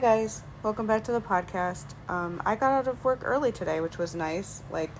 guys, 0.00 0.40
welcome 0.62 0.86
back 0.86 1.04
to 1.04 1.12
the 1.12 1.20
podcast. 1.20 1.84
Um, 2.08 2.40
I 2.46 2.56
got 2.56 2.72
out 2.72 2.88
of 2.88 3.04
work 3.04 3.20
early 3.22 3.52
today, 3.52 3.82
which 3.82 3.98
was 3.98 4.14
nice. 4.14 4.62
Like, 4.70 4.90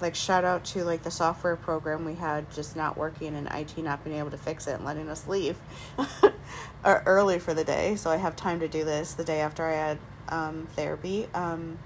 like 0.00 0.14
shout 0.14 0.44
out 0.44 0.64
to 0.66 0.84
like 0.84 1.02
the 1.02 1.10
software 1.10 1.56
program 1.56 2.04
we 2.04 2.14
had 2.14 2.48
just 2.52 2.76
not 2.76 2.96
working 2.96 3.34
and 3.34 3.48
IT 3.48 3.76
not 3.78 4.04
being 4.04 4.16
able 4.18 4.30
to 4.30 4.38
fix 4.38 4.68
it 4.68 4.76
and 4.76 4.84
letting 4.84 5.08
us 5.08 5.26
leave 5.26 5.58
early 6.84 7.40
for 7.40 7.52
the 7.52 7.64
day. 7.64 7.96
So 7.96 8.08
I 8.08 8.16
have 8.16 8.36
time 8.36 8.60
to 8.60 8.68
do 8.68 8.84
this 8.84 9.14
the 9.14 9.24
day 9.24 9.40
after 9.40 9.64
I 9.64 9.72
had 9.72 9.98
um, 10.28 10.68
therapy. 10.76 11.26
Um, 11.34 11.80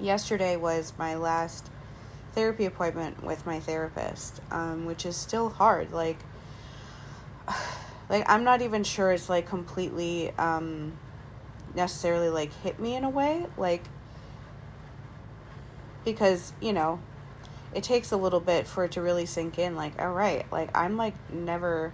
yesterday 0.00 0.56
was 0.56 0.92
my 0.98 1.14
last 1.14 1.70
therapy 2.32 2.64
appointment 2.64 3.22
with 3.22 3.46
my 3.46 3.60
therapist, 3.60 4.40
um, 4.50 4.84
which 4.84 5.06
is 5.06 5.16
still 5.16 5.48
hard. 5.48 5.92
Like, 5.92 6.18
like 8.08 8.28
I'm 8.28 8.42
not 8.42 8.62
even 8.62 8.82
sure 8.82 9.12
it's 9.12 9.28
like 9.28 9.46
completely 9.46 10.32
um, 10.32 10.94
necessarily 11.74 12.28
like 12.28 12.52
hit 12.62 12.78
me 12.78 12.94
in 12.94 13.04
a 13.04 13.10
way 13.10 13.46
like 13.56 13.84
because 16.04 16.52
you 16.60 16.72
know 16.72 17.00
it 17.74 17.82
takes 17.82 18.10
a 18.10 18.16
little 18.16 18.40
bit 18.40 18.66
for 18.66 18.84
it 18.84 18.92
to 18.92 19.00
really 19.00 19.26
sink 19.26 19.58
in 19.58 19.76
like 19.76 20.00
all 20.00 20.12
right 20.12 20.50
like 20.50 20.76
i'm 20.76 20.96
like 20.96 21.14
never 21.32 21.92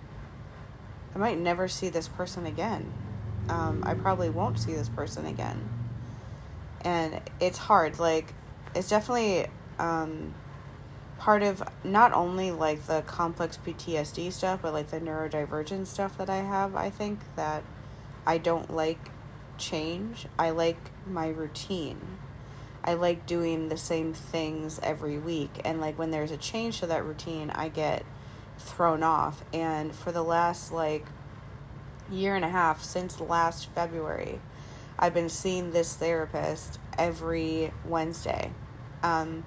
i 1.14 1.18
might 1.18 1.38
never 1.38 1.68
see 1.68 1.88
this 1.88 2.08
person 2.08 2.46
again. 2.46 2.92
Um, 3.48 3.82
i 3.86 3.94
probably 3.94 4.28
won't 4.28 4.58
see 4.58 4.74
this 4.74 4.88
person 4.88 5.24
again. 5.24 5.68
And 6.82 7.20
it's 7.40 7.58
hard 7.58 7.98
like 7.98 8.34
it's 8.74 8.88
definitely 8.88 9.46
um, 9.78 10.34
part 11.18 11.42
of 11.42 11.62
not 11.84 12.12
only 12.12 12.50
like 12.50 12.86
the 12.86 13.02
complex 13.02 13.58
ptsd 13.64 14.32
stuff 14.32 14.60
but 14.62 14.72
like 14.72 14.90
the 14.90 15.00
neurodivergent 15.00 15.86
stuff 15.86 16.18
that 16.18 16.28
i 16.28 16.38
have 16.38 16.76
i 16.76 16.90
think 16.90 17.20
that 17.36 17.62
i 18.26 18.36
don't 18.36 18.74
like 18.74 19.10
change 19.58 20.26
i 20.38 20.50
like 20.50 20.90
my 21.06 21.28
routine 21.28 22.18
I 22.86 22.94
like 22.94 23.26
doing 23.26 23.68
the 23.68 23.76
same 23.76 24.14
things 24.14 24.78
every 24.80 25.18
week. 25.18 25.60
And 25.64 25.80
like 25.80 25.98
when 25.98 26.12
there's 26.12 26.30
a 26.30 26.36
change 26.36 26.78
to 26.80 26.86
that 26.86 27.04
routine, 27.04 27.50
I 27.50 27.68
get 27.68 28.04
thrown 28.58 29.02
off. 29.02 29.44
And 29.52 29.92
for 29.92 30.12
the 30.12 30.22
last 30.22 30.70
like 30.70 31.04
year 32.10 32.36
and 32.36 32.44
a 32.44 32.48
half, 32.48 32.84
since 32.84 33.20
last 33.20 33.68
February, 33.70 34.40
I've 34.98 35.12
been 35.12 35.28
seeing 35.28 35.72
this 35.72 35.96
therapist 35.96 36.78
every 36.96 37.72
Wednesday. 37.84 38.52
Um, 39.02 39.44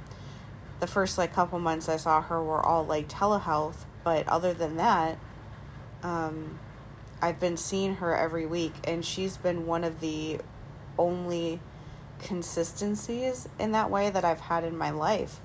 the 0.82 0.88
first 0.88 1.18
like 1.18 1.34
couple 1.34 1.60
months 1.60 1.88
I 1.88 1.96
saw 1.96 2.22
her 2.22 2.44
were 2.44 2.64
all 2.64 2.86
like 2.86 3.08
telehealth, 3.08 3.86
but 4.04 4.28
other 4.28 4.54
than 4.54 4.76
that, 4.76 5.18
um, 6.04 6.60
I've 7.22 7.40
been 7.40 7.58
seeing 7.58 7.96
her 7.96 8.16
every 8.16 8.46
week, 8.46 8.74
and 8.86 9.04
she's 9.04 9.38
been 9.38 9.66
one 9.66 9.84
of 9.84 10.00
the 10.00 10.40
only 10.98 11.60
consistencies 12.20 13.48
in 13.58 13.72
that 13.72 13.90
way 13.90 14.10
that 14.10 14.26
I've 14.26 14.42
had 14.42 14.64
in 14.64 14.78
my 14.78 14.90
life 14.92 15.40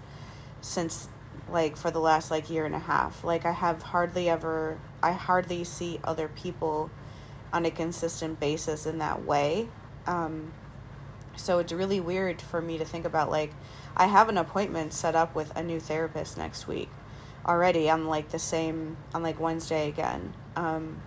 since 0.60 1.08
like 1.50 1.76
for 1.76 1.90
the 1.90 2.00
last 2.00 2.30
like 2.30 2.50
year 2.50 2.66
and 2.66 2.74
a 2.74 2.80
half. 2.80 3.24
Like 3.24 3.44
I 3.46 3.52
have 3.52 3.82
hardly 3.82 4.28
ever 4.28 4.78
I 5.02 5.12
hardly 5.12 5.64
see 5.64 6.00
other 6.02 6.28
people 6.28 6.90
on 7.52 7.64
a 7.64 7.70
consistent 7.70 8.40
basis 8.40 8.86
in 8.86 8.98
that 8.98 9.24
way. 9.24 9.68
Um 10.06 10.52
so 11.36 11.58
it's 11.58 11.72
really 11.72 12.00
weird 12.00 12.40
for 12.40 12.60
me 12.60 12.78
to 12.78 12.84
think 12.84 13.04
about 13.04 13.30
like 13.30 13.52
I 13.96 14.06
have 14.06 14.28
an 14.28 14.38
appointment 14.38 14.92
set 14.92 15.14
up 15.14 15.34
with 15.34 15.54
a 15.56 15.62
new 15.62 15.80
therapist 15.80 16.36
next 16.36 16.66
week 16.66 16.90
already 17.46 17.90
on 17.90 18.06
like 18.06 18.30
the 18.30 18.38
same 18.38 18.96
on 19.14 19.22
like 19.22 19.38
Wednesday 19.38 19.88
again. 19.88 20.34
Um 20.56 21.02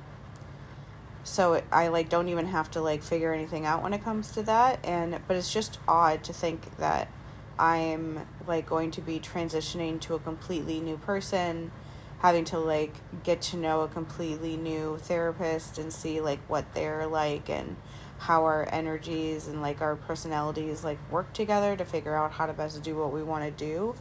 so 1.27 1.61
I 1.71 1.89
like 1.89 2.07
don't 2.07 2.29
even 2.29 2.47
have 2.47 2.71
to 2.71 2.81
like 2.81 3.03
figure 3.03 3.33
anything 3.33 3.65
out 3.65 3.83
when 3.83 3.93
it 3.93 4.03
comes 4.03 4.31
to 4.31 4.43
that 4.43 4.79
and 4.85 5.19
but 5.27 5.35
it's 5.35 5.51
just 5.51 5.77
odd 5.87 6.23
to 6.23 6.33
think 6.33 6.77
that 6.77 7.09
I'm 7.59 8.25
like 8.47 8.65
going 8.65 8.91
to 8.91 9.01
be 9.01 9.19
transitioning 9.19 9.99
to 10.01 10.15
a 10.15 10.19
completely 10.19 10.79
new 10.79 10.97
person 10.97 11.71
having 12.19 12.45
to 12.45 12.57
like 12.57 12.95
get 13.23 13.41
to 13.41 13.57
know 13.57 13.81
a 13.81 13.87
completely 13.87 14.55
new 14.55 14.97
therapist 14.97 15.77
and 15.77 15.91
see 15.91 16.21
like 16.21 16.39
what 16.47 16.73
they're 16.73 17.05
like 17.05 17.49
and 17.49 17.75
how 18.19 18.45
our 18.45 18.67
energies 18.71 19.47
and 19.47 19.61
like 19.61 19.81
our 19.81 19.95
personalities 19.95 20.83
like 20.83 20.97
work 21.11 21.31
together 21.33 21.75
to 21.75 21.85
figure 21.85 22.15
out 22.15 22.31
how 22.31 22.45
to 22.45 22.53
best 22.53 22.81
do 22.83 22.95
what 22.95 23.11
we 23.11 23.21
want 23.21 23.43
to 23.43 23.51
do. 23.51 23.95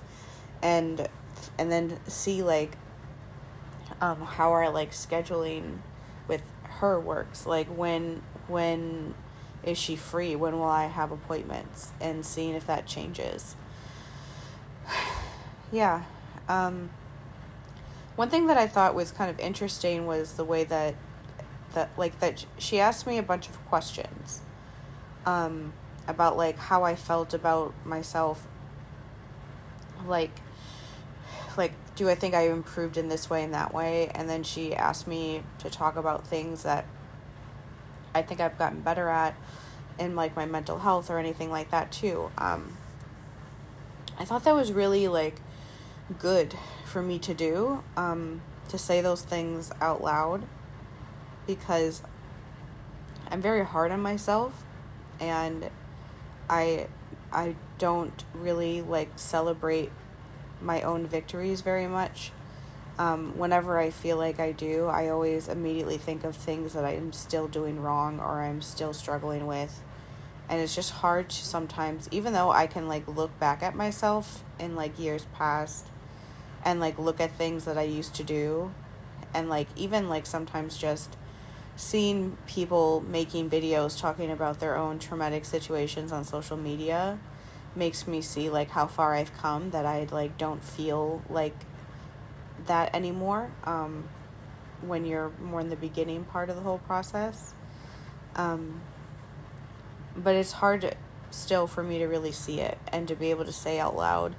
And 0.62 1.08
and 1.58 1.70
then 1.70 1.98
see 2.06 2.42
like 2.42 2.78
um 4.00 4.20
how 4.22 4.52
our 4.52 4.70
like 4.70 4.92
scheduling 4.92 5.78
her 6.80 6.98
works 7.00 7.46
like 7.46 7.66
when 7.68 8.22
when 8.48 9.14
is 9.64 9.76
she 9.78 9.96
free? 9.96 10.36
When 10.36 10.54
will 10.54 10.64
i 10.64 10.86
have 10.86 11.10
appointments? 11.10 11.92
And 12.00 12.24
seeing 12.24 12.54
if 12.54 12.66
that 12.66 12.86
changes. 12.86 13.56
Yeah 15.72 16.04
um, 16.48 16.90
one 18.14 18.30
thing 18.30 18.46
that 18.46 18.56
i 18.56 18.66
thought 18.66 18.94
was 18.94 19.10
kind 19.10 19.30
of 19.30 19.38
interesting 19.38 20.06
was 20.06 20.34
the 20.34 20.44
way 20.44 20.64
that 20.64 20.94
that 21.74 21.90
like 21.96 22.18
that 22.20 22.46
she 22.58 22.80
asked 22.80 23.06
me 23.06 23.18
a 23.18 23.22
bunch 23.22 23.48
of 23.48 23.64
questions 23.66 24.40
um, 25.24 25.72
about 26.06 26.36
like 26.36 26.56
how 26.58 26.84
i 26.84 26.94
felt 26.94 27.34
about 27.34 27.74
myself 27.84 28.46
like 30.06 30.40
like 31.56 31.72
do 31.96 32.08
I 32.08 32.14
think 32.14 32.34
I 32.34 32.48
improved 32.48 32.96
in 32.96 33.08
this 33.08 33.28
way 33.28 33.42
and 33.42 33.52
that 33.54 33.74
way? 33.74 34.10
And 34.14 34.28
then 34.28 34.42
she 34.42 34.74
asked 34.74 35.06
me 35.06 35.42
to 35.58 35.70
talk 35.70 35.96
about 35.96 36.26
things 36.26 36.62
that 36.62 36.84
I 38.14 38.22
think 38.22 38.40
I've 38.40 38.58
gotten 38.58 38.80
better 38.80 39.08
at 39.08 39.34
in 39.98 40.14
like 40.14 40.36
my 40.36 40.46
mental 40.46 40.78
health 40.78 41.10
or 41.10 41.18
anything 41.18 41.50
like 41.50 41.70
that 41.70 41.90
too. 41.90 42.30
Um, 42.36 42.76
I 44.18 44.24
thought 44.24 44.44
that 44.44 44.54
was 44.54 44.72
really 44.72 45.08
like 45.08 45.40
good 46.18 46.54
for 46.84 47.02
me 47.02 47.18
to 47.18 47.34
do 47.34 47.82
um, 47.96 48.42
to 48.68 48.78
say 48.78 49.00
those 49.00 49.22
things 49.22 49.72
out 49.80 50.02
loud 50.02 50.44
because 51.46 52.02
I'm 53.28 53.40
very 53.40 53.64
hard 53.64 53.90
on 53.90 54.00
myself 54.00 54.64
and 55.18 55.70
I 56.48 56.88
I 57.32 57.56
don't 57.78 58.24
really 58.34 58.82
like 58.82 59.10
celebrate 59.16 59.90
my 60.66 60.82
own 60.82 61.06
victories 61.06 61.60
very 61.62 61.86
much. 61.86 62.32
Um, 62.98 63.36
whenever 63.38 63.78
I 63.78 63.90
feel 63.90 64.16
like 64.16 64.40
I 64.40 64.52
do, 64.52 64.86
I 64.86 65.08
always 65.08 65.48
immediately 65.48 65.98
think 65.98 66.24
of 66.24 66.34
things 66.34 66.72
that 66.72 66.84
I'm 66.84 67.12
still 67.12 67.46
doing 67.46 67.80
wrong 67.80 68.18
or 68.18 68.42
I'm 68.42 68.60
still 68.62 68.92
struggling 68.92 69.46
with. 69.46 69.80
And 70.48 70.60
it's 70.60 70.74
just 70.74 70.92
hard 70.92 71.28
to 71.30 71.44
sometimes, 71.44 72.08
even 72.10 72.32
though 72.32 72.50
I 72.50 72.66
can 72.66 72.88
like 72.88 73.06
look 73.06 73.38
back 73.38 73.62
at 73.62 73.74
myself 73.74 74.44
in 74.58 74.76
like 74.76 74.98
years 74.98 75.26
past 75.34 75.86
and 76.64 76.80
like 76.80 76.98
look 76.98 77.20
at 77.20 77.32
things 77.32 77.64
that 77.64 77.78
I 77.78 77.82
used 77.82 78.14
to 78.16 78.24
do 78.24 78.72
and 79.34 79.48
like 79.48 79.68
even 79.76 80.08
like 80.08 80.26
sometimes 80.26 80.78
just 80.78 81.16
seeing 81.76 82.38
people 82.46 83.04
making 83.06 83.50
videos 83.50 84.00
talking 84.00 84.30
about 84.30 84.60
their 84.60 84.76
own 84.76 84.98
traumatic 84.98 85.44
situations 85.44 86.10
on 86.10 86.24
social 86.24 86.56
media 86.56 87.18
makes 87.76 88.06
me 88.06 88.20
see 88.20 88.48
like 88.48 88.70
how 88.70 88.86
far 88.86 89.14
I've 89.14 89.36
come 89.36 89.70
that 89.70 89.84
I 89.84 90.06
like 90.10 90.38
don't 90.38 90.64
feel 90.64 91.22
like 91.28 91.56
that 92.66 92.94
anymore 92.94 93.50
um, 93.64 94.08
when 94.80 95.04
you're 95.04 95.30
more 95.40 95.60
in 95.60 95.68
the 95.68 95.76
beginning 95.76 96.24
part 96.24 96.50
of 96.50 96.56
the 96.56 96.62
whole 96.62 96.78
process. 96.78 97.54
Um, 98.34 98.80
but 100.16 100.34
it's 100.34 100.52
hard 100.52 100.96
still 101.30 101.66
for 101.66 101.82
me 101.82 101.98
to 101.98 102.06
really 102.06 102.32
see 102.32 102.60
it 102.60 102.78
and 102.88 103.06
to 103.08 103.14
be 103.14 103.30
able 103.30 103.44
to 103.44 103.52
say 103.52 103.78
out 103.78 103.96
loud 103.96 104.34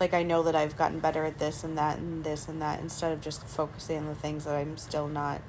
like 0.00 0.14
I 0.14 0.22
know 0.22 0.42
that 0.44 0.54
I've 0.54 0.76
gotten 0.76 1.00
better 1.00 1.24
at 1.24 1.38
this 1.38 1.64
and 1.64 1.76
that 1.76 1.98
and 1.98 2.24
this 2.24 2.48
and 2.48 2.62
that 2.62 2.80
instead 2.80 3.12
of 3.12 3.20
just 3.20 3.46
focusing 3.46 3.98
on 3.98 4.06
the 4.06 4.14
things 4.14 4.44
that 4.44 4.54
I'm 4.54 4.76
still 4.76 5.08
not 5.08 5.40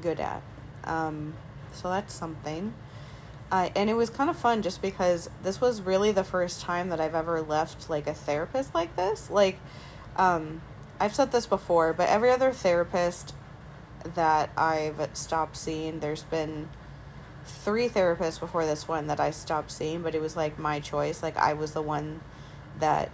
good 0.00 0.20
at. 0.20 0.42
Um, 0.84 1.34
so 1.72 1.88
that's 1.88 2.12
something. 2.12 2.74
Uh, 3.54 3.70
and 3.76 3.88
it 3.88 3.94
was 3.94 4.10
kind 4.10 4.28
of 4.28 4.36
fun 4.36 4.62
just 4.62 4.82
because 4.82 5.30
this 5.44 5.60
was 5.60 5.80
really 5.80 6.10
the 6.10 6.24
first 6.24 6.60
time 6.60 6.88
that 6.88 7.00
I've 7.00 7.14
ever 7.14 7.40
left 7.40 7.88
like 7.88 8.08
a 8.08 8.12
therapist 8.12 8.74
like 8.74 8.96
this. 8.96 9.30
Like, 9.30 9.60
um, 10.16 10.60
I've 10.98 11.14
said 11.14 11.30
this 11.30 11.46
before, 11.46 11.92
but 11.92 12.08
every 12.08 12.32
other 12.32 12.50
therapist 12.50 13.32
that 14.16 14.50
I've 14.56 15.08
stopped 15.12 15.56
seeing, 15.56 16.00
there's 16.00 16.24
been 16.24 16.68
three 17.44 17.88
therapists 17.88 18.40
before 18.40 18.66
this 18.66 18.88
one 18.88 19.06
that 19.06 19.20
I 19.20 19.30
stopped 19.30 19.70
seeing, 19.70 20.02
but 20.02 20.16
it 20.16 20.20
was 20.20 20.34
like 20.34 20.58
my 20.58 20.80
choice. 20.80 21.22
Like, 21.22 21.36
I 21.36 21.52
was 21.52 21.74
the 21.74 21.82
one 21.82 22.22
that 22.80 23.12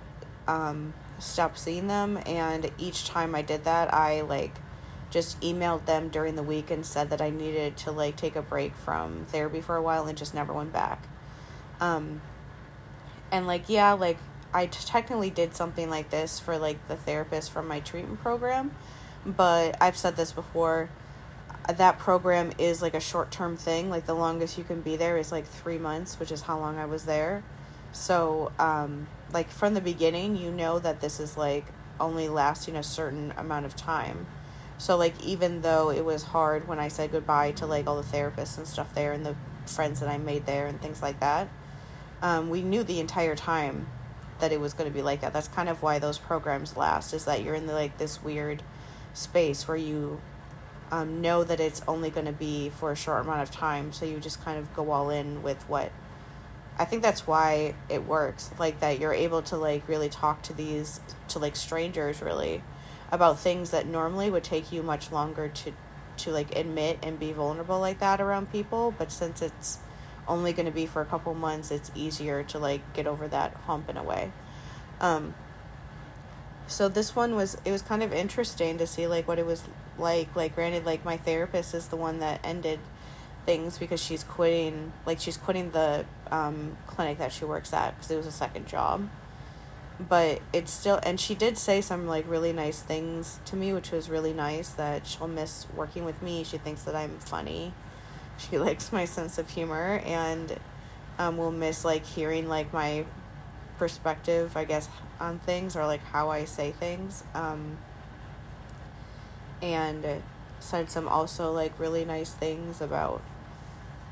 um, 0.49 0.95
stopped 1.19 1.59
seeing 1.59 1.87
them, 1.87 2.19
and 2.25 2.73
each 2.79 3.05
time 3.05 3.35
I 3.35 3.43
did 3.43 3.65
that, 3.65 3.93
I 3.93 4.23
like 4.23 4.55
just 5.11 5.41
emailed 5.41 5.87
them 5.87 6.09
during 6.09 6.37
the 6.37 6.43
week 6.43 6.71
and 6.71 6.87
said 6.87 7.11
that 7.11 7.21
I 7.21 7.31
needed 7.31 7.77
to 7.79 7.91
like 7.91 8.17
take 8.17 8.37
a 8.37 8.43
break 8.43 8.75
from 8.77 9.27
therapy 9.27 9.61
for 9.61 9.77
a 9.77 9.83
while 9.83 10.07
and 10.07 10.17
just 10.17 10.35
never 10.35 10.53
went 10.53 10.73
back. 10.73 11.09
Um, 11.81 12.23
and 13.33 13.47
like, 13.47 13.69
yeah, 13.69 13.93
like 13.93 14.19
I 14.55 14.67
t- 14.67 14.79
technically 14.85 15.31
did 15.31 15.55
something 15.55 15.91
like 15.91 16.11
this 16.11 16.39
for 16.39 16.59
like 16.59 16.87
the 16.89 16.97
therapist 16.97 17.51
from 17.51 17.69
my 17.69 17.81
treatment 17.81 18.21
program, 18.21 18.73
but 19.27 19.77
I've 19.81 19.97
said 19.97 20.17
this 20.17 20.33
before. 20.33 20.89
that 21.69 21.99
program 21.99 22.53
is 22.59 22.83
like 22.83 22.95
a 22.95 23.01
short 23.01 23.31
term 23.31 23.57
thing. 23.57 23.91
Like 23.91 24.07
the 24.07 24.15
longest 24.15 24.59
you 24.59 24.65
can 24.65 24.81
be 24.81 24.97
there 24.97 25.19
is 25.19 25.31
like 25.31 25.47
three 25.47 25.79
months, 25.79 26.19
which 26.19 26.33
is 26.33 26.43
how 26.43 26.59
long 26.59 26.79
I 26.79 26.87
was 26.87 27.05
there. 27.05 27.43
So, 27.93 28.53
um, 28.59 29.09
like 29.33 29.51
from 29.51 29.75
the 29.75 29.81
beginning, 29.81 30.37
you 30.37 30.51
know 30.51 30.79
that 30.79 31.01
this 31.01 31.21
is 31.21 31.37
like 31.37 31.67
only 31.99 32.29
lasting 32.29 32.77
a 32.77 32.83
certain 32.83 33.33
amount 33.37 33.67
of 33.67 33.77
time. 33.77 34.27
So, 34.81 34.97
like, 34.97 35.23
even 35.23 35.61
though 35.61 35.91
it 35.91 36.07
was 36.07 36.23
hard 36.23 36.67
when 36.67 36.79
I 36.79 36.89
said 36.89 37.13
goodbye 37.13 37.51
to 37.53 37.67
like 37.67 37.87
all 37.87 38.01
the 38.01 38.17
therapists 38.17 38.57
and 38.57 38.67
stuff 38.67 38.95
there 38.95 39.13
and 39.13 39.27
the 39.27 39.37
friends 39.67 40.01
that 40.01 40.09
I 40.09 40.17
made 40.17 40.47
there 40.47 40.67
and 40.67 40.81
things 40.81 41.03
like 41.03 41.21
that, 41.21 41.51
um, 42.23 42.49
we 42.49 42.63
knew 42.63 42.83
the 42.83 42.99
entire 42.99 43.37
time 43.37 43.89
that 44.39 44.53
it 44.53 44.59
was 44.59 44.73
going 44.73 44.91
to 44.91 44.95
be 44.95 45.03
like 45.03 45.21
that. 45.21 45.35
That's 45.35 45.49
kind 45.49 45.69
of 45.69 45.83
why 45.83 45.99
those 45.99 46.17
programs 46.17 46.79
last, 46.79 47.13
is 47.13 47.27
that 47.27 47.45
you're 47.45 47.55
in 47.55 47.67
the, 47.67 47.75
like 47.75 47.99
this 47.99 48.23
weird 48.25 48.63
space 49.13 49.69
where 49.69 49.77
you 49.77 50.19
um, 50.91 51.21
know 51.21 51.45
that 51.45 51.61
it's 51.61 51.83
only 51.87 52.09
going 52.09 52.25
to 52.25 52.33
be 52.33 52.71
for 52.71 52.91
a 52.91 52.97
short 52.97 53.21
amount 53.21 53.43
of 53.43 53.51
time. 53.51 53.93
So 53.93 54.07
you 54.07 54.19
just 54.19 54.43
kind 54.43 54.59
of 54.59 54.75
go 54.75 54.93
all 54.93 55.11
in 55.11 55.43
with 55.43 55.63
what. 55.69 55.93
I 56.79 56.87
think 56.87 57.03
that's 57.03 57.27
why 57.27 57.75
it 57.91 58.07
works. 58.07 58.51
Like 58.59 58.81
that 58.81 58.99
you're 58.99 59.13
able 59.13 59.43
to 59.43 59.59
like 59.59 59.87
really 59.87 60.09
talk 60.09 60.41
to 60.45 60.55
these 60.55 61.01
to 61.29 61.39
like 61.39 61.55
strangers 61.55 62.23
really 62.23 62.63
about 63.13 63.39
things 63.39 63.71
that 63.71 63.87
normally 63.87 64.31
would 64.31 64.45
take 64.45 64.71
you 64.73 64.83
much 64.83 65.11
longer 65.11 65.49
to 65.49 65.73
to 66.19 66.31
like 66.31 66.55
admit 66.55 66.99
and 67.03 67.19
be 67.19 67.33
vulnerable 67.33 67.81
like 67.81 67.99
that 68.01 68.21
around 68.21 68.53
people, 68.53 68.95
but 68.99 69.11
since 69.11 69.41
it's 69.41 69.79
only 70.29 70.53
going 70.53 70.67
to 70.67 70.73
be 70.73 70.85
for 70.85 71.01
a 71.01 71.07
couple 71.07 71.33
months, 71.35 71.71
it's 71.71 71.91
easier 71.95 72.43
to 72.43 72.59
like 72.59 72.93
get 72.93 73.07
over 73.07 73.27
that 73.29 73.55
hump 73.67 73.89
in 73.89 73.97
a 73.97 74.03
way. 74.03 74.31
Um 75.01 75.35
so 76.71 76.89
this 76.89 77.17
one 77.17 77.35
was 77.35 77.57
it 77.65 77.73
was 77.73 77.83
kind 77.83 78.03
of 78.03 78.13
interesting 78.13 78.79
to 78.79 78.87
see 78.87 79.07
like 79.07 79.27
what 79.27 79.39
it 79.39 79.47
was 79.47 79.65
like 79.99 80.35
like 80.37 80.55
granted 80.55 80.87
like 80.87 81.05
my 81.05 81.17
therapist 81.17 81.75
is 81.75 81.89
the 81.89 81.97
one 81.97 82.21
that 82.21 82.41
ended 82.45 82.79
things 83.45 83.77
because 83.77 84.03
she's 84.03 84.23
quitting 84.23 84.93
like 85.05 85.19
she's 85.19 85.37
quitting 85.37 85.71
the 85.73 86.05
um, 86.31 86.77
clinic 86.87 87.19
that 87.19 87.33
she 87.33 87.45
works 87.45 87.73
at 87.73 87.97
because 87.97 88.11
it 88.11 88.17
was 88.17 88.27
a 88.27 88.33
second 88.33 88.67
job 88.67 89.09
but 90.09 90.41
it's 90.53 90.73
still 90.73 90.99
and 91.03 91.21
she 91.21 91.35
did 91.35 91.59
say 91.59 91.81
some 91.81 92.07
like 92.07 92.29
really 92.29 92.53
nice 92.53 92.81
things 92.81 93.39
to 93.45 93.55
me 93.55 93.73
which 93.73 93.91
was 93.91 94.09
really 94.09 94.33
nice 94.33 94.71
that 94.71 95.07
she'll 95.07 95.29
miss 95.29 95.67
working 95.77 96.05
with 96.05 96.23
me 96.23 96.43
she 96.43 96.57
thinks 96.57 96.83
that 96.85 96.97
i'm 96.97 97.19
funny 97.19 97.73
she 98.39 98.59
likes 98.67 98.93
my 98.93 99.05
sense 99.05 99.37
of 99.37 99.51
humor 99.51 100.01
and 100.07 100.59
um, 101.19 101.37
will 101.37 101.53
miss 101.53 101.85
like 101.85 102.07
hearing 102.07 102.49
like 102.49 102.73
my 102.73 103.05
perspective 103.77 104.57
i 104.57 104.65
guess 104.65 104.89
on 105.21 105.39
things 105.39 105.77
or 105.77 105.87
like 105.87 106.03
how 106.07 106.31
I 106.31 106.45
say 106.45 106.73
things. 106.73 107.23
Um, 107.35 107.79
and 109.63 110.23
said 110.59 110.91
some 110.91 111.07
also 111.07 111.53
like 111.53 111.79
really 111.79 112.05
nice 112.05 112.33
things 112.33 112.81
about 112.81 113.23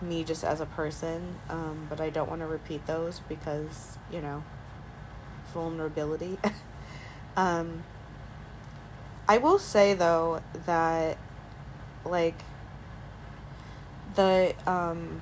me 0.03 0.23
just 0.23 0.45
as 0.45 0.61
a 0.61 0.67
person. 0.67 1.37
Um, 1.49 1.87
but 1.89 2.01
I 2.01 2.11
don't 2.11 2.29
want 2.29 2.43
to 2.43 2.47
repeat 2.47 2.87
those 2.87 3.21
because, 3.29 3.97
you 4.13 4.21
know, 4.21 4.45
vulnerability. 5.53 6.39
um, 7.37 7.85
I 9.29 9.39
will 9.39 9.59
say 9.59 9.93
though 9.93 10.43
that 10.65 11.19
like 12.05 12.43
the 14.15 14.55
um 14.67 15.21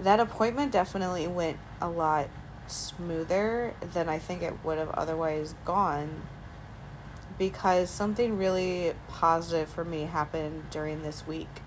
that 0.00 0.20
appointment 0.20 0.72
definitely 0.72 1.26
went 1.26 1.58
a 1.80 1.88
lot 1.88 2.28
smoother 2.66 3.74
than 3.92 4.08
I 4.08 4.18
think 4.18 4.42
it 4.42 4.64
would 4.64 4.78
have 4.78 4.90
otherwise 4.90 5.54
gone 5.64 6.22
because 7.38 7.90
something 7.90 8.38
really 8.38 8.94
positive 9.08 9.68
for 9.68 9.84
me 9.84 10.02
happened 10.02 10.64
during 10.70 11.02
this 11.02 11.26
week 11.26 11.60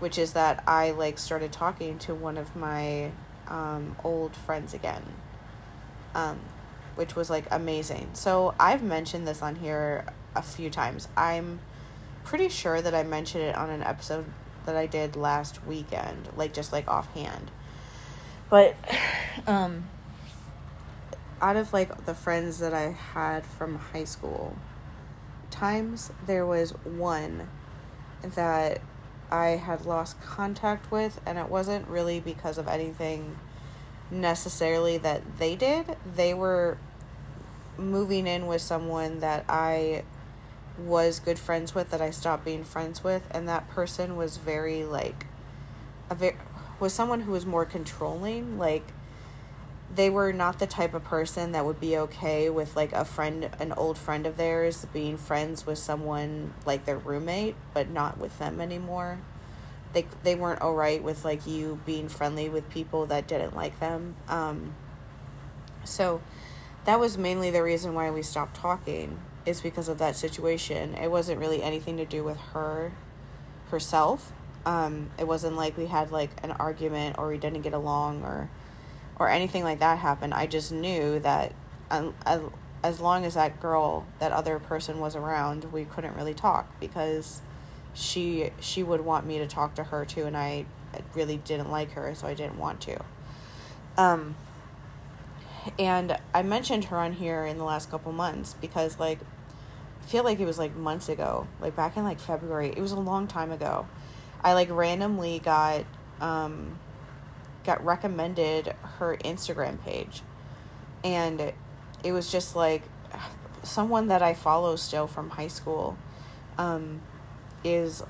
which 0.00 0.18
is 0.18 0.32
that 0.32 0.62
I 0.66 0.90
like 0.90 1.18
started 1.18 1.52
talking 1.52 1.98
to 2.00 2.14
one 2.14 2.36
of 2.36 2.54
my 2.54 3.12
um, 3.48 3.96
old 4.04 4.34
friends 4.34 4.74
again 4.74 5.02
um, 6.18 6.40
which 6.96 7.14
was 7.14 7.30
like 7.30 7.46
amazing. 7.50 8.10
So 8.14 8.54
I've 8.58 8.82
mentioned 8.82 9.26
this 9.26 9.40
on 9.40 9.56
here 9.56 10.04
a 10.34 10.42
few 10.42 10.68
times. 10.68 11.06
I'm 11.16 11.60
pretty 12.24 12.48
sure 12.48 12.82
that 12.82 12.94
I 12.94 13.04
mentioned 13.04 13.44
it 13.44 13.54
on 13.54 13.70
an 13.70 13.82
episode 13.82 14.26
that 14.66 14.76
I 14.76 14.86
did 14.86 15.16
last 15.16 15.64
weekend 15.64 16.28
like 16.36 16.52
just 16.52 16.72
like 16.72 16.88
offhand. 16.88 17.50
But 18.50 18.76
um 19.46 19.88
out 21.40 21.56
of 21.56 21.72
like 21.72 22.04
the 22.04 22.14
friends 22.14 22.58
that 22.58 22.74
I 22.74 22.90
had 22.90 23.46
from 23.46 23.76
high 23.76 24.04
school 24.04 24.56
times, 25.50 26.10
there 26.26 26.44
was 26.44 26.72
one 26.84 27.48
that 28.22 28.80
I 29.30 29.50
had 29.50 29.86
lost 29.86 30.20
contact 30.20 30.90
with, 30.90 31.20
and 31.24 31.38
it 31.38 31.48
wasn't 31.48 31.86
really 31.86 32.18
because 32.18 32.58
of 32.58 32.66
anything 32.66 33.36
necessarily 34.10 34.98
that 34.98 35.38
they 35.38 35.56
did. 35.56 35.96
They 36.16 36.34
were 36.34 36.78
moving 37.76 38.26
in 38.26 38.46
with 38.46 38.62
someone 38.62 39.20
that 39.20 39.44
I 39.48 40.04
was 40.78 41.18
good 41.18 41.38
friends 41.38 41.74
with 41.74 41.90
that 41.90 42.00
I 42.00 42.10
stopped 42.10 42.44
being 42.44 42.64
friends 42.64 43.02
with, 43.02 43.26
and 43.30 43.48
that 43.48 43.68
person 43.68 44.16
was 44.16 44.36
very 44.36 44.84
like 44.84 45.26
a 46.10 46.14
very 46.14 46.36
was 46.80 46.92
someone 46.92 47.22
who 47.22 47.32
was 47.32 47.44
more 47.44 47.64
controlling, 47.64 48.58
like 48.58 48.84
they 49.94 50.10
were 50.10 50.32
not 50.32 50.58
the 50.58 50.66
type 50.66 50.94
of 50.94 51.02
person 51.02 51.52
that 51.52 51.64
would 51.64 51.80
be 51.80 51.96
okay 51.96 52.50
with 52.50 52.76
like 52.76 52.92
a 52.92 53.04
friend 53.04 53.48
an 53.58 53.72
old 53.72 53.96
friend 53.96 54.26
of 54.26 54.36
theirs 54.36 54.86
being 54.92 55.16
friends 55.16 55.66
with 55.66 55.78
someone 55.78 56.52
like 56.66 56.84
their 56.84 56.98
roommate 56.98 57.56
but 57.72 57.88
not 57.88 58.18
with 58.18 58.38
them 58.38 58.60
anymore 58.60 59.18
they 59.92 60.06
they 60.22 60.34
weren't 60.34 60.60
all 60.60 60.74
right 60.74 61.02
with 61.02 61.24
like 61.24 61.46
you 61.46 61.80
being 61.86 62.08
friendly 62.08 62.48
with 62.48 62.68
people 62.70 63.06
that 63.06 63.26
didn't 63.26 63.54
like 63.54 63.78
them. 63.80 64.16
Um 64.28 64.74
so 65.84 66.20
that 66.84 67.00
was 67.00 67.16
mainly 67.18 67.50
the 67.50 67.62
reason 67.62 67.94
why 67.94 68.10
we 68.10 68.22
stopped 68.22 68.56
talking 68.56 69.20
is 69.46 69.60
because 69.60 69.88
of 69.88 69.98
that 69.98 70.16
situation. 70.16 70.94
It 70.94 71.10
wasn't 71.10 71.40
really 71.40 71.62
anything 71.62 71.96
to 71.96 72.04
do 72.04 72.22
with 72.22 72.38
her 72.52 72.92
herself. 73.70 74.32
Um 74.66 75.10
it 75.18 75.26
wasn't 75.26 75.56
like 75.56 75.76
we 75.76 75.86
had 75.86 76.10
like 76.10 76.30
an 76.42 76.52
argument 76.52 77.16
or 77.18 77.28
we 77.28 77.38
didn't 77.38 77.62
get 77.62 77.72
along 77.72 78.22
or 78.22 78.50
or 79.18 79.28
anything 79.28 79.64
like 79.64 79.80
that 79.80 79.98
happened. 79.98 80.32
I 80.32 80.46
just 80.46 80.70
knew 80.70 81.18
that 81.20 81.52
um, 81.90 82.14
as 82.82 83.00
long 83.00 83.24
as 83.24 83.34
that 83.34 83.60
girl, 83.60 84.06
that 84.18 84.32
other 84.32 84.58
person 84.58 85.00
was 85.00 85.16
around, 85.16 85.64
we 85.72 85.84
couldn't 85.84 86.14
really 86.14 86.34
talk 86.34 86.78
because 86.78 87.40
she 87.94 88.50
she 88.60 88.82
would 88.82 89.00
want 89.00 89.26
me 89.26 89.38
to 89.38 89.46
talk 89.46 89.74
to 89.76 89.84
her 89.84 90.04
too, 90.04 90.24
and 90.24 90.36
I 90.36 90.66
really 91.14 91.36
didn't 91.38 91.70
like 91.70 91.92
her, 91.92 92.14
so 92.14 92.26
I 92.26 92.34
didn't 92.34 92.58
want 92.58 92.80
to. 92.82 93.00
Um, 93.96 94.36
and 95.78 96.16
I 96.32 96.42
mentioned 96.42 96.86
her 96.86 96.96
on 96.96 97.14
here 97.14 97.44
in 97.44 97.58
the 97.58 97.64
last 97.64 97.90
couple 97.90 98.12
months 98.12 98.54
because 98.60 98.98
like 98.98 99.18
I 100.02 100.06
feel 100.06 100.24
like 100.24 100.40
it 100.40 100.46
was 100.46 100.58
like 100.58 100.74
months 100.76 101.08
ago, 101.08 101.46
like 101.60 101.76
back 101.76 101.96
in 101.96 102.04
like 102.04 102.20
February. 102.20 102.68
It 102.68 102.80
was 102.80 102.92
a 102.92 103.00
long 103.00 103.26
time 103.26 103.52
ago. 103.52 103.86
I 104.42 104.54
like 104.54 104.70
randomly 104.70 105.40
got 105.40 105.84
um 106.20 106.78
got 107.68 107.84
recommended 107.84 108.74
her 108.98 109.16
Instagram 109.18 109.82
page. 109.82 110.22
And 111.04 111.52
it 112.02 112.12
was 112.12 112.32
just 112.32 112.56
like 112.56 112.82
someone 113.62 114.08
that 114.08 114.22
I 114.22 114.34
follow 114.34 114.76
still 114.76 115.06
from 115.06 115.30
high 115.30 115.48
school 115.48 115.98
um, 116.56 117.02
is 117.64 118.02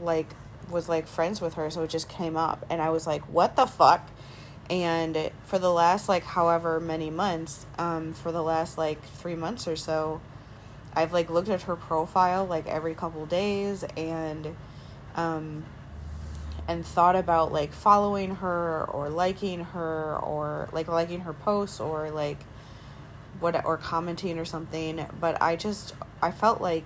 like 0.00 0.28
was 0.70 0.88
like 0.88 1.06
friends 1.06 1.40
with 1.40 1.54
her 1.54 1.70
so 1.70 1.82
it 1.82 1.90
just 1.90 2.08
came 2.08 2.36
up 2.36 2.64
and 2.70 2.80
I 2.80 2.90
was 2.90 3.06
like 3.06 3.22
what 3.28 3.56
the 3.56 3.66
fuck? 3.66 4.08
And 4.70 5.30
for 5.44 5.58
the 5.58 5.70
last 5.70 6.08
like 6.08 6.24
however 6.24 6.80
many 6.80 7.10
months 7.10 7.66
um 7.78 8.12
for 8.12 8.32
the 8.32 8.42
last 8.42 8.78
like 8.78 9.02
3 9.02 9.34
months 9.34 9.68
or 9.68 9.76
so 9.76 10.20
I've 10.94 11.12
like 11.12 11.28
looked 11.28 11.48
at 11.48 11.62
her 11.62 11.76
profile 11.76 12.44
like 12.44 12.66
every 12.66 12.94
couple 12.94 13.26
days 13.26 13.84
and 13.96 14.56
um 15.16 15.64
and 16.66 16.84
thought 16.84 17.16
about 17.16 17.52
like 17.52 17.72
following 17.72 18.36
her 18.36 18.84
or 18.86 19.10
liking 19.10 19.64
her 19.64 20.16
or 20.16 20.68
like 20.72 20.88
liking 20.88 21.20
her 21.20 21.32
posts 21.32 21.80
or 21.80 22.10
like 22.10 22.38
what 23.40 23.64
or 23.64 23.76
commenting 23.76 24.38
or 24.38 24.44
something 24.44 25.04
but 25.20 25.40
i 25.42 25.56
just 25.56 25.94
i 26.22 26.30
felt 26.30 26.60
like 26.60 26.84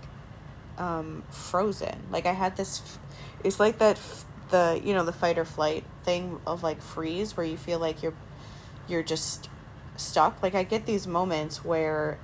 um 0.79 1.23
frozen 1.31 2.03
like 2.11 2.27
i 2.27 2.33
had 2.33 2.57
this 2.57 2.99
it's 3.45 3.61
like 3.61 3.79
that 3.79 4.01
the 4.51 4.81
you 4.83 4.95
know 4.95 5.05
the 5.05 5.13
fight 5.13 5.39
or 5.39 5.45
flight 5.45 5.85
thing 6.05 6.41
of 6.47 6.63
like 6.63 6.81
freeze 6.81 7.37
where 7.37 7.45
you 7.45 7.57
feel 7.57 7.79
like 7.79 8.03
you're 8.03 8.15
you're 8.89 9.03
just 9.03 9.49
stuck 9.97 10.43
like 10.43 10.55
i 10.55 10.63
get 10.63 10.87
these 10.87 11.07
moments 11.07 11.65
where 11.65 12.19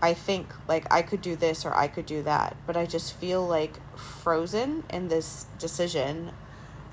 i 0.00 0.12
think 0.12 0.48
like 0.66 0.90
i 0.92 1.02
could 1.02 1.20
do 1.20 1.36
this 1.36 1.64
or 1.64 1.74
i 1.76 1.86
could 1.86 2.06
do 2.06 2.22
that 2.22 2.56
but 2.66 2.76
i 2.76 2.84
just 2.84 3.14
feel 3.14 3.46
like 3.46 3.78
frozen 3.96 4.82
in 4.90 5.08
this 5.08 5.46
decision 5.58 6.32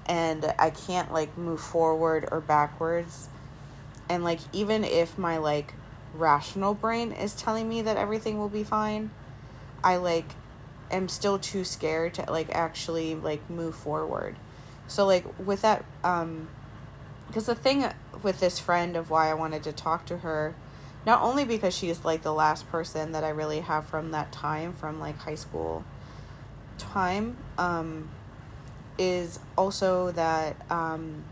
and 0.09 0.51
I 0.57 0.71
can't 0.71 1.13
like 1.13 1.37
move 1.37 1.61
forward 1.61 2.27
or 2.31 2.41
backwards. 2.41 3.29
And 4.09 4.23
like 4.23 4.39
even 4.51 4.83
if 4.83 5.17
my 5.17 5.37
like 5.37 5.75
rational 6.15 6.73
brain 6.73 7.11
is 7.11 7.35
telling 7.35 7.69
me 7.69 7.83
that 7.83 7.95
everything 7.95 8.39
will 8.39 8.49
be 8.49 8.63
fine, 8.63 9.11
I 9.83 9.97
like 9.97 10.33
am 10.91 11.07
still 11.07 11.39
too 11.39 11.63
scared 11.63 12.13
to 12.15 12.31
like 12.31 12.53
actually 12.53 13.15
like 13.15 13.49
move 13.49 13.75
forward. 13.75 14.35
So 14.87 15.05
like 15.05 15.25
with 15.39 15.61
that 15.61 15.85
um 16.03 16.49
because 17.27 17.45
the 17.45 17.55
thing 17.55 17.85
with 18.23 18.39
this 18.39 18.59
friend 18.59 18.95
of 18.95 19.09
why 19.09 19.29
I 19.29 19.33
wanted 19.33 19.63
to 19.63 19.71
talk 19.71 20.05
to 20.07 20.17
her 20.17 20.55
not 21.05 21.21
only 21.21 21.45
because 21.45 21.75
she's 21.75 22.03
like 22.03 22.23
the 22.23 22.33
last 22.33 22.69
person 22.69 23.11
that 23.13 23.23
I 23.23 23.29
really 23.29 23.61
have 23.61 23.85
from 23.85 24.11
that 24.11 24.31
time 24.31 24.73
from 24.73 24.99
like 24.99 25.17
high 25.19 25.35
school 25.35 25.85
time 26.77 27.37
um 27.57 28.09
is 28.97 29.39
also 29.57 30.11
that 30.11 30.55
um 30.71 31.23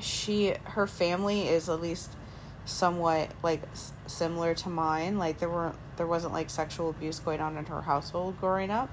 she 0.00 0.54
her 0.64 0.86
family 0.86 1.48
is 1.48 1.68
at 1.68 1.80
least 1.80 2.10
somewhat 2.64 3.30
like 3.42 3.62
s- 3.72 3.92
similar 4.06 4.54
to 4.54 4.68
mine 4.68 5.18
like 5.18 5.38
there 5.38 5.50
weren't 5.50 5.74
there 5.96 6.06
wasn't 6.06 6.32
like 6.32 6.48
sexual 6.48 6.90
abuse 6.90 7.18
going 7.18 7.40
on 7.40 7.56
in 7.56 7.64
her 7.66 7.82
household 7.82 8.38
growing 8.40 8.70
up 8.70 8.88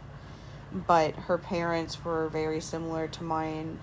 but 0.74 1.14
her 1.16 1.38
parents 1.38 2.04
were 2.04 2.28
very 2.30 2.60
similar 2.60 3.08
to 3.08 3.24
mine 3.24 3.80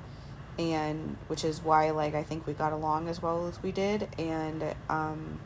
and 0.59 1.17
which 1.29 1.45
is 1.45 1.63
why 1.63 1.91
like 1.91 2.15
I 2.15 2.23
think 2.23 2.47
we 2.47 2.53
got 2.53 2.73
along 2.73 3.09
as 3.09 3.23
well 3.23 3.47
as 3.47 3.63
we 3.63 3.73
did 3.73 4.09
and 4.19 4.75
um 4.89 5.39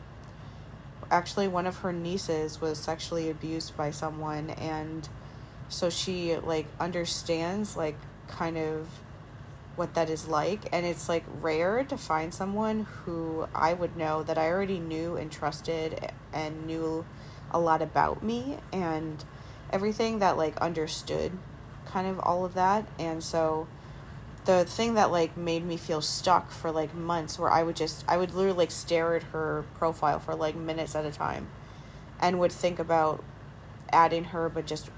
actually 1.11 1.47
one 1.47 1.67
of 1.67 1.77
her 1.79 1.91
nieces 1.91 2.61
was 2.61 2.79
sexually 2.79 3.29
abused 3.29 3.75
by 3.75 3.91
someone 3.91 4.49
and 4.51 5.07
so 5.69 5.89
she 5.89 6.35
like 6.37 6.65
understands 6.79 7.75
like 7.75 7.97
kind 8.27 8.57
of 8.57 8.87
what 9.75 9.93
that 9.93 10.09
is 10.09 10.27
like 10.27 10.67
and 10.71 10.85
it's 10.85 11.07
like 11.07 11.23
rare 11.41 11.83
to 11.83 11.97
find 11.97 12.33
someone 12.33 12.85
who 13.03 13.47
I 13.55 13.73
would 13.73 13.95
know 13.95 14.21
that 14.23 14.37
I 14.37 14.47
already 14.47 14.79
knew 14.79 15.15
and 15.15 15.31
trusted 15.31 16.11
and 16.33 16.65
knew 16.65 17.05
a 17.51 17.59
lot 17.59 17.81
about 17.81 18.23
me 18.23 18.57
and 18.71 19.23
everything 19.71 20.19
that 20.19 20.37
like 20.37 20.57
understood 20.57 21.37
kind 21.85 22.07
of 22.07 22.19
all 22.19 22.45
of 22.45 22.53
that. 22.53 22.85
And 22.99 23.23
so 23.23 23.67
the 24.45 24.65
thing 24.65 24.95
that 24.95 25.11
like 25.11 25.37
made 25.37 25.65
me 25.65 25.77
feel 25.77 26.01
stuck 26.01 26.51
for 26.51 26.71
like 26.71 26.93
months 26.95 27.37
where 27.37 27.51
I 27.51 27.63
would 27.63 27.75
just 27.75 28.03
I 28.07 28.17
would 28.17 28.33
literally 28.33 28.57
like 28.57 28.71
stare 28.71 29.15
at 29.15 29.23
her 29.23 29.65
profile 29.75 30.19
for 30.19 30.33
like 30.33 30.55
minutes 30.55 30.95
at 30.95 31.05
a 31.05 31.11
time 31.11 31.47
and 32.19 32.39
would 32.39 32.51
think 32.51 32.79
about 32.79 33.23
adding 33.91 34.25
her 34.25 34.49
but 34.49 34.65
just 34.65 34.89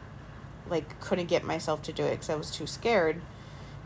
like 0.69 0.97
couldn't 1.01 1.25
get 1.25 1.43
myself 1.43 1.81
to 1.81 1.91
do 1.91 2.03
it 2.03 2.11
because 2.11 2.29
I 2.29 2.35
was 2.35 2.51
too 2.51 2.65
scared 2.65 3.21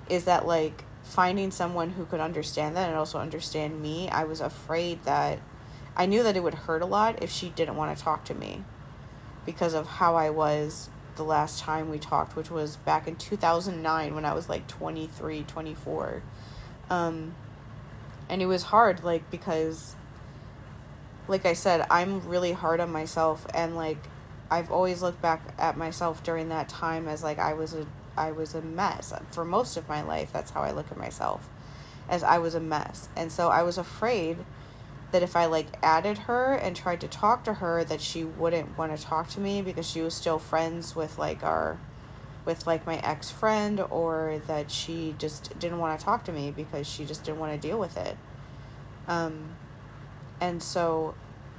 is 0.10 0.26
that 0.26 0.46
like 0.46 0.84
finding 1.04 1.52
someone 1.52 1.92
who 1.92 2.06
could 2.06 2.20
understand 2.20 2.76
that 2.76 2.90
and 2.90 2.98
also 2.98 3.18
understand 3.18 3.82
me 3.82 4.10
I 4.10 4.24
was 4.26 4.42
afraid 4.42 5.04
that 5.04 5.40
I 5.96 6.06
knew 6.06 6.22
that 6.22 6.38
it 6.38 6.44
would 6.44 6.54
hurt 6.54 6.84
a 6.84 6.86
lot 6.86 7.24
if 7.24 7.32
she 7.32 7.50
didn't 7.50 7.76
want 7.76 7.98
to 7.98 8.04
talk 8.04 8.24
to 8.26 8.36
me 8.36 8.64
because 9.48 9.74
of 9.74 9.88
how 9.88 10.16
I 10.16 10.30
was 10.30 10.90
the 11.16 11.24
last 11.24 11.60
time 11.60 11.90
we 11.90 11.98
talked, 11.98 12.36
which 12.36 12.52
was 12.52 12.78
back 12.78 13.08
in 13.08 13.16
2009 13.16 14.14
when 14.14 14.24
I 14.24 14.34
was 14.34 14.48
like 14.48 14.68
23, 14.68 15.44
24. 15.44 16.22
Um, 16.92 17.34
and 18.30 18.42
it 18.42 18.46
was 18.46 18.64
hard, 18.64 19.04
like, 19.04 19.32
because, 19.32 19.96
like 21.28 21.46
I 21.46 21.54
said, 21.54 21.88
I'm 21.90 22.28
really 22.28 22.52
hard 22.52 22.80
on 22.80 22.92
myself, 22.92 23.48
and 23.54 23.76
like, 23.76 23.98
I've 24.52 24.72
always 24.72 25.02
looked 25.02 25.22
back 25.22 25.54
at 25.58 25.78
myself 25.78 26.24
during 26.24 26.50
that 26.50 26.70
time 26.70 27.08
as 27.08 27.22
like 27.22 27.38
I 27.38 27.54
was 27.54 27.74
a 27.74 27.86
I 28.18 28.32
was 28.32 28.56
a 28.56 28.62
mess 28.62 29.14
for 29.32 29.46
most 29.46 29.78
of 29.78 29.88
my 29.88 30.02
life. 30.02 30.32
That's 30.34 30.52
how 30.52 30.62
I 30.62 30.72
look 30.72 30.92
at 30.92 30.98
myself, 30.98 31.48
as 32.10 32.24
I 32.24 32.38
was 32.38 32.56
a 32.56 32.60
mess, 32.60 33.10
and 33.16 33.32
so 33.32 33.50
I 33.50 33.64
was 33.64 33.78
afraid 33.78 34.38
that 35.12 35.24
if 35.24 35.36
I 35.36 35.46
like 35.46 35.68
added 35.82 36.20
her 36.20 36.54
and 36.54 36.76
tried 36.76 37.02
to 37.02 37.08
talk 37.08 37.44
to 37.46 37.56
her 37.56 37.84
that 37.84 38.02
she 38.02 38.24
wouldn't 38.24 38.78
want 38.78 38.98
to 38.98 39.02
talk 39.02 39.30
to 39.30 39.40
me 39.40 39.62
because 39.62 39.90
she 39.90 40.02
was 40.02 40.14
still 40.14 40.40
friends 40.40 40.96
with 40.96 41.18
like 41.18 41.44
our 41.44 41.80
with 42.46 42.68
like 42.68 42.86
my 42.86 42.98
ex 43.00 43.30
friend 43.30 43.80
or 43.90 44.42
that 44.48 44.72
she 44.72 45.16
just 45.18 45.58
didn't 45.60 45.80
want 45.80 45.98
to 45.98 46.06
talk 46.06 46.24
to 46.26 46.32
me 46.32 46.52
because 46.52 46.88
she 46.88 47.06
just 47.06 47.24
didn't 47.24 47.40
want 47.40 47.54
to 47.54 47.68
deal 47.68 47.80
with 47.80 47.98
it. 47.98 48.18
Um 49.08 49.56
and 50.42 50.62
so 50.62 51.16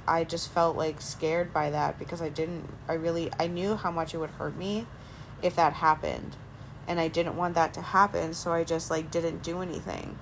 I 0.07 0.23
just 0.23 0.51
felt 0.51 0.75
like 0.77 1.01
scared 1.01 1.53
by 1.53 1.69
that 1.71 1.99
because 1.99 2.21
I 2.21 2.29
didn't 2.29 2.69
I 2.87 2.93
really 2.93 3.31
I 3.39 3.47
knew 3.47 3.75
how 3.75 3.91
much 3.91 4.13
it 4.13 4.17
would 4.17 4.31
hurt 4.31 4.55
me 4.55 4.85
if 5.41 5.55
that 5.55 5.73
happened. 5.73 6.35
And 6.89 6.99
I 6.99 7.07
didn't 7.07 7.37
want 7.37 7.53
that 7.53 7.73
to 7.75 7.81
happen, 7.81 8.33
so 8.33 8.51
I 8.51 8.65
just 8.65 8.89
like 8.89 9.11
didn't 9.11 9.43
do 9.43 9.61
anything. 9.61 10.17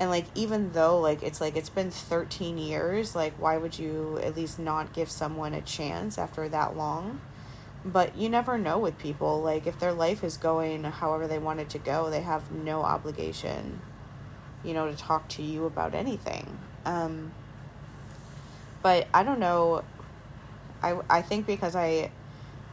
And 0.00 0.10
like 0.10 0.26
even 0.34 0.72
though 0.72 0.98
like 1.00 1.22
it's 1.22 1.40
like 1.40 1.56
it's 1.56 1.68
been 1.68 1.90
13 1.90 2.58
years 2.58 3.14
like 3.14 3.34
why 3.40 3.56
would 3.56 3.78
you 3.78 4.18
at 4.22 4.36
least 4.36 4.58
not 4.58 4.92
give 4.92 5.10
someone 5.10 5.54
a 5.54 5.62
chance 5.62 6.18
after 6.18 6.48
that 6.48 6.76
long? 6.76 7.20
But 7.84 8.16
you 8.16 8.28
never 8.28 8.58
know 8.58 8.78
with 8.78 8.98
people 8.98 9.40
like 9.42 9.66
if 9.66 9.78
their 9.78 9.92
life 9.92 10.22
is 10.24 10.36
going 10.36 10.84
however 10.84 11.26
they 11.26 11.38
want 11.38 11.60
it 11.60 11.70
to 11.70 11.78
go 11.78 12.10
they 12.10 12.20
have 12.22 12.50
no 12.50 12.82
obligation 12.82 13.80
you 14.64 14.74
know 14.74 14.90
to 14.90 14.96
talk 14.96 15.28
to 15.28 15.42
you 15.42 15.64
about 15.64 15.94
anything. 15.94 16.58
Um 16.84 17.32
but 18.82 19.08
i 19.14 19.22
don't 19.22 19.40
know. 19.40 19.82
I 20.82 20.98
i 21.08 21.22
think 21.22 21.46
because 21.46 21.74
i 21.74 22.10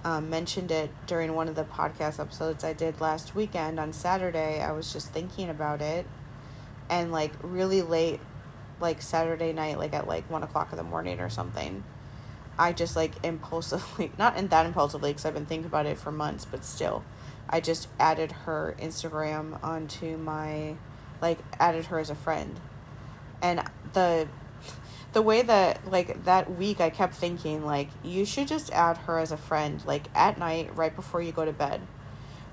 um, 0.03 0.29
mentioned 0.29 0.72
it 0.72 0.91
during 1.07 1.33
one 1.33 1.48
of 1.48 1.55
the 1.55 1.63
podcast 1.63 2.19
episodes 2.19 2.63
i 2.63 2.74
did 2.74 3.00
last 3.00 3.36
weekend 3.36 3.79
on 3.79 3.93
saturday. 3.93 4.62
I 4.62 4.72
was 4.72 4.91
just 4.91 5.12
thinking 5.12 5.50
about 5.50 5.81
it. 5.81 6.05
And 6.89 7.12
like 7.12 7.31
really 7.41 7.81
late 7.81 8.19
like 8.79 9.01
saturday 9.01 9.53
night 9.53 9.77
like 9.77 9.93
at 9.93 10.07
like 10.07 10.29
one 10.29 10.43
o'clock 10.43 10.72
in 10.72 10.77
the 10.77 10.83
morning 10.83 11.19
or 11.19 11.29
something 11.29 11.83
i 12.60 12.74
just 12.74 12.95
like 12.95 13.13
impulsively 13.24 14.12
not 14.17 14.36
in 14.36 14.48
that 14.50 14.65
impulsively 14.65 15.12
because 15.12 15.25
i've 15.25 15.33
been 15.33 15.45
thinking 15.45 15.65
about 15.65 15.86
it 15.86 15.98
for 15.98 16.12
months 16.12 16.43
but 16.43 16.65
still 16.65 17.03
i 17.50 17.62
just 17.62 17.88
added 18.00 18.31
her 18.31 18.75
instagram 18.79 19.63
onto 19.63 20.17
my 20.17 20.75
like 21.24 21.39
added 21.57 21.86
her 21.86 21.98
as 21.98 22.10
a 22.10 22.15
friend. 22.15 22.60
And 23.41 23.63
the 23.93 24.27
the 25.13 25.22
way 25.22 25.41
that 25.41 25.89
like 25.89 26.25
that 26.25 26.58
week 26.58 26.82
i 26.82 26.89
kept 26.89 27.13
thinking 27.13 27.65
like 27.65 27.89
you 28.03 28.25
should 28.25 28.48
just 28.48 28.72
add 28.72 28.98
her 28.98 29.20
as 29.20 29.32
a 29.32 29.38
friend 29.38 29.84
like 29.86 30.08
at 30.15 30.38
night 30.38 30.75
right 30.75 30.96
before 30.96 31.22
you 31.22 31.32
go 31.32 31.46
to 31.46 31.53
bed 31.53 31.79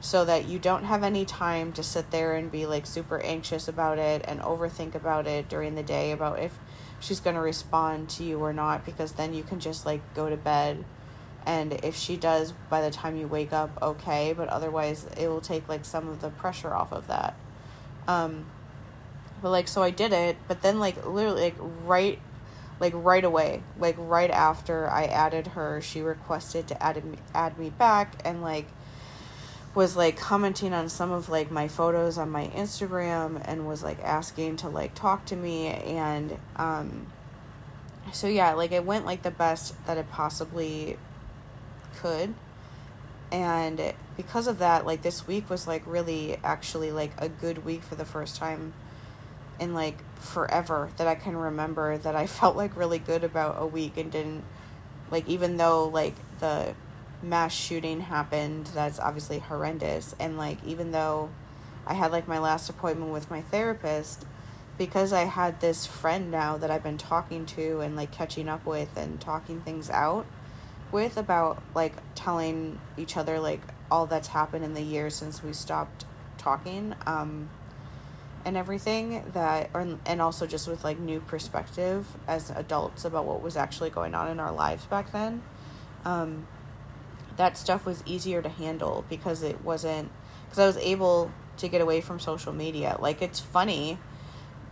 so 0.01 0.25
that 0.25 0.49
you 0.49 0.59
don't 0.59 0.85
have 0.85 1.03
any 1.03 1.25
time 1.27 1.73
to 1.73 1.83
sit 1.83 2.11
there 2.11 2.35
and 2.35 2.51
be 2.51 2.65
like 2.65 2.87
super 2.87 3.21
anxious 3.21 3.69
about 3.69 3.99
it 3.99 4.25
and 4.27 4.41
overthink 4.41 4.95
about 4.95 5.27
it 5.27 5.49
during 5.49 5.75
the 5.75 5.83
day 5.83 6.11
about 6.11 6.39
if 6.39 6.59
she's 6.99 7.21
going 7.21 7.37
to 7.37 7.43
respond 7.43 8.09
to 8.09 8.25
you 8.25 8.39
or 8.39 8.53
not 8.53 8.85
because 8.85 9.13
then 9.13 9.35
you 9.35 9.43
can 9.43 9.61
just 9.61 9.85
like 9.85 10.01
go 10.15 10.31
to 10.31 10.37
bed. 10.37 10.85
And 11.47 11.73
if 11.85 11.97
she 11.97 12.17
does 12.17 12.53
by 12.69 12.81
the 12.81 12.91
time 12.91 13.17
you 13.17 13.27
wake 13.27 13.53
up 13.53 13.71
okay 13.83 14.33
but 14.33 14.49
otherwise 14.49 15.07
it 15.19 15.29
will 15.29 15.41
take 15.41 15.69
like 15.69 15.85
some 15.85 16.09
of 16.09 16.23
the 16.23 16.31
pressure 16.31 16.75
off 16.75 16.93
of 16.93 17.07
that. 17.07 17.35
Um 18.09 18.47
but 19.43 19.51
like 19.51 19.69
so 19.69 19.83
I 19.83 19.91
did 19.91 20.13
it 20.13 20.39
but 20.49 20.63
then 20.63 20.79
like 20.79 21.07
literally 21.07 21.43
like 21.43 21.57
right 21.85 22.19
like 22.81 22.93
right 22.97 23.25
away 23.25 23.63
like 23.79 23.95
right 23.99 24.31
after 24.31 24.89
I 24.91 25.05
added 25.05 25.49
her 25.49 25.81
she 25.81 26.01
requested 26.01 26.67
to 26.69 26.83
add 26.83 27.05
me 27.05 27.19
add 27.35 27.59
me 27.59 27.71
back 27.71 28.21
and 28.25 28.43
like 28.43 28.67
was 29.75 29.97
like 29.97 30.17
commenting 30.17 30.73
on 30.73 30.89
some 30.89 31.13
of 31.13 31.29
like 31.29 31.51
my 31.51 31.69
photos 31.69 32.19
on 32.19 32.31
my 32.31 32.49
Instagram 32.49 33.41
and 33.45 33.69
was 33.69 33.85
like 33.85 34.03
asking 34.03 34.57
to 34.57 34.69
like 34.69 34.95
talk 34.95 35.27
to 35.27 35.37
me 35.37 35.69
and 35.69 36.37
um 36.57 37.07
so 38.13 38.27
yeah 38.27 38.53
like 38.55 38.73
it 38.73 38.85
went 38.85 39.07
like 39.07 39.23
the 39.23 39.31
best 39.31 39.75
that 39.87 39.97
it 39.97 40.11
possibly 40.11 40.97
could. 42.01 42.35
And 43.33 43.95
because 44.17 44.49
of 44.49 44.59
that 44.59 44.87
like 44.87 45.03
this 45.03 45.27
week 45.27 45.49
was 45.49 45.67
like 45.67 45.83
really 45.87 46.37
actually 46.43 46.91
like 46.91 47.13
a 47.19 47.29
good 47.29 47.65
week 47.65 47.83
for 47.83 47.95
the 47.95 48.05
first 48.05 48.37
time 48.37 48.73
in 49.61 49.75
like 49.75 49.99
forever 50.17 50.91
that 50.97 51.07
I 51.07 51.15
can 51.15 51.37
remember 51.37 51.99
that 51.99 52.17
I 52.17 52.27
felt 52.39 52.57
like 52.57 52.77
really 52.77 52.99
good 52.99 53.23
about 53.23 53.57
a 53.59 53.67
week 53.67 53.97
and 53.97 54.11
didn't 54.11 54.45
like 55.11 55.29
even 55.29 55.57
though 55.57 55.87
like 55.87 56.15
the 56.39 56.75
mass 57.23 57.53
shooting 57.53 58.01
happened 58.01 58.67
that's 58.69 58.99
obviously 58.99 59.39
horrendous. 59.39 60.15
And 60.19 60.37
like 60.37 60.59
even 60.65 60.91
though 60.91 61.31
I 61.87 61.95
had 61.95 62.13
like 62.13 62.27
my 62.27 62.39
last 62.39 62.69
appointment 62.69 63.13
with 63.13 63.31
my 63.31 63.43
therapist 63.43 64.25
because 64.79 65.13
I 65.13 65.25
had 65.25 65.61
this 65.61 65.85
friend 65.85 66.31
now 66.31 66.57
that 66.57 66.71
I've 66.71 66.83
been 66.83 66.99
talking 66.99 67.45
to 67.47 67.81
and 67.81 67.97
like 67.97 68.11
catching 68.11 68.49
up 68.49 68.65
with 68.65 68.97
and 68.97 69.21
talking 69.21 69.61
things 69.61 69.91
out 69.91 70.25
with 70.91 71.17
about 71.17 71.63
like 71.75 71.93
telling 72.15 72.81
each 72.97 73.17
other 73.17 73.39
like 73.39 73.61
all 73.91 74.07
that's 74.07 74.29
happened 74.29 74.65
in 74.65 74.75
the 74.75 74.83
year 74.83 75.11
since 75.11 75.43
we 75.43 75.53
stopped 75.53 76.05
talking 76.39 76.95
um 77.07 77.51
and 78.45 78.57
everything 78.57 79.23
that 79.33 79.71
or 79.75 79.87
and 80.07 80.23
also 80.23 80.47
just 80.47 80.67
with 80.67 80.83
like 80.83 80.99
new 80.99 81.21
perspective 81.21 82.07
as 82.27 82.51
adults 82.51 83.05
about 83.05 83.25
what 83.25 83.43
was 83.43 83.57
actually 83.57 83.91
going 83.91 84.15
on 84.15 84.29
in 84.29 84.41
our 84.41 84.53
lives 84.53 84.87
back 84.87 85.13
then 85.13 85.43
um 86.05 86.47
that 87.41 87.57
stuff 87.57 87.87
was 87.87 88.03
easier 88.05 88.43
to 88.43 88.51
handle 88.51 89.05
because 89.09 89.43
it 89.43 89.65
wasn't 89.65 90.11
because 90.45 90.59
I 90.59 90.67
was 90.67 90.77
able 90.77 91.31
to 91.57 91.69
get 91.69 91.81
away 91.81 92.01
from 92.01 92.21
social 92.21 92.53
media. 92.53 92.97
Like 93.01 93.23
it's 93.23 93.41
funny 93.41 93.99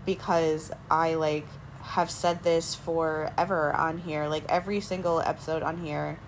because 0.04 0.70
I 0.90 1.14
like 1.14 1.46
have 1.80 2.10
said 2.10 2.42
this 2.42 2.74
forever 2.74 3.72
on 3.74 3.98
here. 3.98 4.26
Like 4.28 4.44
every 4.50 4.80
single 4.80 5.20
episode 5.20 5.62
on 5.62 5.78
here 5.78 6.18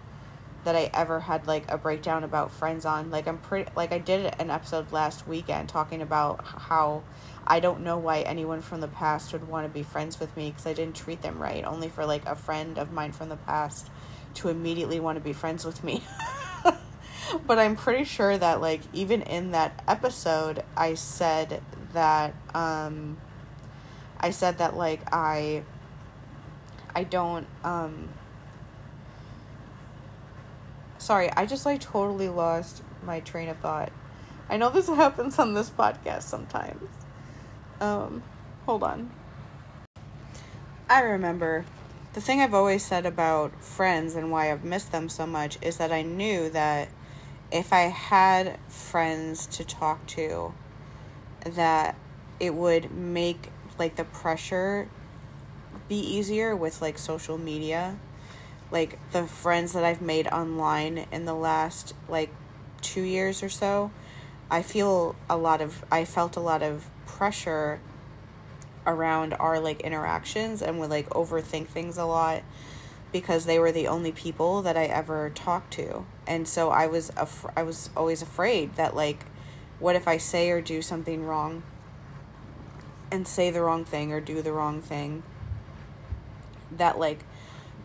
that 0.65 0.77
I 0.77 0.91
ever 0.93 1.21
had 1.21 1.47
like 1.47 1.71
a 1.71 1.79
breakdown 1.79 2.25
about 2.25 2.51
friends 2.51 2.85
on. 2.85 3.11
Like 3.11 3.27
I'm 3.27 3.39
pretty 3.39 3.71
like 3.75 3.93
I 3.93 3.99
did 3.99 4.35
an 4.39 4.51
episode 4.51 4.93
last 4.93 5.27
weekend 5.27 5.69
talking 5.69 6.03
about 6.03 6.45
how 6.45 7.03
I 7.47 7.61
don't 7.61 7.81
know 7.81 7.99
why 7.99 8.21
anyone 8.21 8.61
from 8.61 8.81
the 8.81 8.89
past 8.89 9.33
would 9.33 9.49
want 9.49 9.67
to 9.67 9.73
be 9.73 9.83
friends 9.83 10.21
with 10.21 10.37
me 10.37 10.51
because 10.51 10.67
I 10.67 10.73
didn't 10.73 10.97
treat 10.97 11.23
them 11.23 11.39
right. 11.39 11.65
Only 11.65 11.89
for 11.89 12.05
like 12.05 12.27
a 12.27 12.37
friend 12.37 12.79
of 12.79 12.93
mine 12.93 13.13
from 13.13 13.29
the 13.29 13.37
past 13.37 13.91
to 14.35 14.49
immediately 14.49 15.01
want 15.01 15.17
to 15.17 15.25
be 15.25 15.33
friends 15.33 15.65
with 15.65 15.83
me. 15.83 16.03
but 17.47 17.59
I'm 17.59 17.77
pretty 17.77 18.05
sure 18.05 18.37
that 18.37 18.61
like 18.61 18.83
even 18.93 19.23
in 19.23 19.53
that 19.53 19.83
episode 19.89 20.63
I 20.77 20.95
said 20.95 21.63
that 21.93 22.35
um 22.55 23.19
I 24.19 24.31
said 24.31 24.59
that 24.59 24.77
like 24.77 25.01
I 25.13 25.63
I 26.95 27.05
don't 27.05 27.47
um 27.65 28.11
sorry, 31.11 31.29
I 31.33 31.45
just 31.45 31.67
like 31.67 31.81
totally 31.81 32.29
lost 32.29 32.85
my 33.03 33.19
train 33.19 33.49
of 33.49 33.57
thought. 33.57 33.91
I 34.49 34.57
know 34.57 34.71
this 34.71 34.87
happens 35.03 35.41
on 35.41 35.55
this 35.55 35.69
podcast 35.69 36.23
sometimes. 36.23 36.89
Um 37.81 38.23
hold 38.65 38.85
on. 38.85 39.11
I 40.89 41.01
remember 41.01 41.65
the 42.13 42.21
thing 42.21 42.41
I've 42.41 42.55
always 42.55 42.85
said 42.85 43.07
about 43.07 43.61
friends 43.61 44.15
and 44.15 44.31
why 44.31 44.53
I've 44.53 44.63
missed 44.63 44.93
them 44.93 45.09
so 45.09 45.27
much 45.27 45.59
is 45.61 45.79
that 45.79 45.91
I 45.91 46.03
knew 46.03 46.49
that 46.51 46.91
if 47.51 47.73
I 47.73 47.91
had 47.91 48.61
friends 48.69 49.47
to 49.47 49.65
talk 49.65 50.07
to, 50.15 50.55
that 51.45 51.97
it 52.39 52.55
would 52.55 52.93
make 52.93 53.51
like 53.81 53.97
the 53.97 54.05
pressure 54.05 54.89
be 55.89 55.99
easier 55.99 56.55
with 56.55 56.81
like 56.81 56.99
social 56.99 57.37
media. 57.37 57.99
Like 58.71 58.99
the 59.13 59.27
friends 59.27 59.73
that 59.73 59.85
I've 59.85 60.03
made 60.03 60.27
online 60.29 61.07
in 61.11 61.25
the 61.25 61.35
last 61.35 61.95
like 62.09 62.31
two 62.81 63.03
years 63.03 63.43
or 63.43 63.49
so, 63.49 63.91
I 64.51 64.63
feel 64.63 65.17
a 65.29 65.37
lot 65.37 65.61
of, 65.61 65.85
I 65.91 66.05
felt 66.05 66.37
a 66.37 66.41
lot 66.41 66.63
of 66.63 66.89
pressure 67.07 67.81
around 68.87 69.35
our 69.35 69.61
like 69.61 69.81
interactions 69.81 70.63
and 70.63 70.79
would 70.81 70.91
like 70.91 71.09
overthink 71.11 71.67
things 71.67 71.99
a 71.99 72.05
lot 72.05 72.43
because 73.13 73.45
they 73.45 73.59
were 73.59 73.73
the 73.73 73.89
only 73.89 74.13
people 74.13 74.63
that 74.63 74.77
I 74.77 74.85
ever 74.85 75.31
talked 75.31 75.73
to. 75.75 76.05
And 76.27 76.47
so 76.47 76.71
I 76.71 76.87
was 76.87 77.11
af- 77.17 77.47
I 77.57 77.63
was 77.63 77.91
always 77.97 78.23
afraid 78.23 78.77
that 78.77 78.95
like 78.95 79.27
what 79.79 79.97
if 79.97 80.07
I 80.07 80.19
say 80.19 80.51
or 80.51 80.61
do 80.61 80.83
something 80.83 81.25
wrong 81.25 81.63
and 83.11 83.27
say 83.27 83.51
the 83.51 83.63
wrong 83.63 83.85
thing 83.85 84.13
or 84.13 84.21
do 84.21 84.43
the 84.43 84.53
wrong 84.53 84.81
thing 84.81 85.23
that 86.71 86.99
like 86.99 87.25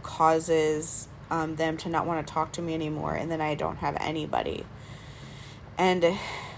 causes 0.05 1.07
um, 1.31 1.55
them 1.55 1.75
to 1.77 1.89
not 1.89 2.05
want 2.05 2.25
to 2.25 2.31
talk 2.31 2.51
to 2.53 2.61
me 2.61 2.75
anymore 2.75 3.15
and 3.15 3.31
then 3.31 3.41
I 3.41 3.55
don't 3.55 3.77
have 3.77 3.97
anybody. 3.99 4.63
And 5.79 6.17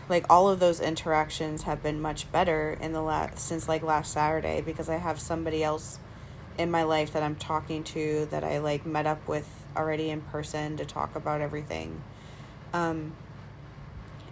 like 0.09 0.25
all 0.29 0.49
of 0.49 0.59
those 0.59 0.81
interactions 0.81 1.63
have 1.63 1.81
been 1.81 2.01
much 2.01 2.29
better 2.31 2.77
in 2.81 2.91
the 2.91 3.01
last 3.01 3.39
since 3.39 3.67
like 3.69 3.83
last 3.83 4.11
Saturday 4.11 4.61
because 4.61 4.89
I 4.89 4.97
have 4.97 5.19
somebody 5.19 5.63
else 5.63 5.97
in 6.57 6.69
my 6.69 6.83
life 6.83 7.13
that 7.13 7.23
I'm 7.23 7.37
talking 7.37 7.83
to 7.85 8.27
that 8.31 8.43
I 8.43 8.57
like 8.59 8.85
met 8.85 9.07
up 9.07 9.25
with 9.27 9.47
already 9.77 10.09
in 10.09 10.21
person 10.21 10.75
to 10.77 10.85
talk 10.85 11.15
about 11.15 11.39
everything. 11.39 12.03
Um, 12.73 13.13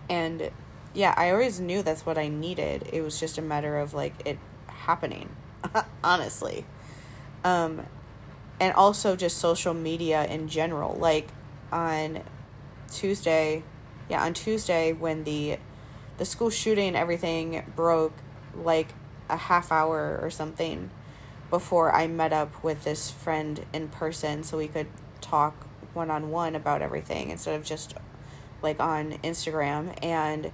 and 0.09 0.51
yeah, 0.93 1.13
I 1.15 1.31
always 1.31 1.61
knew 1.61 1.81
that's 1.83 2.05
what 2.05 2.17
I 2.17 2.27
needed. 2.27 2.89
It 2.91 3.01
was 3.01 3.17
just 3.17 3.37
a 3.37 3.41
matter 3.41 3.77
of 3.77 3.93
like 3.93 4.13
it 4.25 4.39
happening, 4.67 5.29
honestly. 6.03 6.65
Um, 7.45 7.85
and 8.59 8.73
also 8.73 9.15
just 9.15 9.37
social 9.37 9.73
media 9.73 10.25
in 10.25 10.47
general. 10.47 10.95
Like 10.95 11.29
on 11.71 12.21
Tuesday, 12.91 13.63
yeah, 14.09 14.23
on 14.23 14.33
Tuesday 14.33 14.93
when 14.93 15.23
the 15.23 15.57
the 16.17 16.25
school 16.25 16.49
shooting 16.49 16.89
and 16.89 16.97
everything 16.97 17.71
broke 17.75 18.13
like 18.55 18.93
a 19.29 19.35
half 19.35 19.71
hour 19.71 20.19
or 20.21 20.29
something 20.29 20.89
before 21.49 21.93
I 21.93 22.07
met 22.07 22.31
up 22.31 22.63
with 22.63 22.83
this 22.83 23.11
friend 23.11 23.65
in 23.73 23.89
person 23.89 24.43
so 24.43 24.57
we 24.57 24.67
could 24.67 24.87
talk 25.21 25.67
one 25.93 26.09
on 26.09 26.29
one 26.29 26.55
about 26.55 26.81
everything 26.81 27.29
instead 27.31 27.55
of 27.55 27.65
just 27.65 27.95
like 28.61 28.79
on 28.79 29.13
Instagram 29.23 29.97
and 30.03 30.51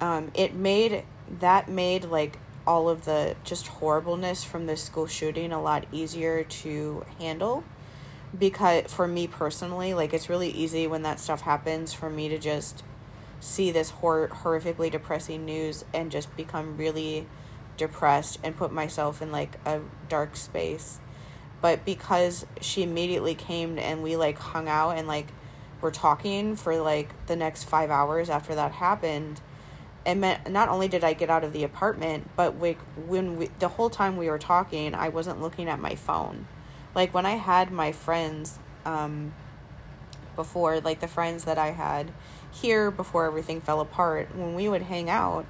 um, 0.00 0.30
it 0.34 0.54
made 0.54 1.04
that 1.40 1.68
made 1.68 2.04
like 2.04 2.38
all 2.66 2.88
of 2.88 3.04
the 3.04 3.36
just 3.44 3.66
horribleness 3.66 4.44
from 4.44 4.66
the 4.66 4.76
school 4.76 5.06
shooting 5.06 5.52
a 5.52 5.62
lot 5.62 5.84
easier 5.92 6.44
to 6.44 7.04
handle 7.18 7.62
because 8.36 8.92
for 8.92 9.06
me 9.06 9.26
personally 9.26 9.94
like 9.94 10.12
it's 10.12 10.28
really 10.28 10.50
easy 10.50 10.86
when 10.86 11.02
that 11.02 11.20
stuff 11.20 11.42
happens 11.42 11.92
for 11.92 12.10
me 12.10 12.28
to 12.28 12.38
just 12.38 12.82
see 13.44 13.70
this 13.70 13.90
hor- 13.90 14.28
horrifically 14.28 14.90
depressing 14.90 15.44
news 15.44 15.84
and 15.92 16.10
just 16.10 16.34
become 16.36 16.76
really 16.76 17.26
depressed 17.76 18.38
and 18.42 18.56
put 18.56 18.72
myself 18.72 19.20
in 19.20 19.30
like 19.30 19.58
a 19.66 19.80
dark 20.08 20.34
space. 20.36 20.98
But 21.60 21.84
because 21.84 22.46
she 22.60 22.82
immediately 22.82 23.34
came 23.34 23.78
and 23.78 24.02
we 24.02 24.16
like 24.16 24.38
hung 24.38 24.68
out 24.68 24.96
and 24.96 25.06
like 25.06 25.28
were 25.80 25.90
talking 25.90 26.56
for 26.56 26.76
like 26.78 27.26
the 27.26 27.36
next 27.36 27.64
five 27.64 27.90
hours 27.90 28.30
after 28.30 28.54
that 28.54 28.72
happened, 28.72 29.40
it 30.06 30.16
meant 30.16 30.50
not 30.50 30.68
only 30.68 30.88
did 30.88 31.02
I 31.02 31.14
get 31.14 31.30
out 31.30 31.44
of 31.44 31.52
the 31.52 31.64
apartment, 31.64 32.30
but 32.36 32.60
like 32.60 32.78
when 33.08 33.36
we 33.36 33.50
the 33.58 33.68
whole 33.68 33.90
time 33.90 34.16
we 34.16 34.28
were 34.28 34.38
talking, 34.38 34.94
I 34.94 35.08
wasn't 35.08 35.40
looking 35.40 35.68
at 35.68 35.78
my 35.78 35.94
phone. 35.94 36.46
Like 36.94 37.14
when 37.14 37.26
I 37.26 37.32
had 37.32 37.72
my 37.72 37.90
friends 37.92 38.58
um, 38.84 39.32
before, 40.36 40.80
like 40.80 41.00
the 41.00 41.08
friends 41.08 41.44
that 41.44 41.58
I 41.58 41.70
had 41.70 42.12
here 42.52 42.90
before 42.90 43.26
everything 43.26 43.60
fell 43.60 43.80
apart, 43.80 44.34
when 44.36 44.54
we 44.54 44.68
would 44.68 44.82
hang 44.82 45.08
out, 45.08 45.46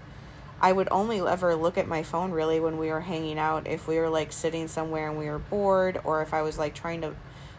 I 0.61 0.73
would 0.73 0.89
only 0.91 1.21
ever 1.21 1.55
look 1.57 1.77
at 1.77 1.89
my 1.89 2.03
phone 2.03 2.31
really 2.31 2.61
when 2.61 2.79
we 2.79 2.89
were 2.89 3.01
hanging 3.01 3.39
out 3.39 3.67
if 3.67 3.89
we 3.89 3.99
were 3.99 4.09
like 4.09 4.33
sitting 4.33 4.69
somewhere 4.69 5.11
and 5.11 5.19
we 5.19 5.27
were 5.27 5.39
bored 5.39 6.01
or 6.05 6.23
if 6.23 6.33
I 6.33 6.43
was 6.43 6.59
like 6.59 6.75
trying 6.75 7.01
to, 7.03 7.15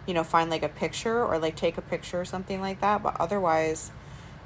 you 0.08 0.13
know, 0.13 0.23
find 0.23 0.49
like 0.49 0.63
a 0.63 0.69
picture 0.69 1.23
or 1.23 1.38
like 1.38 1.55
take 1.55 1.77
a 1.77 1.81
picture 1.81 2.21
or 2.21 2.25
something 2.25 2.62
like 2.62 2.79
that. 2.81 3.03
But 3.03 3.17
otherwise, 3.19 3.91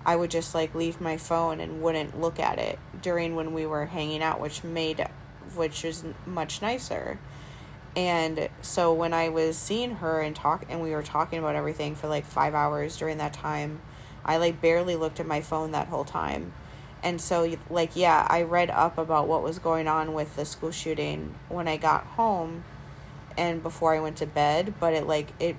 I 0.09 0.15
would 0.15 0.31
just 0.31 0.55
like 0.55 0.73
leave 0.73 0.99
my 0.99 1.17
phone 1.17 1.59
and 1.59 1.83
wouldn't 1.83 2.19
look 2.19 2.39
at 2.39 2.57
it 2.57 2.79
during 2.99 3.35
when 3.35 3.53
we 3.53 3.67
were 3.67 3.85
hanging 3.85 4.23
out, 4.23 4.39
which 4.39 4.63
made, 4.63 5.07
which 5.53 5.85
is 5.85 6.03
much 6.25 6.63
nicer. 6.63 7.19
And 7.95 8.49
so 8.63 8.91
when 8.91 9.13
I 9.13 9.29
was 9.29 9.55
seeing 9.55 9.97
her 9.97 10.19
and 10.19 10.35
talk 10.35 10.65
and 10.67 10.81
we 10.81 10.89
were 10.95 11.03
talking 11.03 11.37
about 11.37 11.53
everything 11.53 11.93
for 11.93 12.07
like 12.07 12.25
five 12.25 12.55
hours 12.55 12.97
during 12.97 13.19
that 13.19 13.33
time, 13.33 13.81
I 14.25 14.37
like 14.37 14.59
barely 14.59 14.95
looked 14.95 15.19
at 15.19 15.27
my 15.27 15.41
phone 15.41 15.73
that 15.73 15.89
whole 15.89 16.05
time 16.05 16.53
and 17.01 17.21
so 17.21 17.55
like 17.69 17.95
yeah 17.95 18.27
i 18.29 18.41
read 18.41 18.69
up 18.69 18.97
about 18.97 19.25
what 19.25 19.41
was 19.41 19.57
going 19.57 19.87
on 19.87 20.13
with 20.13 20.35
the 20.35 20.43
school 20.43 20.69
shooting 20.69 21.33
when 21.47 21.65
i 21.65 21.77
got 21.77 22.03
home 22.03 22.65
and 23.37 23.63
before 23.63 23.95
i 23.95 24.01
went 24.01 24.17
to 24.17 24.25
bed 24.25 24.73
but 24.81 24.93
it 24.93 25.07
like 25.07 25.31
it 25.39 25.55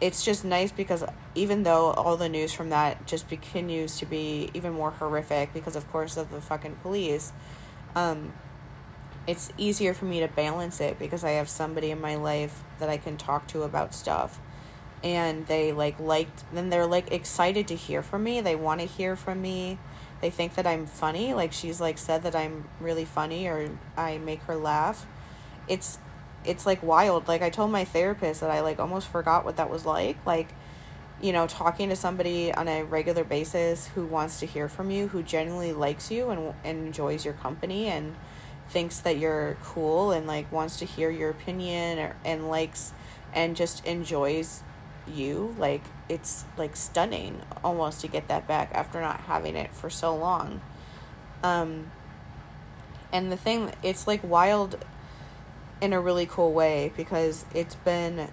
it's 0.00 0.24
just 0.24 0.42
nice 0.42 0.72
because 0.72 1.04
even 1.34 1.62
though 1.62 1.92
all 1.92 2.16
the 2.16 2.28
news 2.28 2.52
from 2.52 2.70
that 2.70 3.06
just 3.06 3.28
continues 3.28 3.98
to 3.98 4.06
be 4.06 4.50
even 4.54 4.72
more 4.72 4.90
horrific 4.90 5.52
because 5.52 5.76
of 5.76 5.90
course 5.90 6.16
of 6.16 6.30
the 6.30 6.40
fucking 6.40 6.76
police 6.82 7.32
um 7.94 8.32
it's 9.26 9.52
easier 9.56 9.94
for 9.94 10.04
me 10.04 10.20
to 10.20 10.28
balance 10.28 10.80
it 10.80 10.98
because 10.98 11.24
i 11.24 11.30
have 11.30 11.48
somebody 11.48 11.90
in 11.90 12.00
my 12.00 12.14
life 12.14 12.62
that 12.78 12.88
i 12.88 12.96
can 12.96 13.16
talk 13.16 13.46
to 13.46 13.62
about 13.62 13.94
stuff 13.94 14.40
and 15.02 15.46
they 15.46 15.72
like 15.72 15.98
liked 15.98 16.44
then 16.52 16.70
they're 16.70 16.86
like 16.86 17.10
excited 17.10 17.66
to 17.66 17.74
hear 17.74 18.02
from 18.02 18.22
me 18.22 18.40
they 18.40 18.56
want 18.56 18.80
to 18.80 18.86
hear 18.86 19.16
from 19.16 19.40
me 19.40 19.78
they 20.22 20.30
think 20.30 20.54
that 20.54 20.66
I'm 20.66 20.86
funny. 20.86 21.34
Like 21.34 21.52
she's 21.52 21.80
like 21.80 21.98
said 21.98 22.22
that 22.22 22.34
I'm 22.34 22.68
really 22.80 23.04
funny 23.04 23.48
or 23.48 23.70
I 23.96 24.18
make 24.18 24.40
her 24.44 24.56
laugh. 24.56 25.04
It's 25.68 25.98
it's 26.44 26.64
like 26.64 26.82
wild. 26.82 27.28
Like 27.28 27.42
I 27.42 27.50
told 27.50 27.72
my 27.72 27.84
therapist 27.84 28.40
that 28.40 28.50
I 28.50 28.60
like 28.60 28.78
almost 28.78 29.08
forgot 29.08 29.44
what 29.44 29.56
that 29.56 29.68
was 29.68 29.84
like. 29.84 30.24
Like 30.24 30.48
you 31.22 31.32
know, 31.32 31.46
talking 31.46 31.88
to 31.88 31.96
somebody 31.96 32.52
on 32.52 32.66
a 32.66 32.82
regular 32.82 33.22
basis 33.22 33.86
who 33.88 34.04
wants 34.04 34.40
to 34.40 34.46
hear 34.46 34.68
from 34.68 34.90
you, 34.90 35.08
who 35.08 35.22
genuinely 35.22 35.72
likes 35.72 36.10
you 36.10 36.30
and, 36.30 36.52
and 36.64 36.86
enjoys 36.86 37.24
your 37.24 37.34
company 37.34 37.86
and 37.86 38.16
thinks 38.68 38.98
that 39.00 39.18
you're 39.18 39.56
cool 39.62 40.10
and 40.10 40.26
like 40.26 40.50
wants 40.50 40.78
to 40.78 40.84
hear 40.84 41.10
your 41.10 41.30
opinion 41.30 41.98
or, 41.98 42.16
and 42.24 42.48
likes 42.48 42.92
and 43.34 43.54
just 43.54 43.84
enjoys 43.84 44.62
you 45.06 45.54
like 45.58 45.82
it's 46.08 46.44
like 46.56 46.76
stunning 46.76 47.42
almost 47.64 48.00
to 48.00 48.06
get 48.06 48.28
that 48.28 48.46
back 48.46 48.70
after 48.72 49.00
not 49.00 49.20
having 49.22 49.56
it 49.56 49.72
for 49.74 49.90
so 49.90 50.14
long. 50.16 50.60
Um 51.42 51.90
and 53.12 53.30
the 53.30 53.36
thing 53.36 53.72
it's 53.82 54.06
like 54.06 54.20
wild 54.24 54.84
in 55.80 55.92
a 55.92 56.00
really 56.00 56.26
cool 56.26 56.52
way 56.52 56.92
because 56.96 57.44
it's 57.54 57.74
been 57.74 58.28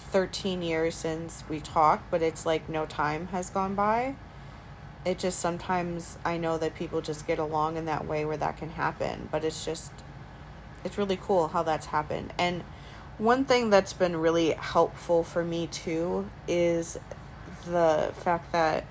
13 0.00 0.62
years 0.62 0.94
since 0.94 1.44
we 1.48 1.60
talked 1.60 2.10
but 2.10 2.22
it's 2.22 2.44
like 2.46 2.68
no 2.68 2.86
time 2.86 3.28
has 3.28 3.50
gone 3.50 3.74
by. 3.74 4.16
It 5.04 5.18
just 5.18 5.38
sometimes 5.38 6.18
i 6.24 6.36
know 6.36 6.58
that 6.58 6.74
people 6.74 7.00
just 7.00 7.26
get 7.26 7.38
along 7.38 7.76
in 7.76 7.86
that 7.86 8.06
way 8.06 8.24
where 8.24 8.36
that 8.36 8.58
can 8.58 8.70
happen 8.70 9.28
but 9.32 9.44
it's 9.44 9.64
just 9.64 9.92
it's 10.84 10.98
really 10.98 11.16
cool 11.16 11.48
how 11.48 11.62
that's 11.62 11.86
happened. 11.86 12.32
And 12.38 12.62
one 13.18 13.44
thing 13.44 13.70
that's 13.70 13.92
been 13.92 14.16
really 14.16 14.52
helpful 14.52 15.22
for 15.22 15.44
me 15.44 15.66
too 15.66 16.30
is 16.48 16.98
the 17.66 18.12
fact 18.14 18.52
that 18.52 18.84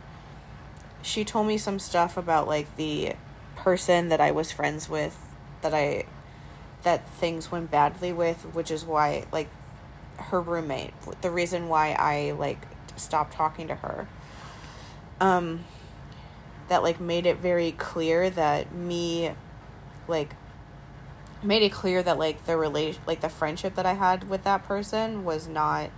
she 1.01 1.23
told 1.23 1.47
me 1.47 1.57
some 1.57 1.79
stuff 1.79 2.17
about 2.17 2.47
like 2.47 2.75
the 2.75 3.13
person 3.55 4.09
that 4.09 4.21
I 4.21 4.31
was 4.31 4.51
friends 4.51 4.87
with 4.89 5.17
that 5.61 5.73
I 5.73 6.05
that 6.83 7.09
things 7.09 7.51
went 7.51 7.71
badly 7.71 8.13
with, 8.13 8.43
which 8.53 8.71
is 8.71 8.85
why 8.85 9.25
like 9.31 9.49
her 10.23 10.41
roommate, 10.41 10.93
the 11.21 11.31
reason 11.31 11.67
why 11.69 11.91
I 11.91 12.31
like 12.31 12.59
stopped 12.95 13.33
talking 13.33 13.67
to 13.67 13.75
her. 13.75 14.07
Um 15.19 15.65
that 16.69 16.83
like 16.83 16.99
made 16.99 17.25
it 17.25 17.37
very 17.37 17.71
clear 17.71 18.29
that 18.29 18.73
me 18.73 19.31
like 20.07 20.35
made 21.41 21.63
it 21.63 21.71
clear 21.71 22.03
that 22.03 22.17
like 22.17 22.45
the 22.45 22.55
relation 22.55 23.01
like 23.07 23.21
the 23.21 23.29
friendship 23.29 23.75
that 23.75 23.85
I 23.85 23.93
had 23.93 24.29
with 24.29 24.43
that 24.43 24.63
person 24.63 25.23
was 25.23 25.47
not 25.47 25.89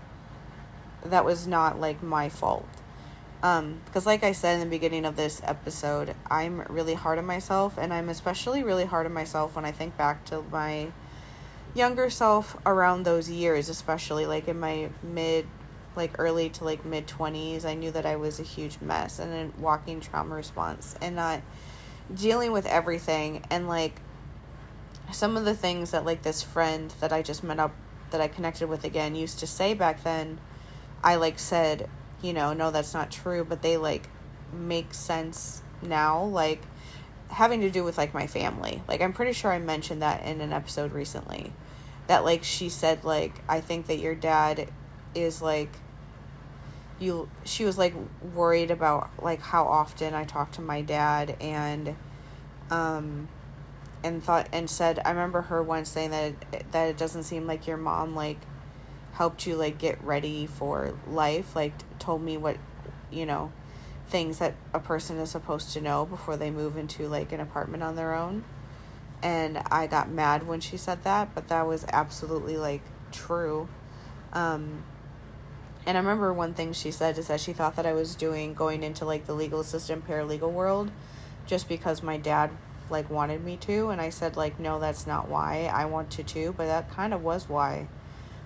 that 1.03 1.25
was 1.25 1.47
not 1.47 1.79
like 1.79 2.01
my 2.03 2.29
fault. 2.29 2.67
Um, 3.43 3.81
because 3.85 4.05
like 4.05 4.23
I 4.23 4.33
said 4.33 4.55
in 4.55 4.59
the 4.59 4.65
beginning 4.67 5.03
of 5.03 5.15
this 5.15 5.41
episode, 5.43 6.13
I'm 6.29 6.61
really 6.69 6.93
hard 6.93 7.17
on 7.17 7.25
myself 7.25 7.77
and 7.77 7.91
I'm 7.91 8.07
especially 8.07 8.63
really 8.63 8.85
hard 8.85 9.07
on 9.07 9.13
myself 9.13 9.55
when 9.55 9.65
I 9.65 9.71
think 9.71 9.97
back 9.97 10.25
to 10.25 10.43
my 10.51 10.91
younger 11.73 12.09
self 12.09 12.57
around 12.65 13.03
those 13.03 13.29
years, 13.29 13.69
especially 13.69 14.25
like 14.25 14.47
in 14.47 14.59
my 14.59 14.89
mid 15.03 15.47
like 15.95 16.17
early 16.19 16.49
to 16.49 16.63
like 16.63 16.85
mid 16.85 17.07
20s, 17.07 17.65
I 17.65 17.73
knew 17.73 17.91
that 17.91 18.05
I 18.05 18.15
was 18.15 18.39
a 18.39 18.43
huge 18.43 18.79
mess 18.81 19.19
and 19.19 19.33
a 19.33 19.61
walking 19.61 19.99
trauma 19.99 20.35
response 20.35 20.95
and 21.01 21.15
not 21.15 21.41
dealing 22.13 22.51
with 22.51 22.65
everything 22.65 23.43
and 23.49 23.67
like 23.67 24.01
some 25.11 25.35
of 25.35 25.45
the 25.45 25.55
things 25.55 25.91
that 25.91 26.05
like 26.05 26.21
this 26.21 26.41
friend 26.41 26.93
that 26.99 27.11
I 27.11 27.21
just 27.21 27.43
met 27.43 27.59
up 27.59 27.73
that 28.11 28.21
I 28.21 28.27
connected 28.27 28.67
with 28.69 28.83
again 28.83 29.15
used 29.15 29.39
to 29.39 29.47
say 29.47 29.73
back 29.73 30.03
then, 30.03 30.39
I 31.03 31.15
like 31.15 31.39
said, 31.39 31.89
you 32.21 32.33
know, 32.33 32.53
no, 32.53 32.71
that's 32.71 32.93
not 32.93 33.11
true, 33.11 33.43
but 33.43 33.61
they 33.61 33.77
like 33.77 34.09
make 34.53 34.93
sense 34.93 35.61
now, 35.81 36.23
like 36.23 36.61
having 37.29 37.61
to 37.61 37.69
do 37.69 37.83
with 37.83 37.97
like 37.97 38.13
my 38.13 38.27
family. 38.27 38.81
Like 38.87 39.01
I'm 39.01 39.13
pretty 39.13 39.33
sure 39.33 39.51
I 39.51 39.59
mentioned 39.59 40.01
that 40.01 40.23
in 40.25 40.41
an 40.41 40.53
episode 40.53 40.91
recently. 40.91 41.53
That 42.11 42.25
like 42.25 42.43
she 42.43 42.67
said 42.67 43.05
like 43.05 43.35
I 43.47 43.61
think 43.61 43.87
that 43.87 43.99
your 43.99 44.15
dad 44.15 44.69
is 45.15 45.41
like 45.41 45.71
you 46.99 47.29
she 47.45 47.63
was 47.63 47.77
like 47.77 47.93
worried 48.35 48.69
about 48.69 49.11
like 49.23 49.39
how 49.39 49.63
often 49.63 50.13
I 50.13 50.25
talk 50.25 50.51
to 50.51 50.61
my 50.61 50.81
dad 50.81 51.37
and 51.39 51.95
um 52.69 53.29
and 54.03 54.21
thought 54.21 54.49
and 54.51 54.69
said 54.69 54.99
I 55.05 55.11
remember 55.11 55.43
her 55.43 55.63
once 55.63 55.87
saying 55.87 56.11
that 56.11 56.71
that 56.73 56.89
it 56.89 56.97
doesn't 56.97 57.23
seem 57.23 57.47
like 57.47 57.65
your 57.65 57.77
mom 57.77 58.13
like 58.13 58.39
helped 59.13 59.47
you 59.47 59.55
like 59.55 59.77
get 59.77 60.03
ready 60.03 60.45
for 60.45 60.93
life 61.07 61.55
like 61.55 61.97
told 61.97 62.21
me 62.21 62.35
what 62.35 62.57
you 63.09 63.25
know 63.25 63.53
things 64.09 64.39
that 64.39 64.55
a 64.73 64.79
person 64.79 65.17
is 65.17 65.31
supposed 65.31 65.71
to 65.71 65.79
know 65.79 66.05
before 66.05 66.35
they 66.35 66.51
move 66.51 66.75
into 66.75 67.07
like 67.07 67.31
an 67.31 67.39
apartment 67.39 67.81
on 67.81 67.95
their 67.95 68.13
own 68.13 68.43
and 69.23 69.61
I 69.69 69.87
got 69.87 70.09
mad 70.09 70.47
when 70.47 70.59
she 70.59 70.77
said 70.77 71.03
that 71.03 71.33
but 71.35 71.47
that 71.49 71.67
was 71.67 71.85
absolutely 71.91 72.57
like 72.57 72.81
true. 73.11 73.67
Um 74.33 74.83
and 75.85 75.97
I 75.97 75.99
remember 75.99 76.31
one 76.31 76.53
thing 76.53 76.73
she 76.73 76.91
said 76.91 77.17
is 77.17 77.27
that 77.27 77.39
she 77.39 77.53
thought 77.53 77.75
that 77.75 77.85
I 77.85 77.93
was 77.93 78.15
doing 78.15 78.53
going 78.53 78.83
into 78.83 79.05
like 79.05 79.25
the 79.25 79.33
legal 79.33 79.59
assistant 79.59 80.07
paralegal 80.07 80.51
world 80.51 80.91
just 81.45 81.67
because 81.67 82.03
my 82.03 82.17
dad 82.17 82.51
like 82.89 83.09
wanted 83.09 83.43
me 83.43 83.57
to 83.57 83.89
and 83.89 83.99
I 84.01 84.09
said 84.09 84.35
like 84.35 84.59
no 84.59 84.79
that's 84.79 85.07
not 85.07 85.29
why 85.29 85.71
I 85.73 85.85
wanted 85.85 86.11
to 86.11 86.23
too 86.23 86.53
but 86.57 86.65
that 86.65 86.91
kind 86.91 87.13
of 87.13 87.23
was 87.23 87.49
why. 87.49 87.87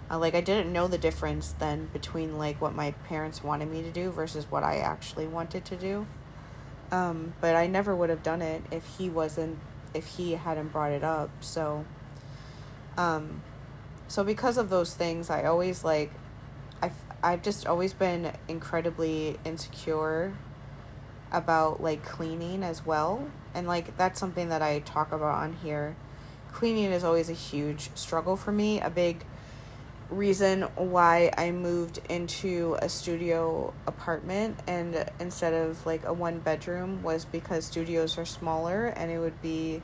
Uh, 0.10 0.20
like 0.20 0.36
I 0.36 0.42
didn't 0.42 0.72
know 0.72 0.88
the 0.88 1.00
difference 1.00 1.52
then 1.54 1.90
between 1.92 2.38
like 2.38 2.62
what 2.62 2.76
my 2.76 2.92
parents 3.08 3.44
wanted 3.44 3.72
me 3.72 3.82
to 3.82 3.92
do 3.92 4.12
versus 4.12 4.46
what 4.52 4.64
I 4.64 4.78
actually 4.78 5.26
wanted 5.26 5.66
to 5.66 5.76
do. 5.76 6.06
Um, 6.92 7.34
but 7.42 7.56
I 7.56 7.66
never 7.66 7.96
would 7.96 8.12
have 8.12 8.22
done 8.22 8.44
it 8.44 8.62
if 8.72 8.86
he 8.98 9.10
wasn't 9.10 9.58
if 9.96 10.18
he 10.18 10.34
hadn't 10.34 10.68
brought 10.70 10.92
it 10.92 11.04
up 11.04 11.30
so 11.42 11.86
um 12.98 13.42
so 14.08 14.24
because 14.24 14.58
of 14.58 14.70
those 14.70 14.94
things 14.94 15.30
I 15.30 15.44
always 15.46 15.84
like 15.84 16.12
I've 16.82 16.94
I've 17.24 17.42
just 17.42 17.66
always 17.66 17.94
been 17.94 18.34
incredibly 18.48 19.40
insecure 19.44 20.34
about 21.32 21.82
like 21.82 22.04
cleaning 22.04 22.64
as 22.64 22.86
well. 22.86 23.28
And 23.54 23.68
like 23.68 23.98
that's 23.98 24.20
something 24.20 24.50
that 24.50 24.62
I 24.62 24.80
talk 24.80 25.12
about 25.12 25.36
on 25.36 25.54
here. 25.54 25.96
Cleaning 26.52 26.92
is 26.92 27.04
always 27.04 27.30
a 27.30 27.34
huge 27.34 27.90
struggle 27.96 28.36
for 28.36 28.52
me. 28.52 28.80
A 28.80 28.90
big 28.90 29.26
reason 30.10 30.64
why 30.76 31.32
I 31.38 31.52
moved 31.52 32.00
into 32.10 32.78
a 32.82 32.90
studio 32.90 33.74
apartment 33.88 34.60
and 34.68 35.10
instead 35.20 35.54
of 35.54 35.86
like 35.86 36.06
a 36.06 36.14
one 36.14 36.40
bedroom 36.40 37.02
was 37.02 37.26
because 37.26 37.66
studios 37.66 38.18
are 38.18 38.26
smaller 38.26 38.86
and 38.86 39.12
it 39.12 39.20
would 39.20 39.42
be 39.42 39.82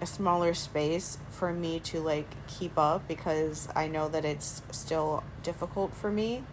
a 0.00 0.06
smaller 0.06 0.54
space 0.54 1.18
for 1.28 1.52
me 1.52 1.78
to 1.80 2.00
like 2.00 2.28
keep 2.46 2.78
up 2.78 3.06
because 3.06 3.68
I 3.76 3.86
know 3.86 4.08
that 4.08 4.24
it's 4.24 4.62
still 4.70 5.22
difficult 5.42 5.94
for 5.94 6.10
me. 6.10 6.44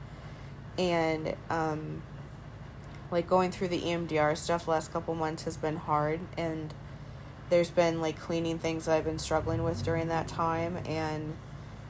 And 0.78 1.36
um 1.50 2.04
like 3.10 3.28
going 3.28 3.52
through 3.52 3.68
the 3.70 3.82
EMDR 3.82 4.38
stuff 4.38 4.68
last 4.68 4.92
couple 4.94 5.16
months 5.16 5.44
has 5.44 5.58
been 5.58 5.78
hard 5.78 6.20
and 6.38 6.74
there's 7.50 7.70
been 7.70 8.00
like 8.00 8.18
cleaning 8.18 8.58
things 8.58 8.86
that 8.86 8.96
I've 8.98 9.04
been 9.04 9.20
struggling 9.20 9.64
with 9.64 9.84
during 9.84 10.08
that 10.08 10.28
time 10.28 10.78
and 10.86 11.36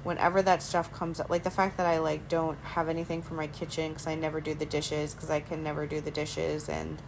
whenever 0.04 0.42
that 0.42 0.64
stuff 0.64 0.92
comes 0.92 1.20
up 1.20 1.30
like 1.30 1.44
the 1.44 1.52
fact 1.52 1.78
that 1.78 1.86
I 1.86 2.00
like 2.00 2.28
don't 2.28 2.58
have 2.64 2.90
anything 2.90 3.22
for 3.22 3.36
my 3.36 3.48
kitchen 3.48 3.94
cuz 3.94 4.08
I 4.08 4.16
never 4.16 4.42
do 4.42 4.54
the 4.54 4.66
dishes 4.66 5.14
cuz 5.14 5.30
I 5.30 5.40
can 5.40 5.64
never 5.64 5.86
do 5.86 6.02
the 6.02 6.12
dishes 6.12 6.68
and 6.68 7.02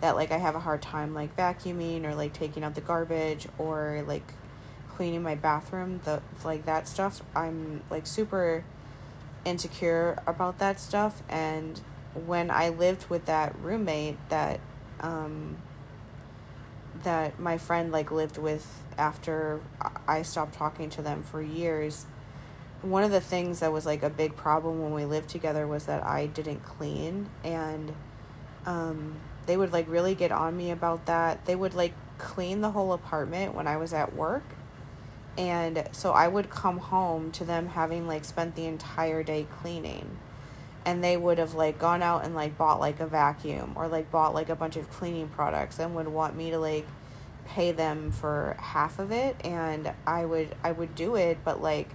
that 0.00 0.16
like 0.16 0.32
I 0.32 0.38
have 0.38 0.54
a 0.54 0.60
hard 0.60 0.82
time 0.82 1.14
like 1.14 1.36
vacuuming 1.36 2.04
or 2.04 2.14
like 2.14 2.32
taking 2.32 2.64
out 2.64 2.74
the 2.74 2.80
garbage 2.80 3.46
or 3.56 4.02
like 4.06 4.34
cleaning 4.96 5.22
my 5.22 5.34
bathroom 5.34 6.00
the 6.04 6.22
like 6.44 6.64
that 6.66 6.88
stuff 6.88 7.22
I'm 7.34 7.82
like 7.90 8.06
super 8.06 8.64
insecure 9.44 10.18
about 10.26 10.58
that 10.58 10.80
stuff 10.80 11.22
and 11.28 11.80
when 12.14 12.50
I 12.50 12.68
lived 12.68 13.10
with 13.10 13.26
that 13.26 13.54
roommate 13.60 14.18
that 14.28 14.60
um 15.00 15.58
that 17.02 17.38
my 17.38 17.58
friend 17.58 17.92
like 17.92 18.10
lived 18.10 18.38
with 18.38 18.82
after 18.96 19.60
I 20.06 20.22
stopped 20.22 20.54
talking 20.54 20.88
to 20.90 21.02
them 21.02 21.22
for 21.22 21.42
years 21.42 22.06
one 22.84 23.02
of 23.02 23.10
the 23.10 23.20
things 23.20 23.60
that 23.60 23.72
was 23.72 23.86
like 23.86 24.02
a 24.02 24.10
big 24.10 24.36
problem 24.36 24.82
when 24.82 24.92
we 24.92 25.04
lived 25.04 25.28
together 25.28 25.66
was 25.66 25.86
that 25.86 26.04
I 26.04 26.26
didn't 26.26 26.64
clean 26.64 27.28
and 27.42 27.94
um 28.66 29.16
they 29.46 29.56
would 29.56 29.72
like 29.72 29.88
really 29.88 30.14
get 30.14 30.32
on 30.32 30.56
me 30.56 30.70
about 30.70 31.06
that. 31.06 31.44
They 31.44 31.54
would 31.54 31.74
like 31.74 31.92
clean 32.18 32.60
the 32.60 32.70
whole 32.70 32.92
apartment 32.92 33.54
when 33.54 33.66
I 33.66 33.76
was 33.76 33.92
at 33.92 34.14
work. 34.14 34.44
And 35.36 35.88
so 35.92 36.12
I 36.12 36.28
would 36.28 36.48
come 36.48 36.78
home 36.78 37.32
to 37.32 37.44
them 37.44 37.68
having 37.68 38.06
like 38.06 38.24
spent 38.24 38.54
the 38.54 38.66
entire 38.66 39.22
day 39.22 39.46
cleaning 39.50 40.18
and 40.86 41.02
they 41.02 41.16
would 41.16 41.38
have 41.38 41.54
like 41.54 41.78
gone 41.78 42.02
out 42.02 42.24
and 42.24 42.34
like 42.34 42.56
bought 42.56 42.78
like 42.78 43.00
a 43.00 43.06
vacuum 43.06 43.72
or 43.74 43.88
like 43.88 44.10
bought 44.10 44.34
like 44.34 44.48
a 44.48 44.54
bunch 44.54 44.76
of 44.76 44.90
cleaning 44.90 45.28
products 45.28 45.78
and 45.78 45.94
would 45.94 46.08
want 46.08 46.36
me 46.36 46.50
to 46.50 46.58
like 46.58 46.86
pay 47.46 47.72
them 47.72 48.12
for 48.12 48.56
half 48.58 48.98
of 48.98 49.10
it 49.10 49.36
and 49.44 49.92
I 50.06 50.24
would 50.24 50.54
I 50.62 50.72
would 50.72 50.94
do 50.94 51.16
it 51.16 51.38
but 51.44 51.60
like 51.60 51.88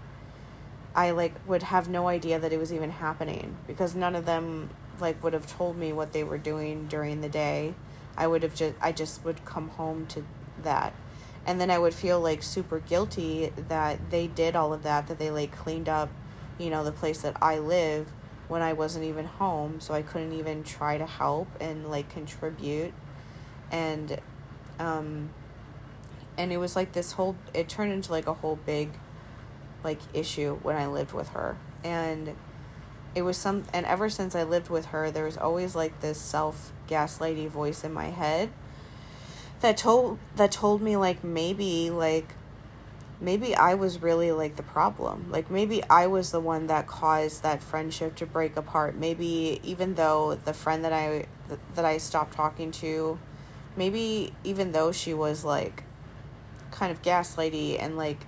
I 0.96 1.12
like 1.12 1.36
would 1.48 1.64
have 1.64 1.88
no 1.88 2.08
idea 2.08 2.40
that 2.40 2.52
it 2.52 2.58
was 2.58 2.74
even 2.74 2.92
happening 2.92 3.58
because 3.68 3.96
none 3.96 4.16
of 4.16 4.26
them 4.26 4.70
like 5.00 5.24
would 5.24 5.34
have 5.34 5.48
told 5.48 5.78
me 5.78 5.94
what 5.94 6.14
they 6.14 6.24
were 6.24 6.38
doing 6.38 6.88
during 6.88 7.22
the 7.22 7.30
day. 7.30 7.74
I 8.18 8.28
would 8.28 8.44
have 8.44 8.56
just 8.56 8.76
I 8.82 8.92
just 8.92 9.24
would 9.24 9.46
come 9.46 9.70
home 9.70 10.08
to 10.08 10.26
that. 10.64 10.94
And 11.46 11.60
then 11.60 11.72
I 11.72 11.80
would 11.80 11.94
feel 11.94 12.20
like 12.20 12.44
super 12.44 12.80
guilty 12.80 13.52
that 13.56 14.12
they 14.12 14.28
did 14.28 14.56
all 14.56 14.74
of 14.74 14.84
that 14.84 15.08
that 15.08 15.20
they 15.20 15.32
like 15.32 15.52
cleaned 15.56 15.88
up, 15.90 16.10
you 16.58 16.70
know, 16.70 16.84
the 16.84 16.92
place 16.92 17.22
that 17.22 17.38
I 17.42 17.60
live 17.60 18.12
when 18.48 18.62
I 18.62 18.74
wasn't 18.74 19.06
even 19.06 19.26
home, 19.26 19.80
so 19.80 19.94
I 19.94 20.02
couldn't 20.02 20.34
even 20.34 20.64
try 20.64 20.98
to 20.98 21.06
help 21.06 21.48
and 21.62 21.90
like 21.90 22.10
contribute. 22.10 22.94
And 23.72 24.20
um 24.80 25.30
and 26.38 26.52
it 26.52 26.58
was 26.58 26.76
like 26.76 26.94
this 26.94 27.14
whole 27.14 27.36
it 27.54 27.70
turned 27.70 27.92
into 27.92 28.12
like 28.12 28.28
a 28.28 28.34
whole 28.34 28.58
big 28.66 28.90
like 29.84 30.00
issue 30.14 30.60
when 30.62 30.76
I 30.76 30.88
lived 30.88 31.14
with 31.14 31.30
her. 31.30 31.58
And 31.84 32.36
it 33.16 33.24
was 33.24 33.38
some 33.38 33.66
and 33.74 33.86
ever 33.86 34.10
since 34.10 34.36
I 34.36 34.44
lived 34.44 34.70
with 34.70 34.88
her 34.88 35.10
there 35.10 35.26
was 35.26 35.36
always 35.38 35.76
like 35.76 36.00
this 36.00 36.20
self 36.20 36.72
gaslighty 36.88 37.50
voice 37.50 37.84
in 37.84 37.92
my 37.92 38.08
head 38.08 38.50
that 39.62 39.78
told 39.78 40.20
that 40.36 40.52
told 40.52 40.82
me 40.82 40.96
like 40.96 41.24
maybe 41.24 41.90
like 41.90 42.36
maybe 43.22 43.54
I 43.56 43.74
was 43.74 44.02
really 44.02 44.32
like 44.32 44.56
the 44.56 44.64
problem. 44.64 45.28
Like 45.30 45.52
maybe 45.52 45.84
I 45.90 46.08
was 46.08 46.32
the 46.32 46.40
one 46.40 46.68
that 46.68 46.88
caused 46.88 47.44
that 47.44 47.62
friendship 47.62 48.16
to 48.18 48.26
break 48.26 48.56
apart. 48.56 48.96
Maybe 48.96 49.60
even 49.64 49.96
though 49.96 50.36
the 50.36 50.54
friend 50.54 50.84
that 50.86 50.94
I 50.94 51.26
that 51.76 51.86
I 51.86 51.98
stopped 51.98 52.34
talking 52.34 52.72
to, 52.74 53.20
maybe 53.76 54.34
even 54.44 54.72
though 54.72 54.92
she 54.92 55.14
was 55.14 55.44
like 55.44 55.84
kind 56.72 56.92
of 56.92 57.02
gaslighty 57.02 57.82
and 57.82 57.98
like 57.98 58.26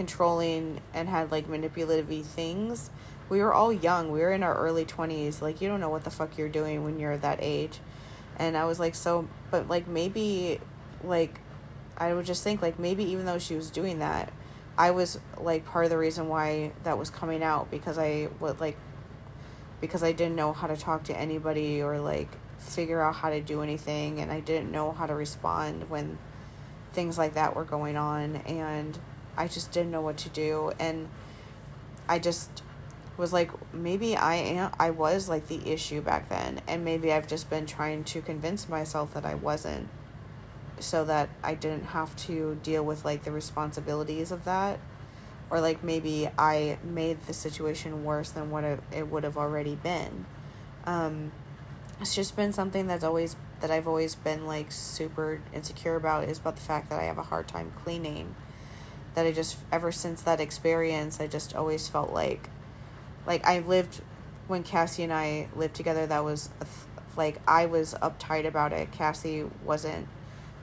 controlling 0.00 0.80
and 0.94 1.10
had 1.10 1.30
like 1.30 1.46
manipulative 1.46 2.08
things, 2.24 2.88
we 3.28 3.42
were 3.42 3.52
all 3.52 3.70
young. 3.70 4.10
We 4.10 4.20
were 4.20 4.32
in 4.32 4.42
our 4.42 4.56
early 4.56 4.86
20s. 4.86 5.42
Like, 5.42 5.60
you 5.60 5.68
don't 5.68 5.78
know 5.78 5.90
what 5.90 6.04
the 6.04 6.10
fuck 6.10 6.38
you're 6.38 6.48
doing 6.48 6.84
when 6.84 6.98
you're 6.98 7.18
that 7.18 7.38
age. 7.42 7.80
And 8.38 8.56
I 8.56 8.64
was 8.64 8.80
like, 8.80 8.94
so, 8.94 9.28
but 9.50 9.68
like 9.68 9.86
maybe, 9.86 10.58
like, 11.04 11.38
I 11.98 12.14
would 12.14 12.24
just 12.24 12.42
think, 12.42 12.62
like, 12.62 12.78
maybe 12.78 13.04
even 13.04 13.26
though 13.26 13.38
she 13.38 13.54
was 13.54 13.68
doing 13.70 13.98
that, 13.98 14.32
I 14.78 14.90
was 14.92 15.20
like 15.36 15.66
part 15.66 15.84
of 15.84 15.90
the 15.90 15.98
reason 15.98 16.30
why 16.30 16.72
that 16.84 16.96
was 16.96 17.10
coming 17.10 17.42
out 17.42 17.70
because 17.70 17.98
I 17.98 18.30
would 18.40 18.58
like, 18.58 18.78
because 19.82 20.02
I 20.02 20.12
didn't 20.12 20.36
know 20.36 20.54
how 20.54 20.66
to 20.66 20.78
talk 20.78 21.04
to 21.04 21.14
anybody 21.14 21.82
or 21.82 22.00
like 22.00 22.30
figure 22.58 23.02
out 23.02 23.16
how 23.16 23.28
to 23.28 23.42
do 23.42 23.60
anything. 23.60 24.18
And 24.18 24.32
I 24.32 24.40
didn't 24.40 24.72
know 24.72 24.92
how 24.92 25.04
to 25.04 25.14
respond 25.14 25.90
when 25.90 26.16
things 26.94 27.18
like 27.18 27.34
that 27.34 27.54
were 27.54 27.64
going 27.64 27.98
on. 27.98 28.36
And 28.36 28.98
I 29.36 29.48
just 29.48 29.72
didn't 29.72 29.90
know 29.90 30.00
what 30.00 30.16
to 30.18 30.28
do. 30.28 30.72
And 30.78 31.08
I 32.08 32.18
just 32.18 32.62
was 33.16 33.32
like 33.32 33.50
maybe 33.74 34.16
I 34.16 34.36
am 34.36 34.72
I 34.80 34.90
was 34.90 35.28
like 35.28 35.48
the 35.48 35.70
issue 35.70 36.00
back 36.00 36.30
then 36.30 36.62
and 36.66 36.82
maybe 36.84 37.12
I've 37.12 37.28
just 37.28 37.50
been 37.50 37.66
trying 37.66 38.02
to 38.04 38.22
convince 38.22 38.66
myself 38.66 39.12
that 39.12 39.26
I 39.26 39.34
wasn't 39.34 39.88
so 40.78 41.04
that 41.04 41.28
I 41.42 41.54
didn't 41.54 41.86
have 41.86 42.16
to 42.24 42.58
deal 42.62 42.82
with 42.82 43.04
like 43.04 43.24
the 43.24 43.30
responsibilities 43.30 44.32
of 44.32 44.46
that 44.46 44.80
or 45.50 45.60
like 45.60 45.84
maybe 45.84 46.30
I 46.38 46.78
made 46.82 47.26
the 47.26 47.34
situation 47.34 48.04
worse 48.04 48.30
than 48.30 48.50
what 48.50 48.64
it, 48.64 48.80
it 48.92 49.08
would 49.08 49.24
have 49.24 49.36
already 49.36 49.74
been. 49.74 50.24
Um, 50.84 51.32
it's 52.00 52.14
just 52.14 52.36
been 52.36 52.52
something 52.52 52.86
that's 52.86 53.04
always 53.04 53.36
that 53.60 53.70
I've 53.70 53.86
always 53.86 54.14
been 54.14 54.46
like 54.46 54.72
super 54.72 55.42
insecure 55.52 55.96
about 55.96 56.28
is 56.28 56.38
about 56.38 56.56
the 56.56 56.62
fact 56.62 56.88
that 56.90 56.98
I 56.98 57.04
have 57.04 57.18
a 57.18 57.24
hard 57.24 57.48
time 57.48 57.72
cleaning. 57.84 58.34
That 59.14 59.26
I 59.26 59.32
just 59.32 59.58
ever 59.72 59.90
since 59.90 60.22
that 60.22 60.40
experience 60.40 61.20
I 61.20 61.26
just 61.26 61.54
always 61.54 61.88
felt 61.88 62.12
like 62.12 62.48
like 63.26 63.44
I 63.44 63.58
lived 63.58 64.02
when 64.46 64.62
Cassie 64.62 65.02
and 65.02 65.12
I 65.12 65.48
lived 65.54 65.74
together 65.74 66.06
that 66.06 66.24
was 66.24 66.50
like 67.16 67.40
I 67.46 67.66
was 67.66 67.94
uptight 67.94 68.46
about 68.46 68.72
it. 68.72 68.92
Cassie 68.92 69.44
wasn't 69.64 70.08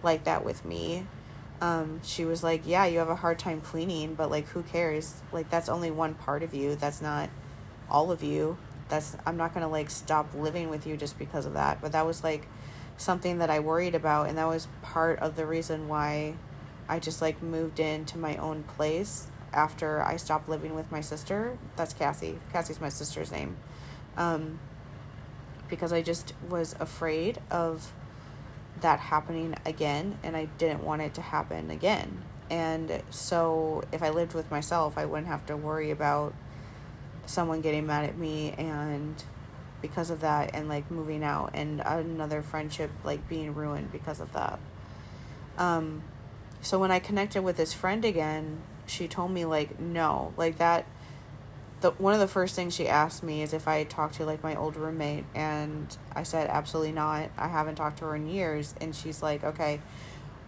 like 0.03 0.23
that 0.25 0.43
with 0.43 0.65
me. 0.65 1.05
Um, 1.60 2.01
she 2.03 2.23
was 2.25 2.43
like, 2.43 2.62
"Yeah, 2.65 2.86
you 2.86 2.99
have 2.99 3.10
a 3.10 3.15
hard 3.15 3.39
time 3.39 3.62
cleaning, 3.62 4.13
but 4.15 4.29
like 4.29 4.47
who 4.49 4.63
cares? 4.63 5.21
Like 5.31 5.49
that's 5.49 5.69
only 5.69 5.91
one 5.91 6.13
part 6.13 6.43
of 6.43 6.53
you. 6.53 6.75
That's 6.75 7.01
not 7.01 7.29
all 7.89 8.12
of 8.12 8.23
you. 8.23 8.57
That's 8.89 9.17
I'm 9.25 9.38
not 9.38 9.53
going 9.53 9.65
to 9.65 9.71
like 9.71 9.89
stop 9.89 10.33
living 10.36 10.69
with 10.69 10.86
you 10.86 10.97
just 10.97 11.17
because 11.17 11.45
of 11.45 11.53
that." 11.53 11.81
But 11.81 11.91
that 11.93 12.05
was 12.05 12.23
like 12.23 12.47
something 12.97 13.38
that 13.39 13.49
I 13.49 13.60
worried 13.60 13.93
about 13.93 14.27
and 14.27 14.38
that 14.38 14.47
was 14.47 14.67
part 14.81 15.19
of 15.19 15.36
the 15.36 15.45
reason 15.45 15.88
why 15.88 16.33
I 16.89 17.00
just 17.00 17.21
like 17.21 17.41
moved 17.41 17.80
into 17.80 18.17
my 18.17 18.38
own 18.38 18.63
place 18.63 19.28
after 19.54 20.02
I 20.02 20.17
stopped 20.17 20.47
living 20.47 20.76
with 20.76 20.91
my 20.91 21.02
sister. 21.02 21.58
That's 21.76 21.93
Cassie. 21.93 22.38
Cassie's 22.52 22.80
my 22.80 22.89
sister's 22.89 23.32
name. 23.32 23.58
Um, 24.15 24.60
because 25.69 25.91
I 25.91 26.02
just 26.02 26.34
was 26.50 26.76
afraid 26.80 27.39
of 27.52 27.93
that 28.82 29.00
happening 29.00 29.56
again 29.65 30.17
and 30.23 30.38
I 30.38 30.45
didn't 30.58 30.84
want 30.84 31.02
it 31.02 31.13
to 31.15 31.21
happen 31.21 31.69
again. 31.71 32.23
And 32.50 33.04
so 33.10 33.84
if 33.91 34.02
I 34.02 34.10
lived 34.10 34.34
with 34.34 34.50
myself, 34.50 34.97
I 34.97 35.06
wouldn't 35.06 35.28
have 35.28 35.45
to 35.47 35.58
worry 35.58 35.91
about 35.91 36.34
someone 37.26 37.62
getting 37.62 37.86
mad 37.86 38.06
at 38.06 38.17
me 38.17 38.54
and 38.58 39.21
because 39.82 40.10
of 40.10 40.21
that 40.21 40.56
and 40.56 40.69
like 40.69 40.89
moving 40.89 41.23
out 41.23 41.52
and 41.54 41.82
another 41.82 42.41
friendship 42.41 42.89
like 43.04 43.28
being 43.28 43.54
ruined 43.54 43.91
because 43.91 44.19
of 44.19 44.32
that. 44.34 44.60
Um 45.58 46.04
so 46.67 46.77
when 46.77 46.91
I 46.91 46.99
connected 46.99 47.43
with 47.43 47.56
this 47.56 47.73
friend 47.73 48.03
again, 48.03 48.62
she 48.88 49.08
told 49.08 49.32
me 49.32 49.45
like 49.45 49.80
no 49.80 50.34
like 50.36 50.58
that 50.58 50.86
the 51.80 51.91
one 51.91 52.13
of 52.13 52.19
the 52.19 52.27
first 52.27 52.56
things 52.56 52.75
she 52.75 52.89
asked 52.89 53.23
me 53.23 53.41
is 53.41 53.53
if 53.53 53.69
I 53.69 53.86
talked 53.86 54.15
to 54.15 54.25
like 54.25 54.43
my 54.43 54.53
old 54.53 54.75
roommate 54.75 55.23
and 55.34 55.95
I 56.13 56.23
said 56.23 56.49
absolutely 56.49 56.91
not. 56.91 57.30
I 57.38 57.47
haven't 57.47 57.75
talked 57.75 57.99
to 57.99 58.06
her 58.06 58.17
in 58.17 58.27
years 58.27 58.75
and 58.82 58.93
she's 58.93 59.23
like, 59.23 59.45
"Okay, 59.45 59.80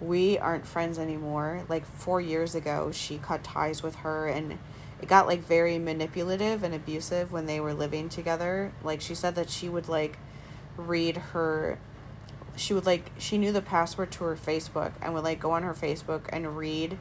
we 0.01 0.37
aren't 0.37 0.67
friends 0.67 0.99
anymore." 0.99 1.63
Like 1.69 1.85
4 1.85 2.19
years 2.19 2.53
ago, 2.53 2.91
she 2.91 3.17
cut 3.17 3.41
ties 3.41 3.81
with 3.81 3.95
her 3.97 4.27
and 4.27 4.59
it 5.01 5.07
got 5.07 5.25
like 5.25 5.39
very 5.39 5.79
manipulative 5.79 6.63
and 6.63 6.75
abusive 6.75 7.31
when 7.31 7.45
they 7.45 7.61
were 7.61 7.73
living 7.73 8.09
together. 8.09 8.73
Like 8.83 8.99
she 8.99 9.15
said 9.15 9.35
that 9.35 9.49
she 9.49 9.69
would 9.69 9.87
like 9.87 10.17
read 10.75 11.15
her 11.31 11.79
she 12.55 12.73
would 12.73 12.85
like 12.85 13.11
she 13.17 13.37
knew 13.37 13.51
the 13.51 13.61
password 13.61 14.11
to 14.11 14.23
her 14.23 14.35
Facebook 14.35 14.93
and 15.01 15.13
would 15.13 15.23
like 15.23 15.39
go 15.39 15.51
on 15.51 15.63
her 15.63 15.73
Facebook 15.73 16.23
and 16.29 16.57
read 16.57 16.97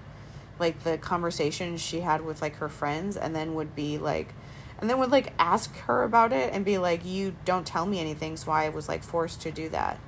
like 0.59 0.83
the 0.85 0.99
conversations 0.99 1.81
she 1.81 2.01
had 2.01 2.25
with 2.25 2.43
like 2.43 2.57
her 2.57 2.69
friends 2.69 3.17
and 3.17 3.35
then 3.35 3.55
would 3.55 3.75
be 3.75 3.99
like 3.99 4.35
and 4.79 4.89
then 4.89 4.99
would 4.99 5.11
like 5.11 5.33
ask 5.39 5.75
her 5.81 6.03
about 6.03 6.33
it 6.33 6.53
and 6.53 6.65
be 6.65 6.79
like 6.79 7.05
you 7.05 7.35
don't 7.45 7.67
tell 7.67 7.87
me 7.87 7.99
anything 7.99 8.37
so 8.37 8.51
i 8.51 8.69
was 8.69 8.89
like 8.89 9.03
forced 9.03 9.41
to 9.43 9.51
do 9.51 9.69
that. 9.69 9.99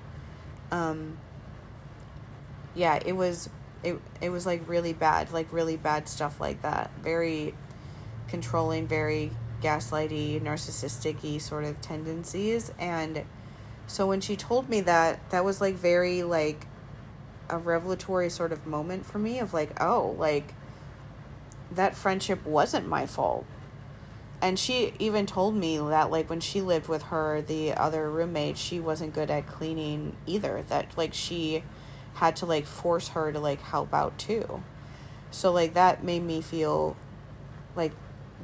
Um 0.70 1.18
yeah 2.74 3.00
it 3.04 3.14
was 3.14 3.50
it 3.82 3.98
it 4.20 4.30
was 4.30 4.46
like 4.46 4.68
really 4.68 4.92
bad 4.92 5.32
like 5.32 5.52
really 5.52 5.76
bad 5.76 6.08
stuff 6.08 6.40
like 6.40 6.62
that. 6.62 6.90
Very 7.02 7.54
controlling 8.28 8.86
very 8.86 9.32
gaslighty 9.60 10.40
narcissistic 10.40 11.40
sort 11.40 11.64
of 11.64 11.80
tendencies 11.80 12.72
and 12.78 13.24
so 13.90 14.06
when 14.06 14.20
she 14.20 14.36
told 14.36 14.68
me 14.68 14.82
that 14.82 15.18
that 15.30 15.44
was 15.44 15.60
like 15.60 15.74
very 15.74 16.22
like 16.22 16.68
a 17.48 17.58
revelatory 17.58 18.30
sort 18.30 18.52
of 18.52 18.64
moment 18.64 19.04
for 19.04 19.18
me 19.18 19.40
of 19.40 19.52
like, 19.52 19.82
oh, 19.82 20.14
like 20.16 20.54
that 21.72 21.96
friendship 21.96 22.46
wasn't 22.46 22.86
my 22.86 23.04
fault. 23.04 23.44
And 24.40 24.60
she 24.60 24.94
even 25.00 25.26
told 25.26 25.56
me 25.56 25.76
that 25.76 26.08
like 26.08 26.30
when 26.30 26.38
she 26.38 26.60
lived 26.60 26.86
with 26.86 27.02
her 27.02 27.42
the 27.42 27.72
other 27.72 28.08
roommate, 28.08 28.56
she 28.58 28.78
wasn't 28.78 29.12
good 29.12 29.28
at 29.28 29.48
cleaning 29.48 30.16
either. 30.24 30.64
That 30.68 30.96
like 30.96 31.12
she 31.12 31.64
had 32.14 32.36
to 32.36 32.46
like 32.46 32.66
force 32.66 33.08
her 33.08 33.32
to 33.32 33.40
like 33.40 33.60
help 33.60 33.92
out 33.92 34.16
too. 34.18 34.62
So 35.32 35.50
like 35.50 35.74
that 35.74 36.04
made 36.04 36.22
me 36.22 36.42
feel 36.42 36.96
like 37.74 37.90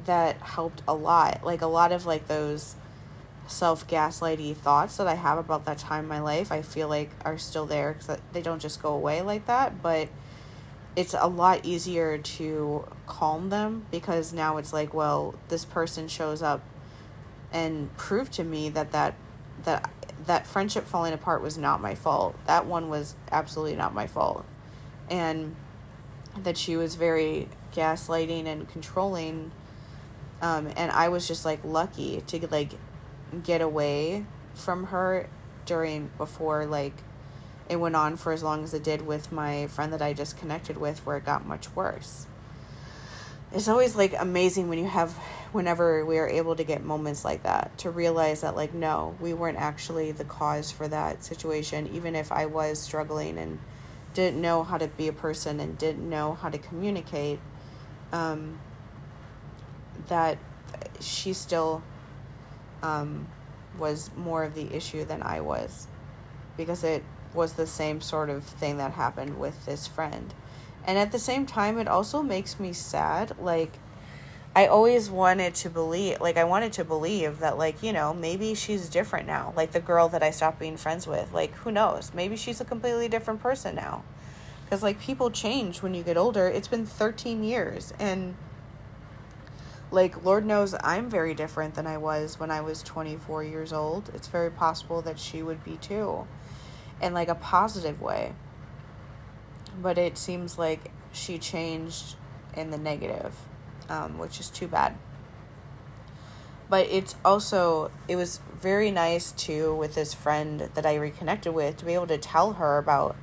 that 0.03 0.41
helped 0.41 0.81
a 0.89 0.93
lot. 0.93 1.45
Like 1.45 1.61
a 1.61 1.67
lot 1.67 1.93
of 1.93 2.05
like 2.05 2.27
those 2.27 2.75
self 3.47 3.87
gaslighty 3.87 4.55
thoughts 4.55 4.97
that 4.97 5.07
I 5.07 5.15
have 5.15 5.37
about 5.37 5.65
that 5.65 5.77
time 5.77 6.05
in 6.05 6.09
my 6.09 6.19
life, 6.19 6.51
I 6.51 6.61
feel 6.61 6.87
like 6.87 7.09
are 7.25 7.37
still 7.37 7.65
there 7.65 7.93
because 7.93 8.19
they 8.33 8.41
don't 8.41 8.61
just 8.61 8.81
go 8.81 8.93
away 8.93 9.21
like 9.21 9.45
that. 9.47 9.81
But 9.81 10.09
it's 10.95 11.13
a 11.13 11.27
lot 11.27 11.65
easier 11.65 12.17
to 12.17 12.87
calm 13.05 13.49
them 13.49 13.85
because 13.91 14.33
now 14.33 14.57
it's 14.57 14.73
like, 14.73 14.93
well, 14.93 15.35
this 15.47 15.63
person 15.63 16.07
shows 16.07 16.41
up 16.41 16.61
and 17.51 17.95
proved 17.97 18.33
to 18.33 18.43
me 18.43 18.69
that 18.69 18.91
that 18.91 19.15
that 19.63 19.89
that 20.25 20.45
friendship 20.45 20.85
falling 20.85 21.13
apart 21.13 21.41
was 21.41 21.57
not 21.57 21.81
my 21.81 21.95
fault. 21.95 22.35
That 22.45 22.65
one 22.65 22.89
was 22.89 23.15
absolutely 23.31 23.75
not 23.75 23.93
my 23.93 24.07
fault, 24.07 24.45
and 25.09 25.55
that 26.37 26.57
she 26.57 26.75
was 26.75 26.95
very 26.95 27.47
gaslighting 27.73 28.45
and 28.45 28.67
controlling. 28.67 29.51
Um, 30.41 30.71
and 30.75 30.91
I 30.91 31.07
was 31.09 31.27
just 31.27 31.45
like 31.45 31.63
lucky 31.63 32.21
to 32.27 32.47
like 32.47 32.71
get 33.43 33.61
away 33.61 34.25
from 34.53 34.85
her 34.85 35.29
during 35.65 36.09
before 36.17 36.65
like 36.65 36.93
it 37.69 37.75
went 37.75 37.95
on 37.95 38.15
for 38.15 38.31
as 38.31 38.41
long 38.41 38.63
as 38.63 38.73
it 38.73 38.83
did 38.83 39.05
with 39.05 39.31
my 39.31 39.67
friend 39.67 39.91
that 39.91 40.01
I 40.01 40.13
just 40.13 40.37
connected 40.37 40.77
with 40.77 41.05
where 41.05 41.17
it 41.17 41.25
got 41.25 41.45
much 41.45 41.73
worse. 41.75 42.25
It's 43.51 43.67
always 43.67 43.95
like 43.95 44.13
amazing 44.17 44.69
when 44.69 44.79
you 44.79 44.87
have 44.87 45.11
whenever 45.51 46.05
we 46.05 46.17
are 46.17 46.27
able 46.27 46.55
to 46.55 46.63
get 46.63 46.83
moments 46.83 47.23
like 47.23 47.43
that 47.43 47.77
to 47.79 47.89
realize 47.89 48.41
that 48.41 48.55
like 48.55 48.73
no, 48.73 49.15
we 49.19 49.33
weren't 49.33 49.57
actually 49.57 50.11
the 50.11 50.23
cause 50.23 50.71
for 50.71 50.87
that 50.87 51.23
situation 51.23 51.89
even 51.93 52.15
if 52.15 52.31
I 52.31 52.45
was 52.45 52.79
struggling 52.79 53.37
and 53.37 53.59
didn't 54.13 54.41
know 54.41 54.63
how 54.63 54.77
to 54.77 54.87
be 54.87 55.07
a 55.07 55.13
person 55.13 55.59
and 55.59 55.77
didn't 55.77 56.09
know 56.09 56.33
how 56.33 56.49
to 56.49 56.57
communicate 56.57 57.39
um 58.11 58.59
that 60.07 60.37
she 60.99 61.33
still 61.33 61.83
um, 62.81 63.27
was 63.77 64.09
more 64.15 64.43
of 64.43 64.55
the 64.55 64.73
issue 64.75 65.05
than 65.05 65.21
I 65.21 65.41
was 65.41 65.87
because 66.55 66.83
it 66.83 67.03
was 67.33 67.53
the 67.53 67.67
same 67.67 68.01
sort 68.01 68.29
of 68.29 68.43
thing 68.43 68.77
that 68.77 68.93
happened 68.93 69.39
with 69.39 69.65
this 69.65 69.87
friend. 69.87 70.33
And 70.85 70.97
at 70.97 71.11
the 71.11 71.19
same 71.19 71.45
time, 71.45 71.77
it 71.77 71.87
also 71.87 72.23
makes 72.23 72.59
me 72.59 72.73
sad. 72.73 73.35
Like, 73.39 73.73
I 74.55 74.65
always 74.65 75.09
wanted 75.09 75.53
to 75.55 75.69
believe, 75.69 76.19
like, 76.19 76.37
I 76.37 76.45
wanted 76.45 76.73
to 76.73 76.85
believe 76.85 77.39
that, 77.39 77.57
like, 77.57 77.83
you 77.83 77.93
know, 77.93 78.13
maybe 78.13 78.55
she's 78.55 78.89
different 78.89 79.27
now. 79.27 79.53
Like, 79.55 79.71
the 79.71 79.79
girl 79.79 80.09
that 80.09 80.23
I 80.23 80.31
stopped 80.31 80.59
being 80.59 80.77
friends 80.77 81.05
with. 81.05 81.31
Like, 81.33 81.53
who 81.55 81.71
knows? 81.71 82.11
Maybe 82.13 82.35
she's 82.35 82.61
a 82.61 82.65
completely 82.65 83.07
different 83.07 83.41
person 83.41 83.75
now. 83.75 84.03
Because, 84.65 84.81
like, 84.81 84.99
people 84.99 85.29
change 85.29 85.81
when 85.81 85.93
you 85.93 86.03
get 86.03 86.17
older. 86.17 86.47
It's 86.47 86.67
been 86.67 86.85
13 86.85 87.43
years. 87.43 87.93
And 87.99 88.35
like 89.89 90.23
lord 90.23 90.45
knows 90.45 90.75
i'm 90.83 91.09
very 91.09 91.33
different 91.33 91.75
than 91.75 91.87
i 91.87 91.97
was 91.97 92.39
when 92.39 92.51
i 92.51 92.59
was 92.61 92.83
24 92.83 93.43
years 93.43 93.71
old. 93.71 94.11
It's 94.13 94.27
very 94.27 94.51
possible 94.51 95.01
that 95.03 95.19
she 95.19 95.41
would 95.41 95.63
be 95.63 95.77
too 95.77 96.27
in 97.01 97.13
like 97.13 97.27
a 97.27 97.35
positive 97.35 98.01
way. 98.01 98.33
But 99.79 99.97
it 99.97 100.17
seems 100.17 100.57
like 100.57 100.91
she 101.11 101.37
changed 101.37 102.15
in 102.55 102.71
the 102.71 102.77
negative 102.77 103.35
um, 103.89 104.17
which 104.17 104.39
is 104.39 104.49
too 104.49 104.67
bad. 104.67 104.97
But 106.69 106.87
it's 106.87 107.15
also 107.23 107.91
it 108.07 108.15
was 108.17 108.41
very 108.53 108.91
nice 108.91 109.31
too 109.31 109.73
with 109.75 109.95
this 109.95 110.13
friend 110.13 110.69
that 110.73 110.85
I 110.85 110.95
reconnected 110.95 111.53
with 111.53 111.77
to 111.77 111.85
be 111.85 111.93
able 111.93 112.07
to 112.07 112.17
tell 112.17 112.53
her 112.53 112.77
about 112.77 113.15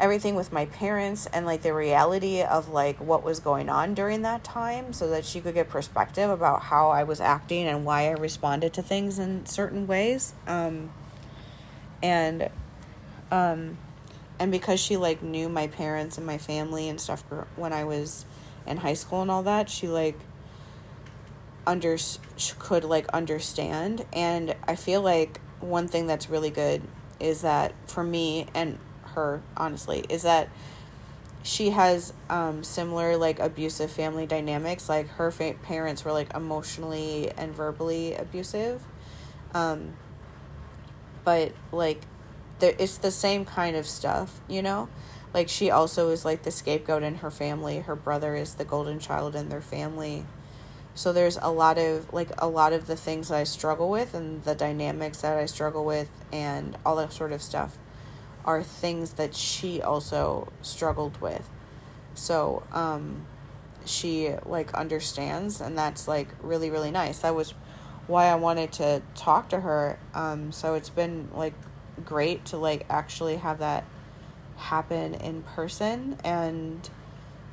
everything 0.00 0.34
with 0.36 0.52
my 0.52 0.66
parents 0.66 1.26
and 1.26 1.44
like 1.44 1.62
the 1.62 1.74
reality 1.74 2.42
of 2.42 2.68
like 2.68 2.98
what 3.00 3.24
was 3.24 3.40
going 3.40 3.68
on 3.68 3.94
during 3.94 4.22
that 4.22 4.44
time 4.44 4.92
so 4.92 5.08
that 5.10 5.24
she 5.24 5.40
could 5.40 5.54
get 5.54 5.68
perspective 5.68 6.30
about 6.30 6.62
how 6.62 6.90
I 6.90 7.02
was 7.02 7.20
acting 7.20 7.66
and 7.66 7.84
why 7.84 8.08
I 8.08 8.12
responded 8.12 8.72
to 8.74 8.82
things 8.82 9.18
in 9.18 9.44
certain 9.46 9.86
ways 9.86 10.34
um 10.46 10.92
and 12.02 12.48
um 13.32 13.76
and 14.38 14.52
because 14.52 14.78
she 14.78 14.96
like 14.96 15.20
knew 15.20 15.48
my 15.48 15.66
parents 15.66 16.16
and 16.16 16.26
my 16.26 16.38
family 16.38 16.88
and 16.88 17.00
stuff 17.00 17.24
when 17.56 17.72
I 17.72 17.82
was 17.82 18.24
in 18.66 18.76
high 18.76 18.94
school 18.94 19.22
and 19.22 19.30
all 19.30 19.42
that 19.42 19.68
she 19.68 19.88
like 19.88 20.18
under 21.66 21.98
could 22.60 22.84
like 22.84 23.08
understand 23.08 24.06
and 24.12 24.54
I 24.66 24.76
feel 24.76 25.02
like 25.02 25.40
one 25.60 25.88
thing 25.88 26.06
that's 26.06 26.30
really 26.30 26.50
good 26.50 26.82
is 27.18 27.42
that 27.42 27.74
for 27.88 28.04
me 28.04 28.46
and 28.54 28.78
her 29.14 29.42
honestly 29.56 30.04
is 30.08 30.22
that 30.22 30.48
she 31.42 31.70
has 31.70 32.12
um, 32.28 32.62
similar 32.62 33.16
like 33.16 33.38
abusive 33.38 33.90
family 33.90 34.26
dynamics. 34.26 34.88
Like 34.88 35.08
her 35.10 35.30
fa- 35.30 35.54
parents 35.62 36.04
were 36.04 36.12
like 36.12 36.34
emotionally 36.34 37.30
and 37.36 37.54
verbally 37.54 38.14
abusive. 38.14 38.82
Um, 39.54 39.94
but 41.24 41.52
like 41.72 42.02
there 42.58 42.74
it's 42.78 42.98
the 42.98 43.10
same 43.10 43.44
kind 43.44 43.76
of 43.76 43.86
stuff 43.86 44.40
you 44.48 44.62
know? 44.62 44.88
Like 45.32 45.48
she 45.48 45.70
also 45.70 46.08
is 46.10 46.24
like 46.24 46.42
the 46.42 46.50
scapegoat 46.50 47.02
in 47.02 47.16
her 47.16 47.30
family. 47.30 47.80
Her 47.80 47.96
brother 47.96 48.34
is 48.34 48.54
the 48.54 48.64
golden 48.64 48.98
child 48.98 49.36
in 49.36 49.48
their 49.48 49.60
family. 49.60 50.24
So 50.94 51.12
there's 51.12 51.38
a 51.40 51.50
lot 51.50 51.78
of 51.78 52.12
like 52.12 52.30
a 52.38 52.48
lot 52.48 52.72
of 52.72 52.86
the 52.88 52.96
things 52.96 53.28
that 53.28 53.36
i 53.36 53.44
struggle 53.44 53.88
with 53.88 54.14
and 54.14 54.42
the 54.42 54.56
dynamics 54.56 55.20
that 55.20 55.38
i 55.38 55.46
struggle 55.46 55.84
with 55.84 56.10
and 56.32 56.76
all 56.84 56.96
that 56.96 57.12
sort 57.12 57.30
of 57.30 57.40
stuff 57.40 57.78
are 58.48 58.62
things 58.62 59.12
that 59.12 59.34
she 59.34 59.82
also 59.82 60.50
struggled 60.62 61.20
with. 61.20 61.46
So, 62.14 62.62
um, 62.72 63.26
she 63.84 64.30
like 64.46 64.72
understands 64.72 65.60
and 65.60 65.76
that's 65.76 66.08
like 66.08 66.28
really 66.42 66.70
really 66.70 66.90
nice. 66.90 67.18
That 67.18 67.34
was 67.34 67.52
why 68.06 68.26
I 68.26 68.36
wanted 68.36 68.72
to 68.72 69.02
talk 69.14 69.50
to 69.50 69.60
her. 69.60 69.98
Um, 70.14 70.50
so 70.50 70.74
it's 70.74 70.88
been 70.88 71.28
like 71.34 71.52
great 72.06 72.46
to 72.46 72.56
like 72.56 72.86
actually 72.88 73.36
have 73.36 73.58
that 73.58 73.84
happen 74.56 75.14
in 75.14 75.42
person 75.42 76.16
and 76.24 76.88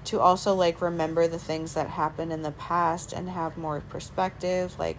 to 0.05 0.21
also 0.21 0.55
like 0.55 0.81
remember 0.81 1.27
the 1.27 1.39
things 1.39 1.73
that 1.73 1.89
happened 1.89 2.31
in 2.31 2.41
the 2.41 2.51
past 2.51 3.11
and 3.11 3.29
have 3.29 3.57
more 3.57 3.81
perspective 3.89 4.77
like 4.79 4.97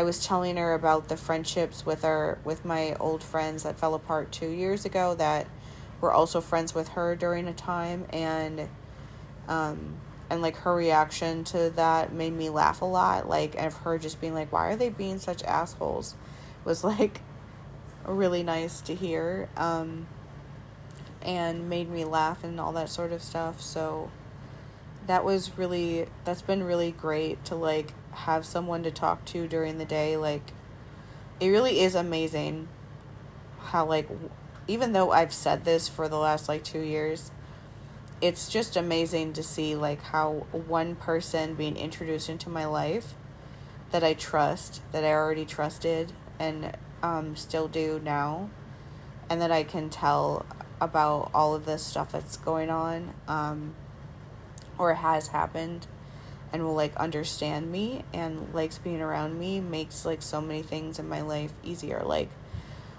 I 0.00 0.02
was 0.02 0.24
telling 0.24 0.56
her 0.56 0.72
about 0.72 1.08
the 1.08 1.16
friendships 1.18 1.84
with 1.84 2.06
our 2.06 2.38
with 2.42 2.64
my 2.64 2.94
old 2.94 3.22
friends 3.22 3.64
that 3.64 3.78
fell 3.78 3.92
apart 3.92 4.32
2 4.32 4.48
years 4.48 4.86
ago 4.86 5.14
that 5.16 5.46
were 6.00 6.10
also 6.10 6.40
friends 6.40 6.74
with 6.74 6.88
her 6.88 7.14
during 7.14 7.46
a 7.46 7.52
time. 7.52 8.06
And 8.08 8.70
um 9.46 9.96
and 10.30 10.40
like 10.40 10.56
her 10.56 10.74
reaction 10.74 11.44
to 11.44 11.68
that 11.76 12.14
made 12.14 12.32
me 12.32 12.48
laugh 12.48 12.80
a 12.80 12.86
lot. 12.86 13.28
Like 13.28 13.54
of 13.56 13.76
her 13.78 13.98
just 13.98 14.22
being 14.22 14.32
like 14.32 14.50
why 14.50 14.68
are 14.68 14.76
they 14.76 14.88
being 14.88 15.18
such 15.18 15.42
assholes? 15.42 16.16
was 16.64 16.82
like 16.82 17.20
really 18.06 18.42
nice 18.42 18.80
to 18.80 18.94
hear 18.94 19.50
um 19.54 20.06
and 21.20 21.68
made 21.68 21.90
me 21.90 22.06
laugh 22.06 22.42
and 22.42 22.58
all 22.58 22.72
that 22.72 22.88
sort 22.88 23.12
of 23.12 23.22
stuff. 23.22 23.60
So 23.60 24.10
that 25.06 25.26
was 25.26 25.58
really 25.58 26.06
that's 26.24 26.40
been 26.40 26.62
really 26.62 26.90
great 26.90 27.44
to 27.44 27.54
like 27.54 27.92
have 28.12 28.44
someone 28.44 28.82
to 28.82 28.90
talk 28.90 29.24
to 29.24 29.46
during 29.46 29.78
the 29.78 29.84
day 29.84 30.16
like 30.16 30.52
it 31.40 31.48
really 31.48 31.80
is 31.80 31.94
amazing 31.94 32.68
how 33.60 33.84
like 33.84 34.08
even 34.68 34.92
though 34.92 35.10
I've 35.10 35.32
said 35.32 35.64
this 35.64 35.88
for 35.88 36.08
the 36.08 36.18
last 36.18 36.48
like 36.48 36.64
2 36.64 36.80
years 36.80 37.30
it's 38.20 38.48
just 38.48 38.76
amazing 38.76 39.32
to 39.32 39.42
see 39.42 39.74
like 39.74 40.02
how 40.02 40.46
one 40.52 40.94
person 40.94 41.54
being 41.54 41.76
introduced 41.76 42.28
into 42.28 42.50
my 42.50 42.66
life 42.66 43.14
that 43.90 44.04
I 44.04 44.14
trust 44.14 44.82
that 44.92 45.04
I 45.04 45.12
already 45.12 45.44
trusted 45.44 46.12
and 46.38 46.76
um 47.02 47.36
still 47.36 47.68
do 47.68 48.00
now 48.02 48.50
and 49.28 49.40
that 49.40 49.50
I 49.50 49.62
can 49.62 49.88
tell 49.88 50.44
about 50.80 51.30
all 51.34 51.54
of 51.54 51.64
this 51.64 51.82
stuff 51.82 52.12
that's 52.12 52.36
going 52.36 52.70
on 52.70 53.14
um 53.28 53.74
or 54.78 54.94
has 54.94 55.28
happened 55.28 55.86
and 56.52 56.64
will 56.64 56.74
like 56.74 56.96
understand 56.96 57.70
me 57.70 58.04
and 58.12 58.52
likes 58.52 58.78
being 58.78 59.00
around 59.00 59.38
me 59.38 59.60
makes 59.60 60.04
like 60.04 60.22
so 60.22 60.40
many 60.40 60.62
things 60.62 60.98
in 60.98 61.08
my 61.08 61.20
life 61.20 61.52
easier. 61.62 62.02
Like 62.04 62.30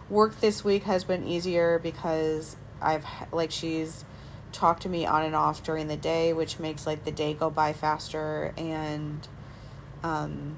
work 0.09 0.39
this 0.39 0.63
week 0.63 0.83
has 0.83 1.03
been 1.03 1.25
easier 1.25 1.79
because 1.79 2.55
I've 2.81 3.05
like 3.31 3.51
she's 3.51 4.05
talked 4.51 4.83
to 4.83 4.89
me 4.89 5.05
on 5.05 5.23
and 5.23 5.35
off 5.35 5.63
during 5.63 5.87
the 5.87 5.95
day 5.95 6.33
which 6.33 6.59
makes 6.59 6.85
like 6.85 7.05
the 7.05 7.11
day 7.11 7.33
go 7.33 7.49
by 7.49 7.73
faster. 7.73 8.53
And 8.57 9.27
um 10.03 10.57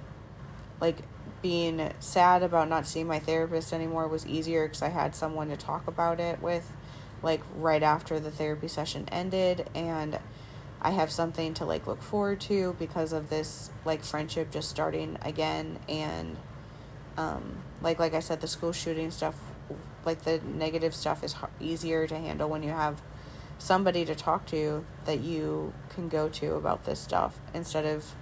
like 0.80 0.98
being 1.42 1.92
sad 2.00 2.42
about 2.42 2.70
not 2.70 2.88
seeing 2.88 3.08
my 3.08 3.20
therapist 3.20 3.74
anymore 3.74 4.08
was 4.08 4.26
easier 4.26 4.66
because 4.66 4.82
I 4.82 4.90
had 4.90 5.14
someone 5.14 5.50
to 5.50 5.58
talk 5.58 5.88
about 5.88 6.20
it 6.20 6.42
with 6.42 6.72
like 7.22 7.42
right 7.56 7.84
after 7.84 8.20
the 8.20 8.32
therapy 8.32 8.68
session 8.68 9.08
ended. 9.12 9.70
And 9.76 10.20
I 10.84 10.92
have 10.92 11.12
something 11.12 11.54
to 11.56 11.66
like 11.66 11.88
look 11.88 12.02
forward 12.02 12.42
to 12.42 12.76
because 12.78 13.14
of 13.14 13.30
this 13.30 13.70
like 13.86 14.04
friendship 14.04 14.52
just 14.52 14.70
starting 14.70 15.18
again 15.22 15.80
and 15.88 16.38
um 17.18 17.60
like 17.82 18.00
like 18.00 18.14
I 18.14 18.20
said 18.20 18.42
the 18.42 18.48
school 18.48 18.74
shooting 18.74 19.10
stuff 19.10 19.40
like 20.06 20.24
the 20.24 20.40
negative 20.40 20.94
stuff 20.94 21.24
is 21.24 21.36
easier 21.62 22.06
to 22.08 22.18
handle 22.18 22.50
when 22.50 22.64
you 22.64 22.72
have 22.72 23.02
somebody 23.58 24.04
to 24.04 24.14
talk 24.14 24.46
to 24.48 24.84
that 25.06 25.22
you 25.22 25.74
can 25.90 26.10
go 26.10 26.28
to 26.28 26.56
about 26.56 26.84
this 26.84 27.00
stuff 27.00 27.40
instead 27.54 27.86
of 27.86 28.14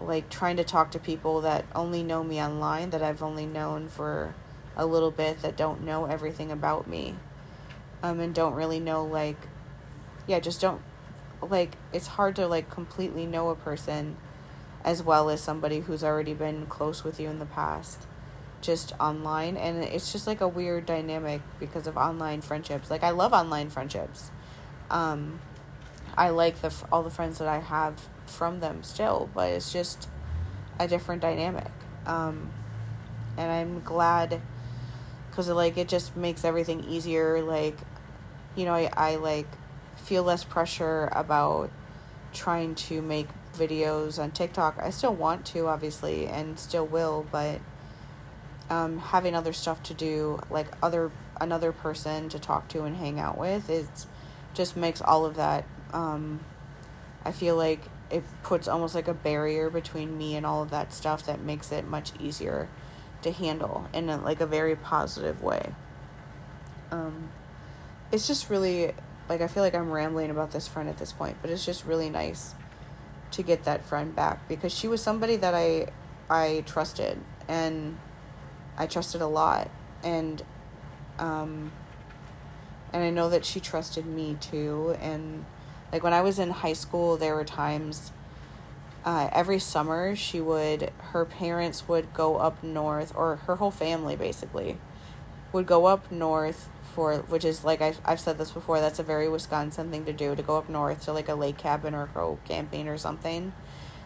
like 0.00 0.30
trying 0.30 0.56
to 0.56 0.62
talk 0.62 0.92
to 0.92 0.98
people 1.00 1.40
that 1.40 1.64
only 1.74 2.04
know 2.04 2.22
me 2.22 2.40
online 2.40 2.90
that 2.90 3.02
I've 3.02 3.20
only 3.20 3.46
known 3.46 3.88
for 3.88 4.34
a 4.76 4.86
little 4.86 5.10
bit 5.10 5.42
that 5.42 5.56
don't 5.56 5.82
know 5.82 6.04
everything 6.04 6.52
about 6.52 6.86
me 6.86 7.16
um 8.00 8.20
and 8.20 8.32
don't 8.32 8.54
really 8.54 8.78
know 8.78 9.04
like 9.04 9.48
yeah 10.28 10.38
just 10.38 10.60
don't 10.60 10.80
like 11.42 11.76
it's 11.92 12.08
hard 12.08 12.36
to 12.36 12.46
like 12.46 12.70
completely 12.70 13.26
know 13.26 13.50
a 13.50 13.54
person 13.54 14.16
as 14.84 15.02
well 15.02 15.28
as 15.28 15.40
somebody 15.40 15.80
who's 15.80 16.02
already 16.04 16.34
been 16.34 16.66
close 16.66 17.04
with 17.04 17.20
you 17.20 17.28
in 17.28 17.38
the 17.38 17.46
past 17.46 18.06
just 18.60 18.92
online. 18.98 19.56
And 19.56 19.82
it's 19.82 20.12
just 20.12 20.26
like 20.26 20.40
a 20.40 20.48
weird 20.48 20.86
dynamic 20.86 21.42
because 21.60 21.86
of 21.86 21.96
online 21.96 22.40
friendships. 22.40 22.90
Like 22.90 23.02
i 23.02 23.10
love 23.10 23.32
online 23.32 23.70
friendships. 23.70 24.30
Um 24.90 25.40
i 26.16 26.30
like 26.30 26.60
the 26.62 26.74
all 26.90 27.02
the 27.02 27.10
friends 27.10 27.38
that 27.38 27.46
i 27.46 27.58
have 27.58 28.08
from 28.26 28.58
them 28.58 28.82
still 28.82 29.30
but 29.34 29.50
it's 29.50 29.72
just 29.72 30.08
a 30.78 30.88
different 30.88 31.22
dynamic. 31.22 31.70
Um 32.06 32.50
and 33.36 33.50
i'm 33.52 33.80
glad 33.80 34.40
because 35.30 35.48
like 35.48 35.76
it 35.76 35.88
just 35.88 36.16
makes 36.16 36.44
everything 36.44 36.84
easier. 36.84 37.42
Like 37.42 37.76
you 38.56 38.64
know 38.64 38.74
i, 38.74 38.90
I 38.96 39.16
like 39.16 39.46
feel 40.08 40.22
less 40.22 40.42
pressure 40.42 41.10
about 41.12 41.70
trying 42.32 42.74
to 42.74 43.02
make 43.02 43.28
videos 43.54 44.18
on 44.18 44.30
TikTok. 44.30 44.78
I 44.80 44.88
still 44.88 45.14
want 45.14 45.44
to, 45.46 45.66
obviously, 45.66 46.26
and 46.26 46.58
still 46.58 46.86
will, 46.86 47.26
but 47.30 47.60
um, 48.70 48.98
having 48.98 49.34
other 49.34 49.52
stuff 49.52 49.82
to 49.84 49.94
do, 49.94 50.40
like 50.48 50.66
other 50.82 51.10
another 51.38 51.72
person 51.72 52.30
to 52.30 52.38
talk 52.38 52.68
to 52.68 52.84
and 52.84 52.96
hang 52.96 53.20
out 53.20 53.36
with, 53.36 53.68
it 53.68 53.86
just 54.54 54.78
makes 54.78 55.02
all 55.02 55.26
of 55.26 55.36
that. 55.36 55.66
Um, 55.92 56.40
I 57.24 57.30
feel 57.30 57.56
like 57.56 57.82
it 58.10 58.24
puts 58.42 58.66
almost 58.66 58.94
like 58.94 59.08
a 59.08 59.14
barrier 59.14 59.68
between 59.68 60.16
me 60.16 60.36
and 60.36 60.46
all 60.46 60.62
of 60.62 60.70
that 60.70 60.94
stuff 60.94 61.26
that 61.26 61.40
makes 61.40 61.70
it 61.70 61.86
much 61.86 62.12
easier 62.18 62.68
to 63.20 63.30
handle 63.30 63.86
in 63.92 64.08
a, 64.08 64.16
like 64.16 64.40
a 64.40 64.46
very 64.46 64.74
positive 64.74 65.42
way. 65.42 65.74
Um, 66.90 67.28
it's 68.10 68.26
just 68.26 68.48
really 68.48 68.94
like 69.28 69.40
I 69.40 69.46
feel 69.46 69.62
like 69.62 69.74
I'm 69.74 69.90
rambling 69.90 70.30
about 70.30 70.52
this 70.52 70.66
friend 70.66 70.88
at 70.88 70.98
this 70.98 71.12
point, 71.12 71.36
but 71.42 71.50
it's 71.50 71.64
just 71.64 71.84
really 71.84 72.10
nice 72.10 72.54
to 73.32 73.42
get 73.42 73.64
that 73.64 73.84
friend 73.84 74.14
back 74.14 74.48
because 74.48 74.72
she 74.72 74.88
was 74.88 75.02
somebody 75.02 75.36
that 75.36 75.54
I 75.54 75.88
I 76.30 76.62
trusted 76.66 77.18
and 77.46 77.98
I 78.76 78.86
trusted 78.86 79.20
a 79.20 79.26
lot. 79.26 79.70
And 80.02 80.42
um 81.18 81.72
and 82.92 83.04
I 83.04 83.10
know 83.10 83.28
that 83.28 83.44
she 83.44 83.60
trusted 83.60 84.06
me 84.06 84.36
too. 84.40 84.96
And 85.00 85.44
like 85.92 86.02
when 86.02 86.14
I 86.14 86.22
was 86.22 86.38
in 86.38 86.50
high 86.50 86.72
school 86.72 87.16
there 87.16 87.34
were 87.34 87.44
times 87.44 88.12
uh, 89.04 89.28
every 89.32 89.58
summer 89.58 90.14
she 90.16 90.40
would 90.40 90.90
her 91.12 91.24
parents 91.24 91.88
would 91.88 92.12
go 92.12 92.36
up 92.36 92.62
north 92.62 93.12
or 93.16 93.36
her 93.36 93.56
whole 93.56 93.70
family 93.70 94.16
basically 94.16 94.76
would 95.52 95.66
go 95.66 95.86
up 95.86 96.10
north 96.12 96.68
for 96.94 97.18
which 97.18 97.44
is 97.44 97.64
like 97.64 97.80
I've, 97.80 98.00
I've 98.04 98.20
said 98.20 98.38
this 98.38 98.50
before 98.50 98.80
that's 98.80 98.98
a 98.98 99.02
very 99.02 99.28
wisconsin 99.28 99.90
thing 99.90 100.04
to 100.04 100.12
do 100.12 100.34
to 100.34 100.42
go 100.42 100.56
up 100.56 100.68
north 100.68 101.04
to 101.04 101.12
like 101.12 101.28
a 101.28 101.34
lake 101.34 101.58
cabin 101.58 101.94
or 101.94 102.06
go 102.12 102.38
camping 102.44 102.88
or 102.88 102.98
something 102.98 103.52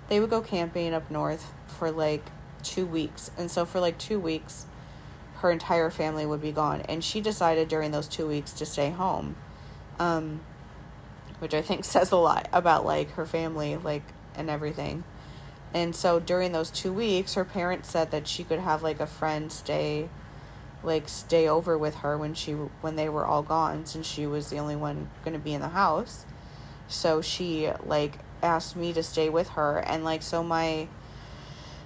they 0.09 0.21
would 0.21 0.31
go 0.31 0.43
camping 0.43 0.93
up 0.93 1.11
north 1.11 1.55
for 1.67 1.91
like 1.91 2.31
two 2.63 2.87
weeks. 2.87 3.31
And 3.37 3.51
so 3.51 3.65
for 3.65 3.81
like 3.81 3.99
two 3.99 4.19
weeks, 4.19 4.67
her 5.37 5.51
entire 5.51 5.91
family 5.91 6.27
would 6.27 6.43
be 6.43 6.53
gone. 6.53 6.83
And 6.83 7.03
she 7.03 7.21
decided 7.21 7.69
during 7.69 7.91
those 7.91 8.09
two 8.09 8.27
weeks 8.27 8.53
to 8.53 8.67
stay 8.67 8.91
home. 8.91 9.37
Um, 9.99 10.41
which 11.39 11.55
I 11.55 11.63
think 11.63 11.85
says 11.87 12.13
a 12.13 12.17
lot 12.17 12.49
about 12.53 12.85
like 12.85 13.13
her 13.13 13.27
family, 13.27 13.77
like, 13.77 14.05
and 14.35 14.49
everything. 14.49 15.05
And 15.75 15.97
so 15.97 16.21
during 16.21 16.53
those 16.53 16.71
two 16.71 16.93
weeks, 16.93 17.35
her 17.35 17.45
parents 17.45 17.91
said 17.91 18.11
that 18.11 18.29
she 18.29 18.45
could 18.45 18.61
have 18.61 18.83
like 18.83 19.01
a 19.01 19.07
friend 19.07 19.51
stay, 19.51 20.11
like 20.83 21.09
stay 21.09 21.49
over 21.49 21.77
with 21.79 21.97
her 21.97 22.17
when 22.19 22.35
she 22.35 22.53
when 22.53 22.97
they 22.97 23.09
were 23.09 23.25
all 23.25 23.43
gone, 23.43 23.87
since 23.87 24.07
she 24.07 24.27
was 24.27 24.51
the 24.51 24.59
only 24.59 24.77
one 24.77 25.11
going 25.25 25.35
to 25.35 25.41
be 25.41 25.55
in 25.55 25.61
the 25.61 25.69
house. 25.69 26.25
So 26.89 27.23
she 27.23 27.71
like 27.85 28.19
asked 28.43 28.77
me 28.77 28.93
to 28.93 29.03
stay 29.03 29.29
with 29.29 29.51
her, 29.51 29.79
and 29.79 30.05
like 30.05 30.23
so 30.23 30.43
my 30.43 30.89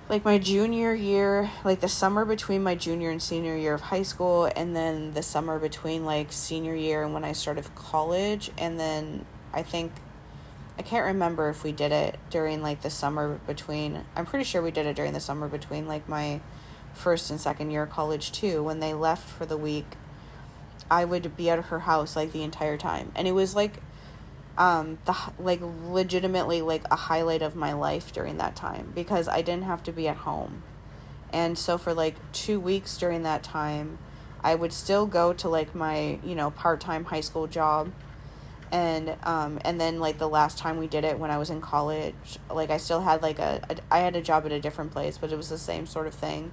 like 0.08 0.24
my 0.24 0.38
junior 0.38 0.94
year, 0.94 1.50
like 1.64 1.80
the 1.80 1.88
summer 1.88 2.24
between 2.24 2.62
my 2.62 2.74
junior 2.74 3.10
and 3.10 3.20
senior 3.20 3.56
year 3.56 3.74
of 3.74 3.82
high 3.82 4.02
school, 4.02 4.50
and 4.56 4.74
then 4.74 5.12
the 5.14 5.22
summer 5.22 5.58
between 5.58 6.04
like 6.04 6.32
senior 6.32 6.74
year 6.74 7.02
and 7.02 7.12
when 7.12 7.24
I 7.24 7.32
started 7.32 7.72
college, 7.74 8.50
and 8.56 8.78
then 8.78 9.26
I 9.52 9.62
think 9.62 9.92
I 10.78 10.82
can't 10.82 11.06
remember 11.06 11.48
if 11.48 11.64
we 11.64 11.72
did 11.72 11.90
it 11.92 12.18
during 12.30 12.62
like 12.62 12.82
the 12.82 12.90
summer 12.90 13.40
between 13.46 14.04
I'm 14.14 14.26
pretty 14.26 14.44
sure 14.44 14.62
we 14.62 14.70
did 14.70 14.86
it 14.86 14.94
during 14.94 15.12
the 15.12 15.20
summer 15.20 15.48
between 15.48 15.88
like 15.88 16.08
my 16.08 16.40
first 16.96 17.30
and 17.30 17.40
second 17.40 17.70
year 17.70 17.82
of 17.82 17.90
college 17.90 18.32
too 18.32 18.62
when 18.62 18.80
they 18.80 18.94
left 18.94 19.28
for 19.28 19.46
the 19.46 19.56
week 19.56 19.86
I 20.90 21.04
would 21.04 21.36
be 21.36 21.50
at 21.50 21.66
her 21.66 21.80
house 21.80 22.16
like 22.16 22.32
the 22.32 22.42
entire 22.42 22.76
time 22.76 23.12
and 23.14 23.28
it 23.28 23.32
was 23.32 23.54
like 23.54 23.82
um 24.58 24.98
the 25.04 25.14
like 25.38 25.60
legitimately 25.62 26.62
like 26.62 26.82
a 26.90 26.96
highlight 26.96 27.42
of 27.42 27.54
my 27.54 27.72
life 27.72 28.12
during 28.12 28.38
that 28.38 28.56
time 28.56 28.92
because 28.94 29.28
I 29.28 29.42
didn't 29.42 29.64
have 29.64 29.82
to 29.84 29.92
be 29.92 30.08
at 30.08 30.18
home. 30.18 30.62
And 31.32 31.58
so 31.58 31.76
for 31.76 31.92
like 31.92 32.14
2 32.32 32.58
weeks 32.58 32.96
during 32.96 33.22
that 33.24 33.42
time 33.42 33.98
I 34.42 34.54
would 34.54 34.72
still 34.72 35.06
go 35.06 35.32
to 35.34 35.48
like 35.48 35.74
my, 35.74 36.20
you 36.24 36.34
know, 36.34 36.50
part-time 36.50 37.06
high 37.06 37.20
school 37.20 37.46
job 37.46 37.92
and 38.72 39.16
um 39.22 39.60
and 39.64 39.80
then 39.80 40.00
like 40.00 40.18
the 40.18 40.28
last 40.28 40.58
time 40.58 40.76
we 40.78 40.86
did 40.86 41.04
it 41.04 41.18
when 41.18 41.30
I 41.30 41.38
was 41.38 41.50
in 41.50 41.60
college, 41.60 42.14
like 42.50 42.70
I 42.70 42.78
still 42.78 43.00
had 43.02 43.22
like 43.22 43.38
a, 43.38 43.60
a 43.68 43.76
I 43.90 43.98
had 43.98 44.16
a 44.16 44.22
job 44.22 44.46
at 44.46 44.52
a 44.52 44.60
different 44.60 44.92
place, 44.92 45.18
but 45.18 45.32
it 45.32 45.36
was 45.36 45.48
the 45.50 45.58
same 45.58 45.86
sort 45.86 46.06
of 46.06 46.14
thing. 46.14 46.52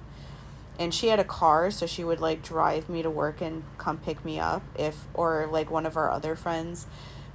And 0.78 0.92
she 0.92 1.08
had 1.08 1.20
a 1.20 1.24
car, 1.24 1.70
so 1.70 1.86
she 1.86 2.02
would 2.02 2.20
like 2.20 2.42
drive 2.42 2.88
me 2.88 3.02
to 3.02 3.10
work 3.10 3.40
and 3.40 3.62
come 3.78 3.98
pick 3.98 4.24
me 4.24 4.40
up 4.40 4.62
if 4.76 5.06
or 5.14 5.48
like 5.50 5.70
one 5.70 5.86
of 5.86 5.96
our 5.96 6.10
other 6.10 6.34
friends 6.34 6.86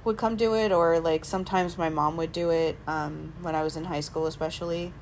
would 0.04 0.16
come 0.16 0.36
do 0.36 0.54
it 0.54 0.72
or 0.72 0.98
like 0.98 1.24
sometimes 1.24 1.76
my 1.76 1.88
mom 1.88 2.16
would 2.16 2.32
do 2.32 2.48
it 2.48 2.74
um 2.86 3.34
when 3.42 3.54
I 3.54 3.62
was 3.62 3.76
in 3.76 3.84
high 3.84 4.00
school 4.00 4.26
especially. 4.26 4.92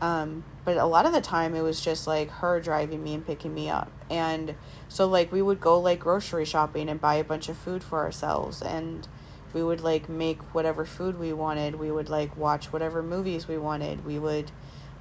Um, 0.00 0.44
but 0.64 0.78
a 0.78 0.86
lot 0.86 1.04
of 1.04 1.12
the 1.12 1.20
time 1.20 1.54
it 1.54 1.60
was 1.60 1.80
just 1.82 2.06
like 2.06 2.30
her 2.30 2.58
driving 2.58 3.02
me 3.02 3.12
and 3.14 3.26
picking 3.26 3.52
me 3.52 3.68
up. 3.68 3.92
And 4.08 4.54
so 4.88 5.06
like 5.06 5.30
we 5.30 5.42
would 5.42 5.60
go 5.60 5.78
like 5.78 6.00
grocery 6.00 6.46
shopping 6.46 6.88
and 6.88 7.00
buy 7.00 7.16
a 7.16 7.24
bunch 7.24 7.48
of 7.48 7.56
food 7.56 7.84
for 7.84 7.98
ourselves 7.98 8.62
and 8.62 9.06
we 9.52 9.62
would 9.62 9.80
like 9.80 10.08
make 10.08 10.54
whatever 10.54 10.84
food 10.84 11.18
we 11.18 11.32
wanted. 11.32 11.74
We 11.74 11.90
would 11.90 12.08
like 12.08 12.36
watch 12.36 12.72
whatever 12.72 13.02
movies 13.02 13.46
we 13.46 13.58
wanted. 13.58 14.06
We 14.06 14.18
would 14.18 14.50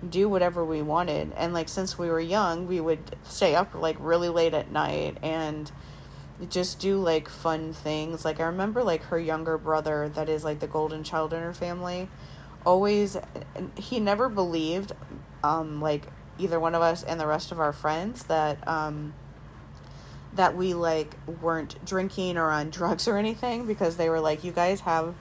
do 0.07 0.29
whatever 0.29 0.63
we 0.63 0.81
wanted. 0.81 1.33
And 1.35 1.53
like 1.53 1.69
since 1.69 1.97
we 1.97 2.09
were 2.09 2.19
young, 2.19 2.67
we 2.67 2.79
would 2.79 3.15
stay 3.23 3.55
up 3.55 3.73
like 3.75 3.97
really 3.99 4.29
late 4.29 4.53
at 4.53 4.71
night 4.71 5.17
and 5.21 5.71
just 6.49 6.79
do 6.79 6.99
like 6.99 7.27
fun 7.27 7.73
things. 7.73 8.23
Like 8.23 8.39
I 8.39 8.43
remember 8.43 8.83
like 8.83 9.03
her 9.03 9.19
younger 9.19 9.57
brother 9.57 10.09
that 10.09 10.29
is 10.29 10.43
like 10.43 10.59
the 10.59 10.67
golden 10.67 11.03
child 11.03 11.33
in 11.33 11.41
her 11.41 11.53
family 11.53 12.09
always 12.65 13.17
he 13.77 13.99
never 13.99 14.27
believed 14.29 14.91
um 15.43 15.81
like 15.81 16.07
either 16.37 16.59
one 16.59 16.75
of 16.75 16.81
us 16.81 17.03
and 17.03 17.19
the 17.19 17.27
rest 17.27 17.51
of 17.51 17.59
our 17.59 17.73
friends 17.73 18.23
that 18.23 18.65
um 18.67 19.13
that 20.33 20.55
we 20.55 20.73
like 20.73 21.15
weren't 21.41 21.83
drinking 21.85 22.37
or 22.37 22.51
on 22.51 22.69
drugs 22.79 23.07
or 23.07 23.17
anything 23.17 23.65
because 23.65 23.97
they 23.97 24.09
were 24.09 24.19
like 24.19 24.43
you 24.43 24.51
guys 24.51 24.81
have 24.81 25.15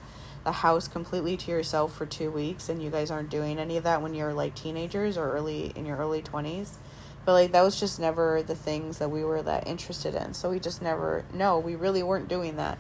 the 0.48 0.52
house 0.52 0.88
completely 0.88 1.36
to 1.36 1.50
yourself 1.50 1.94
for 1.94 2.06
2 2.06 2.30
weeks 2.30 2.70
and 2.70 2.82
you 2.82 2.88
guys 2.88 3.10
aren't 3.10 3.28
doing 3.28 3.58
any 3.58 3.76
of 3.76 3.84
that 3.84 4.00
when 4.00 4.14
you're 4.14 4.32
like 4.32 4.54
teenagers 4.54 5.18
or 5.18 5.30
early 5.30 5.74
in 5.76 5.84
your 5.84 5.98
early 5.98 6.22
20s 6.22 6.78
but 7.26 7.34
like 7.34 7.52
that 7.52 7.60
was 7.60 7.78
just 7.78 8.00
never 8.00 8.42
the 8.42 8.54
things 8.54 8.96
that 8.96 9.10
we 9.10 9.22
were 9.22 9.42
that 9.42 9.66
interested 9.66 10.14
in. 10.14 10.32
So 10.32 10.48
we 10.48 10.58
just 10.58 10.80
never 10.80 11.26
no 11.34 11.58
we 11.58 11.76
really 11.76 12.02
weren't 12.02 12.26
doing 12.26 12.56
that. 12.56 12.78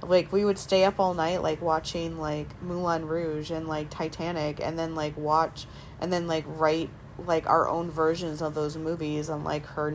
Like 0.00 0.32
we 0.32 0.46
would 0.46 0.56
stay 0.56 0.84
up 0.84 0.98
all 0.98 1.12
night 1.12 1.42
like 1.42 1.60
watching 1.60 2.18
like 2.18 2.62
Moulin 2.62 3.06
Rouge 3.06 3.50
and 3.50 3.68
like 3.68 3.90
Titanic 3.90 4.58
and 4.58 4.78
then 4.78 4.94
like 4.94 5.14
watch 5.18 5.66
and 6.00 6.10
then 6.10 6.26
like 6.26 6.44
write 6.46 6.88
like 7.18 7.46
our 7.46 7.68
own 7.68 7.90
versions 7.90 8.40
of 8.40 8.54
those 8.54 8.78
movies 8.78 9.28
on 9.28 9.44
like 9.44 9.66
her 9.66 9.94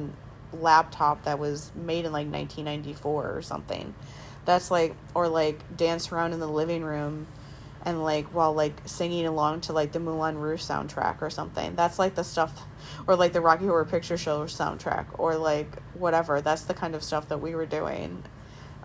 laptop 0.54 1.24
that 1.24 1.40
was 1.40 1.72
made 1.74 2.06
in 2.06 2.12
like 2.12 2.28
1994 2.28 3.36
or 3.36 3.42
something. 3.42 3.96
That's 4.50 4.72
like 4.72 4.96
or 5.14 5.28
like 5.28 5.78
dance 5.78 6.12
around 6.12 6.34
in 6.34 6.40
the 6.40 6.48
living 6.48 6.84
room 6.84 7.28
and 7.86 8.02
like 8.04 8.26
while 8.34 8.52
like 8.52 8.82
singing 8.86 9.28
along 9.28 9.62
to 9.62 9.74
like 9.74 9.92
the 9.92 10.00
Moulin 10.00 10.40
Rouge 10.40 10.64
soundtrack 10.64 11.22
or 11.22 11.30
something. 11.30 11.76
That's 11.76 12.00
like 12.00 12.16
the 12.16 12.24
stuff 12.24 12.64
or 13.06 13.16
like 13.16 13.32
the 13.32 13.42
Rocky 13.42 13.68
Horror 13.68 13.86
Picture 13.86 14.18
Show 14.18 14.46
soundtrack 14.46 15.06
or 15.20 15.36
like 15.36 15.80
whatever. 15.94 16.42
That's 16.42 16.64
the 16.64 16.74
kind 16.74 16.96
of 16.96 17.04
stuff 17.04 17.30
that 17.30 17.38
we 17.38 17.54
were 17.54 17.68
doing. 17.68 18.24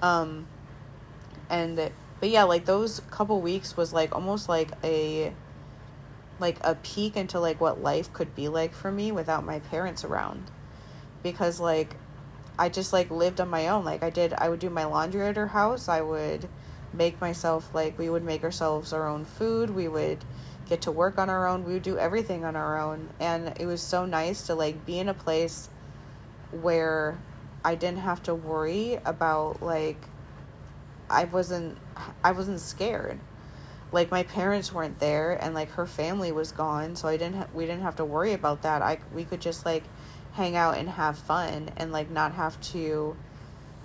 Um 0.03 0.49
and 1.49 1.91
but 2.21 2.29
yeah, 2.29 2.43
like 2.43 2.67
those 2.67 3.01
couple 3.11 3.41
weeks 3.41 3.75
was 3.75 3.95
like 3.95 4.15
almost 4.15 4.51
like 4.51 4.71
a 4.85 5.33
like 6.39 6.59
a 6.61 6.75
peek 6.75 7.17
into 7.17 7.41
like 7.41 7.59
what 7.59 7.83
life 7.83 8.13
could 8.13 8.35
be 8.35 8.49
like 8.49 8.75
for 8.75 8.93
me 8.93 9.11
without 9.11 9.47
my 9.47 9.61
parents 9.61 10.05
around. 10.05 10.51
Because 11.23 11.59
like 11.59 11.97
I 12.59 12.69
just 12.69 12.93
like 12.93 13.11
lived 13.11 13.41
on 13.41 13.49
my 13.49 13.69
own. 13.69 13.85
Like 13.85 14.03
I 14.03 14.11
did 14.11 14.33
I 14.35 14.49
would 14.49 14.61
do 14.61 14.71
my 14.71 14.85
laundry 14.85 15.27
at 15.27 15.37
her 15.37 15.49
house. 15.49 15.89
I 15.89 16.01
would 16.01 16.49
make 16.93 17.21
myself 17.21 17.75
like 17.75 17.99
we 17.99 18.09
would 18.09 18.25
make 18.25 18.45
ourselves 18.45 18.93
our 18.93 19.09
own 19.09 19.25
food. 19.25 19.71
We 19.71 19.89
would 19.89 20.25
get 20.69 20.81
to 20.83 20.93
work 20.93 21.19
on 21.19 21.29
our 21.29 21.47
own. 21.47 21.65
We 21.65 21.75
would 21.75 21.83
do 21.83 21.99
everything 21.99 22.45
on 22.45 22.57
our 22.57 22.79
own. 22.81 23.11
And 23.19 23.55
it 23.59 23.67
was 23.67 23.83
so 23.83 24.07
nice 24.07 24.47
to 24.47 24.55
like 24.55 24.87
be 24.87 24.99
in 24.99 25.09
a 25.09 25.15
place 25.15 25.69
where 26.51 27.19
I 27.65 27.75
didn't 27.75 28.01
have 28.01 28.23
to 28.25 28.35
worry 28.35 28.99
about 29.05 29.63
like 29.63 30.09
I 31.11 31.25
wasn't 31.25 31.79
I 32.23 32.33
wasn't 32.33 32.61
scared. 32.61 33.19
Like 33.93 34.11
my 34.11 34.23
parents 34.23 34.73
weren't 34.73 34.99
there 34.99 35.33
and 35.33 35.55
like 35.55 35.71
her 35.73 35.87
family 35.87 36.33
was 36.33 36.53
gone, 36.53 36.97
so 36.97 37.09
I 37.09 37.17
didn't 37.17 37.37
ha- 37.37 37.47
we 37.55 37.67
didn't 37.67 37.83
have 37.83 37.97
to 37.97 38.05
worry 38.05 38.33
about 38.33 38.63
that. 38.63 38.83
I 38.83 38.99
we 39.13 39.25
could 39.25 39.41
just 39.41 39.65
like 39.65 39.85
hang 40.35 40.57
out 40.57 40.77
and 40.77 40.89
have 40.91 41.17
fun 41.17 41.71
and 41.77 41.93
like 41.93 42.11
not 42.11 42.33
have 42.33 42.61
to 42.61 43.17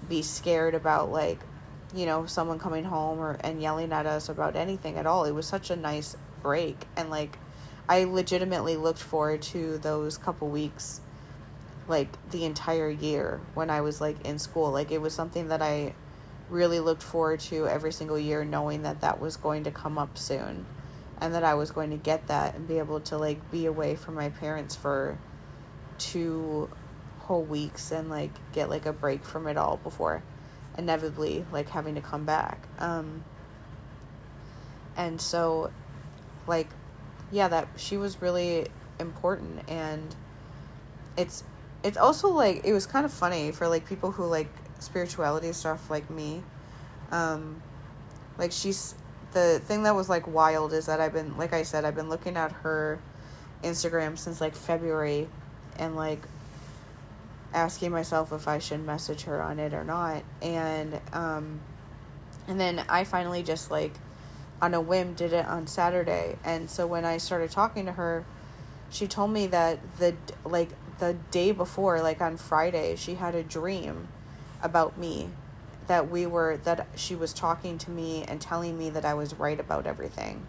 be 0.07 0.21
scared 0.21 0.73
about 0.73 1.11
like 1.11 1.39
you 1.93 2.05
know 2.05 2.25
someone 2.25 2.59
coming 2.59 2.83
home 2.83 3.19
or 3.19 3.37
and 3.41 3.61
yelling 3.61 3.91
at 3.91 4.05
us 4.05 4.29
about 4.29 4.55
anything 4.55 4.97
at 4.97 5.05
all. 5.05 5.25
It 5.25 5.31
was 5.31 5.47
such 5.47 5.69
a 5.69 5.75
nice 5.75 6.15
break 6.41 6.85
and 6.95 7.09
like 7.09 7.37
I 7.87 8.03
legitimately 8.03 8.77
looked 8.77 8.99
forward 8.99 9.41
to 9.43 9.77
those 9.79 10.17
couple 10.17 10.47
weeks 10.49 11.01
like 11.87 12.09
the 12.29 12.45
entire 12.45 12.89
year 12.89 13.41
when 13.55 13.69
I 13.69 13.81
was 13.81 13.99
like 13.99 14.25
in 14.25 14.39
school. 14.39 14.71
Like 14.71 14.91
it 14.91 15.01
was 15.01 15.13
something 15.13 15.47
that 15.47 15.61
I 15.61 15.93
really 16.49 16.79
looked 16.79 17.03
forward 17.03 17.39
to 17.41 17.67
every 17.67 17.91
single 17.91 18.17
year 18.17 18.43
knowing 18.43 18.83
that 18.83 19.01
that 19.01 19.19
was 19.19 19.37
going 19.37 19.63
to 19.63 19.71
come 19.71 19.97
up 19.97 20.17
soon 20.17 20.65
and 21.21 21.33
that 21.35 21.43
I 21.43 21.53
was 21.53 21.69
going 21.69 21.91
to 21.91 21.97
get 21.97 22.27
that 22.27 22.55
and 22.55 22.67
be 22.67 22.79
able 22.79 22.99
to 23.01 23.17
like 23.17 23.51
be 23.51 23.65
away 23.65 23.95
from 23.95 24.15
my 24.15 24.29
parents 24.29 24.75
for 24.75 25.17
two 25.99 26.69
whole 27.19 27.43
weeks 27.43 27.91
and 27.91 28.09
like 28.09 28.31
get 28.53 28.69
like 28.69 28.85
a 28.85 28.93
break 28.93 29.23
from 29.23 29.47
it 29.47 29.57
all 29.57 29.77
before 29.77 30.23
inevitably 30.77 31.45
like 31.51 31.69
having 31.69 31.95
to 31.95 32.01
come 32.01 32.25
back 32.25 32.67
um 32.79 33.23
and 34.97 35.21
so 35.21 35.71
like 36.47 36.69
yeah 37.31 37.47
that 37.47 37.67
she 37.75 37.97
was 37.97 38.21
really 38.21 38.67
important 38.99 39.61
and 39.69 40.15
it's 41.17 41.43
it's 41.83 41.97
also 41.97 42.29
like 42.29 42.65
it 42.65 42.73
was 42.73 42.85
kind 42.85 43.05
of 43.05 43.13
funny 43.13 43.51
for 43.51 43.67
like 43.67 43.87
people 43.87 44.11
who 44.11 44.25
like 44.25 44.49
spirituality 44.79 45.51
stuff 45.53 45.89
like 45.89 46.09
me. 46.09 46.43
Um, 47.11 47.61
like 48.37 48.51
she's 48.51 48.95
the 49.33 49.61
thing 49.65 49.83
that 49.83 49.95
was 49.95 50.09
like 50.09 50.27
wild 50.27 50.73
is 50.73 50.87
that 50.87 50.99
I've 50.99 51.13
been 51.13 51.37
like 51.37 51.53
I 51.53 51.63
said 51.63 51.85
I've 51.85 51.95
been 51.95 52.09
looking 52.09 52.37
at 52.37 52.51
her 52.51 52.99
Instagram 53.63 54.17
since 54.17 54.41
like 54.41 54.55
February 54.55 55.27
and 55.79 55.95
like 55.95 56.21
asking 57.53 57.91
myself 57.91 58.31
if 58.31 58.47
I 58.47 58.59
should 58.59 58.85
message 58.85 59.23
her 59.23 59.41
on 59.41 59.57
it 59.57 59.73
or 59.73 59.83
not 59.83 60.23
and 60.41 60.99
um 61.13 61.61
and 62.47 62.59
then 62.59 62.83
I 62.89 63.03
finally 63.03 63.41
just 63.41 63.71
like 63.71 63.93
on 64.61 64.73
a 64.73 64.81
whim 64.81 65.13
did 65.13 65.33
it 65.33 65.45
on 65.45 65.65
Saturday 65.65 66.37
and 66.43 66.69
so 66.69 66.85
when 66.85 67.05
I 67.05 67.17
started 67.17 67.49
talking 67.49 67.85
to 67.87 67.93
her 67.93 68.25
she 68.91 69.07
told 69.07 69.31
me 69.31 69.47
that 69.47 69.79
the 69.97 70.15
like 70.45 70.69
the 70.99 71.15
day 71.31 71.51
before 71.51 72.01
like 72.01 72.21
on 72.21 72.37
Friday 72.37 72.95
she 72.95 73.15
had 73.15 73.33
a 73.33 73.41
dream 73.41 74.09
about 74.61 74.97
me 74.97 75.29
that 75.87 76.09
we 76.11 76.27
were 76.27 76.57
that 76.65 76.87
she 76.95 77.15
was 77.15 77.33
talking 77.33 77.79
to 77.79 77.89
me 77.89 78.23
and 78.27 78.39
telling 78.39 78.77
me 78.77 78.91
that 78.91 79.05
I 79.05 79.15
was 79.15 79.33
right 79.35 79.59
about 79.59 79.87
everything. 79.87 80.45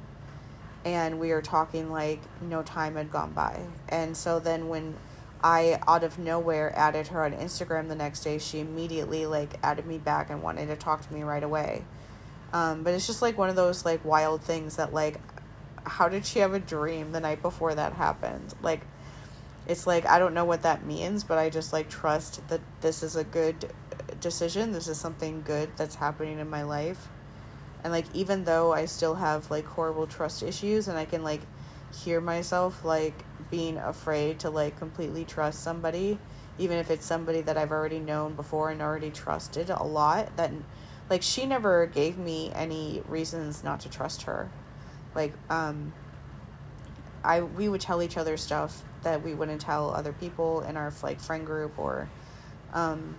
and 0.84 1.18
we 1.20 1.30
were 1.30 1.42
talking 1.42 1.90
like 1.90 2.20
no 2.40 2.62
time 2.62 2.96
had 2.96 3.10
gone 3.10 3.32
by. 3.32 3.60
And 3.88 4.16
so 4.16 4.38
then 4.38 4.68
when 4.68 4.94
I 5.42 5.80
out 5.86 6.04
of 6.04 6.18
nowhere 6.18 6.76
added 6.76 7.08
her 7.08 7.24
on 7.24 7.32
Instagram 7.32 7.88
the 7.88 7.94
next 7.94 8.22
day, 8.22 8.38
she 8.38 8.60
immediately 8.60 9.26
like 9.26 9.58
added 9.62 9.86
me 9.86 9.98
back 9.98 10.30
and 10.30 10.42
wanted 10.42 10.66
to 10.66 10.76
talk 10.76 11.06
to 11.06 11.14
me 11.14 11.22
right 11.22 11.42
away. 11.42 11.84
Um, 12.52 12.82
but 12.82 12.94
it's 12.94 13.06
just 13.06 13.22
like 13.22 13.38
one 13.38 13.48
of 13.48 13.56
those 13.56 13.84
like 13.84 14.04
wild 14.04 14.42
things 14.42 14.76
that 14.76 14.92
like 14.92 15.20
how 15.84 16.08
did 16.08 16.26
she 16.26 16.40
have 16.40 16.52
a 16.52 16.58
dream 16.58 17.12
the 17.12 17.20
night 17.20 17.42
before 17.42 17.74
that 17.74 17.94
happened? 17.94 18.54
Like 18.62 18.82
it's 19.66 19.86
like 19.86 20.06
I 20.06 20.18
don't 20.18 20.34
know 20.34 20.44
what 20.44 20.62
that 20.62 20.84
means, 20.84 21.24
but 21.24 21.38
I 21.38 21.48
just 21.48 21.72
like 21.72 21.88
trust 21.88 22.46
that 22.48 22.60
this 22.80 23.02
is 23.02 23.16
a 23.16 23.24
good 23.24 23.72
decision. 24.20 24.72
This 24.72 24.88
is 24.88 24.98
something 24.98 25.42
good 25.42 25.70
that's 25.76 25.94
happening 25.94 26.38
in 26.38 26.50
my 26.50 26.62
life. 26.62 27.08
And 27.82 27.92
like 27.92 28.06
even 28.12 28.44
though 28.44 28.72
I 28.72 28.84
still 28.84 29.14
have 29.14 29.50
like 29.50 29.64
horrible 29.64 30.06
trust 30.06 30.42
issues 30.42 30.88
and 30.88 30.98
I 30.98 31.06
can 31.06 31.22
like 31.22 31.40
hear 31.92 32.20
myself 32.20 32.84
like 32.84 33.14
being 33.50 33.76
afraid 33.76 34.38
to 34.40 34.50
like 34.50 34.78
completely 34.78 35.24
trust 35.24 35.62
somebody, 35.62 36.18
even 36.58 36.78
if 36.78 36.90
it's 36.90 37.04
somebody 37.04 37.40
that 37.42 37.56
I've 37.56 37.72
already 37.72 37.98
known 37.98 38.34
before 38.34 38.70
and 38.70 38.80
already 38.80 39.10
trusted 39.10 39.70
a 39.70 39.82
lot 39.82 40.36
that 40.36 40.52
like 41.08 41.22
she 41.22 41.46
never 41.46 41.86
gave 41.86 42.16
me 42.16 42.52
any 42.54 43.02
reasons 43.08 43.64
not 43.64 43.80
to 43.80 43.90
trust 43.90 44.22
her. 44.22 44.50
Like 45.14 45.32
um 45.48 45.92
I 47.24 47.42
we 47.42 47.68
would 47.68 47.80
tell 47.80 48.02
each 48.02 48.16
other 48.16 48.36
stuff 48.36 48.84
that 49.02 49.22
we 49.22 49.34
wouldn't 49.34 49.60
tell 49.60 49.90
other 49.90 50.12
people 50.12 50.60
in 50.62 50.76
our 50.76 50.92
like 51.02 51.20
friend 51.20 51.44
group 51.44 51.78
or 51.78 52.08
um 52.72 53.16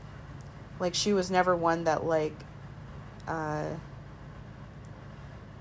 like 0.79 0.95
she 0.95 1.13
was 1.13 1.29
never 1.29 1.55
one 1.55 1.84
that 1.84 2.05
like 2.05 2.36
uh 3.27 3.65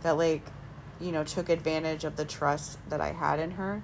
that 0.02 0.16
like 0.16 0.42
you 1.00 1.12
know 1.12 1.24
took 1.24 1.48
advantage 1.48 2.04
of 2.04 2.16
the 2.16 2.24
trust 2.24 2.78
that 2.88 3.00
I 3.00 3.12
had 3.12 3.38
in 3.38 3.52
her 3.52 3.82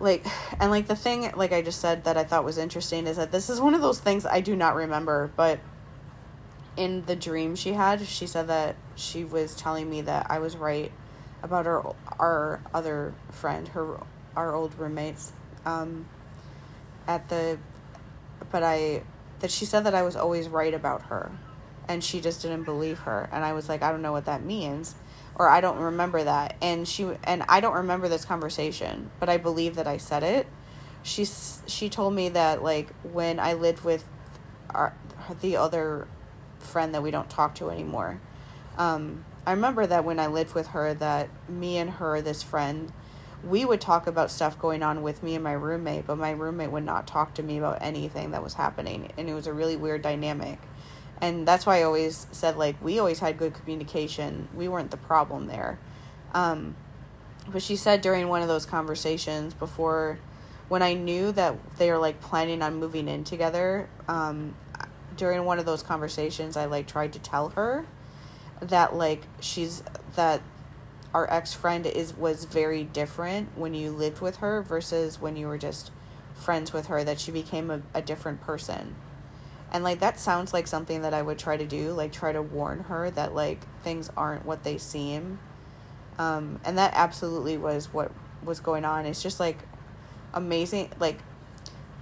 like 0.00 0.26
and 0.60 0.70
like 0.70 0.86
the 0.86 0.96
thing 0.96 1.30
like 1.36 1.52
I 1.52 1.62
just 1.62 1.80
said 1.80 2.04
that 2.04 2.16
I 2.16 2.24
thought 2.24 2.44
was 2.44 2.58
interesting 2.58 3.06
is 3.06 3.16
that 3.16 3.32
this 3.32 3.50
is 3.50 3.60
one 3.60 3.74
of 3.74 3.80
those 3.80 4.00
things 4.00 4.26
I 4.26 4.40
do 4.40 4.56
not 4.56 4.74
remember 4.74 5.30
but 5.36 5.60
in 6.76 7.04
the 7.06 7.16
dream 7.16 7.54
she 7.54 7.72
had 7.72 8.06
she 8.06 8.26
said 8.26 8.48
that 8.48 8.76
she 8.96 9.24
was 9.24 9.54
telling 9.54 9.90
me 9.90 10.00
that 10.02 10.26
I 10.30 10.38
was 10.38 10.56
right 10.56 10.90
about 11.42 11.66
our 11.66 11.94
our 12.18 12.60
other 12.72 13.14
friend 13.30 13.68
her 13.68 14.00
our 14.36 14.54
old 14.54 14.78
roommates 14.78 15.32
um 15.66 16.06
at 17.06 17.28
the 17.28 17.58
but 18.50 18.62
I 18.62 19.02
that 19.40 19.50
she 19.50 19.64
said 19.64 19.84
that 19.84 19.94
I 19.94 20.02
was 20.02 20.16
always 20.16 20.48
right 20.48 20.72
about 20.72 21.02
her 21.02 21.30
and 21.88 22.04
she 22.04 22.20
just 22.20 22.42
didn't 22.42 22.64
believe 22.64 23.00
her. 23.00 23.28
And 23.32 23.44
I 23.44 23.52
was 23.52 23.68
like 23.68 23.82
I 23.82 23.90
don't 23.90 24.02
know 24.02 24.12
what 24.12 24.26
that 24.26 24.44
means 24.44 24.94
or 25.40 25.48
I 25.48 25.62
don't 25.62 25.78
remember 25.78 26.22
that. 26.22 26.56
And 26.60 26.86
she 26.86 27.08
and 27.24 27.42
I 27.48 27.60
don't 27.60 27.74
remember 27.74 28.08
this 28.08 28.26
conversation, 28.26 29.10
but 29.18 29.30
I 29.30 29.38
believe 29.38 29.74
that 29.76 29.86
I 29.86 29.96
said 29.96 30.22
it. 30.22 30.46
She 31.02 31.24
she 31.24 31.88
told 31.88 32.12
me 32.12 32.28
that 32.28 32.62
like 32.62 32.92
when 33.02 33.40
I 33.40 33.54
lived 33.54 33.82
with 33.82 34.06
our 34.68 34.94
the 35.40 35.56
other 35.56 36.06
friend 36.58 36.94
that 36.94 37.02
we 37.02 37.10
don't 37.10 37.30
talk 37.30 37.54
to 37.54 37.70
anymore. 37.70 38.20
Um, 38.76 39.24
I 39.46 39.52
remember 39.52 39.86
that 39.86 40.04
when 40.04 40.18
I 40.18 40.26
lived 40.26 40.54
with 40.54 40.68
her, 40.68 40.92
that 40.92 41.30
me 41.48 41.78
and 41.78 41.92
her, 41.92 42.20
this 42.20 42.42
friend, 42.42 42.92
we 43.42 43.64
would 43.64 43.80
talk 43.80 44.06
about 44.06 44.30
stuff 44.30 44.58
going 44.58 44.82
on 44.82 45.00
with 45.00 45.22
me 45.22 45.34
and 45.34 45.42
my 45.42 45.52
roommate, 45.52 46.06
but 46.06 46.16
my 46.16 46.32
roommate 46.32 46.70
would 46.70 46.84
not 46.84 47.06
talk 47.06 47.32
to 47.34 47.42
me 47.42 47.56
about 47.56 47.78
anything 47.80 48.32
that 48.32 48.42
was 48.42 48.54
happening, 48.54 49.10
and 49.16 49.30
it 49.30 49.32
was 49.32 49.46
a 49.46 49.54
really 49.54 49.76
weird 49.76 50.02
dynamic 50.02 50.58
and 51.20 51.46
that's 51.46 51.66
why 51.66 51.80
I 51.80 51.82
always 51.82 52.26
said 52.32 52.56
like 52.56 52.82
we 52.82 52.98
always 52.98 53.18
had 53.18 53.36
good 53.38 53.54
communication. 53.54 54.48
We 54.54 54.68
weren't 54.68 54.90
the 54.90 54.96
problem 54.96 55.46
there. 55.46 55.78
Um, 56.32 56.76
but 57.48 57.62
she 57.62 57.76
said 57.76 58.00
during 58.00 58.28
one 58.28 58.42
of 58.42 58.48
those 58.48 58.66
conversations 58.66 59.54
before, 59.54 60.18
when 60.68 60.82
I 60.82 60.94
knew 60.94 61.32
that 61.32 61.76
they 61.76 61.90
were 61.90 61.98
like 61.98 62.20
planning 62.20 62.62
on 62.62 62.76
moving 62.76 63.08
in 63.08 63.24
together, 63.24 63.88
um, 64.08 64.54
during 65.16 65.44
one 65.44 65.58
of 65.58 65.66
those 65.66 65.82
conversations, 65.82 66.56
I 66.56 66.66
like 66.66 66.86
tried 66.86 67.12
to 67.14 67.18
tell 67.18 67.50
her 67.50 67.84
that 68.60 68.94
like 68.94 69.22
she's 69.40 69.82
that 70.16 70.40
our 71.12 71.30
ex 71.30 71.52
friend 71.52 71.86
is 71.86 72.16
was 72.16 72.44
very 72.44 72.84
different 72.84 73.48
when 73.56 73.74
you 73.74 73.90
lived 73.90 74.20
with 74.20 74.36
her 74.36 74.62
versus 74.62 75.20
when 75.20 75.36
you 75.36 75.48
were 75.48 75.58
just 75.58 75.90
friends 76.34 76.72
with 76.72 76.86
her. 76.86 77.04
That 77.04 77.20
she 77.20 77.32
became 77.32 77.70
a, 77.70 77.82
a 77.92 78.00
different 78.00 78.40
person 78.40 78.94
and 79.72 79.84
like 79.84 80.00
that 80.00 80.18
sounds 80.18 80.52
like 80.52 80.66
something 80.66 81.02
that 81.02 81.14
I 81.14 81.22
would 81.22 81.38
try 81.38 81.56
to 81.56 81.66
do, 81.66 81.92
like 81.92 82.12
try 82.12 82.32
to 82.32 82.42
warn 82.42 82.80
her 82.84 83.10
that 83.12 83.34
like 83.34 83.60
things 83.82 84.10
aren't 84.16 84.44
what 84.44 84.64
they 84.64 84.78
seem. 84.78 85.38
Um, 86.18 86.60
and 86.64 86.76
that 86.76 86.92
absolutely 86.94 87.56
was 87.56 87.92
what 87.92 88.12
was 88.44 88.60
going 88.60 88.84
on. 88.84 89.06
It's 89.06 89.22
just 89.22 89.38
like 89.38 89.58
amazing. 90.34 90.90
Like 90.98 91.18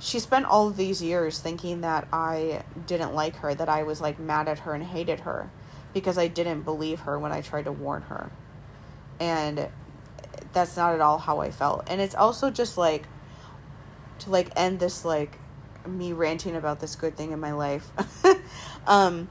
she 0.01 0.19
spent 0.19 0.47
all 0.47 0.69
of 0.69 0.77
these 0.77 1.03
years 1.03 1.39
thinking 1.41 1.83
that 1.83 2.09
I 2.13 2.63
didn't 2.87 3.15
like 3.15 3.37
her, 3.37 3.55
that 3.55 3.69
I 3.69 3.83
was 3.83 4.01
like 4.01 4.19
mad 4.19 4.49
at 4.49 4.61
her 4.61 4.75
and 4.75 4.85
hated 4.85 5.21
her 5.21 5.51
because 5.93 6.17
I 6.17 6.29
didn't 6.29 6.63
believe 6.63 7.01
her 7.01 7.19
when 7.19 7.33
I 7.33 7.41
tried 7.43 7.65
to 7.65 7.73
warn 7.73 8.03
her. 8.03 8.31
And 9.21 9.69
that's 10.53 10.77
not 10.77 10.95
at 10.95 11.01
all 11.01 11.19
how 11.19 11.41
I 11.41 11.51
felt. 11.51 11.87
And 11.89 12.01
it's 12.01 12.15
also 12.15 12.51
just 12.51 12.79
like 12.79 13.07
to 14.21 14.31
like 14.31 14.51
end 14.57 14.81
this 14.81 15.05
like 15.05 15.39
me 15.89 16.13
ranting 16.13 16.57
about 16.57 16.81
this 16.81 16.97
good 16.97 17.17
thing 17.17 17.33
in 17.33 17.41
my 17.41 17.53
life. 17.53 17.91
um, 18.87 19.29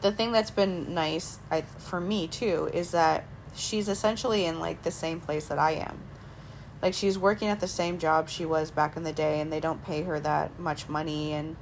the 0.00 0.12
thing 0.12 0.32
that's 0.32 0.50
been 0.50 0.94
nice 0.94 1.38
I, 1.50 1.62
for 1.62 2.00
me 2.00 2.28
too 2.28 2.70
is 2.72 2.92
that 2.92 3.24
she's 3.54 3.88
essentially 3.88 4.44
in 4.44 4.60
like 4.60 4.82
the 4.82 4.90
same 4.90 5.20
place 5.20 5.46
that 5.48 5.58
I 5.58 5.72
am. 5.72 6.00
Like 6.80 6.94
she's 6.94 7.18
working 7.18 7.48
at 7.48 7.60
the 7.60 7.66
same 7.66 7.98
job 7.98 8.28
she 8.28 8.44
was 8.44 8.70
back 8.70 8.96
in 8.96 9.02
the 9.02 9.12
day 9.12 9.40
and 9.40 9.52
they 9.52 9.60
don't 9.60 9.84
pay 9.84 10.02
her 10.02 10.20
that 10.20 10.58
much 10.60 10.88
money 10.88 11.32
and 11.32 11.56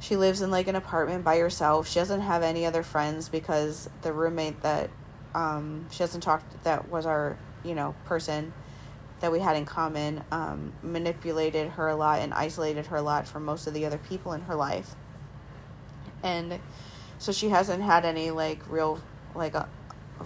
she 0.00 0.16
lives 0.16 0.40
in 0.40 0.50
like 0.50 0.68
an 0.68 0.76
apartment 0.76 1.24
by 1.24 1.38
herself. 1.38 1.88
She 1.88 1.98
doesn't 1.98 2.20
have 2.20 2.42
any 2.42 2.64
other 2.64 2.82
friends 2.82 3.28
because 3.28 3.90
the 4.02 4.12
roommate 4.12 4.62
that 4.62 4.90
um, 5.34 5.86
she 5.90 5.98
doesn't 5.98 6.22
talk 6.22 6.42
that 6.62 6.88
was 6.88 7.04
our, 7.04 7.36
you 7.64 7.74
know, 7.74 7.94
person 8.04 8.52
that 9.20 9.32
we 9.32 9.40
had 9.40 9.56
in 9.56 9.64
common 9.64 10.22
um, 10.30 10.72
manipulated 10.82 11.70
her 11.70 11.88
a 11.88 11.96
lot 11.96 12.20
and 12.20 12.32
isolated 12.32 12.86
her 12.86 12.96
a 12.96 13.02
lot 13.02 13.26
from 13.26 13.44
most 13.44 13.66
of 13.66 13.74
the 13.74 13.84
other 13.84 13.98
people 13.98 14.32
in 14.32 14.42
her 14.42 14.54
life. 14.54 14.94
And 16.22 16.60
so 17.18 17.32
she 17.32 17.48
hasn't 17.48 17.82
had 17.82 18.04
any 18.04 18.30
like 18.30 18.68
real 18.70 19.00
like 19.34 19.54
uh, 19.54 19.66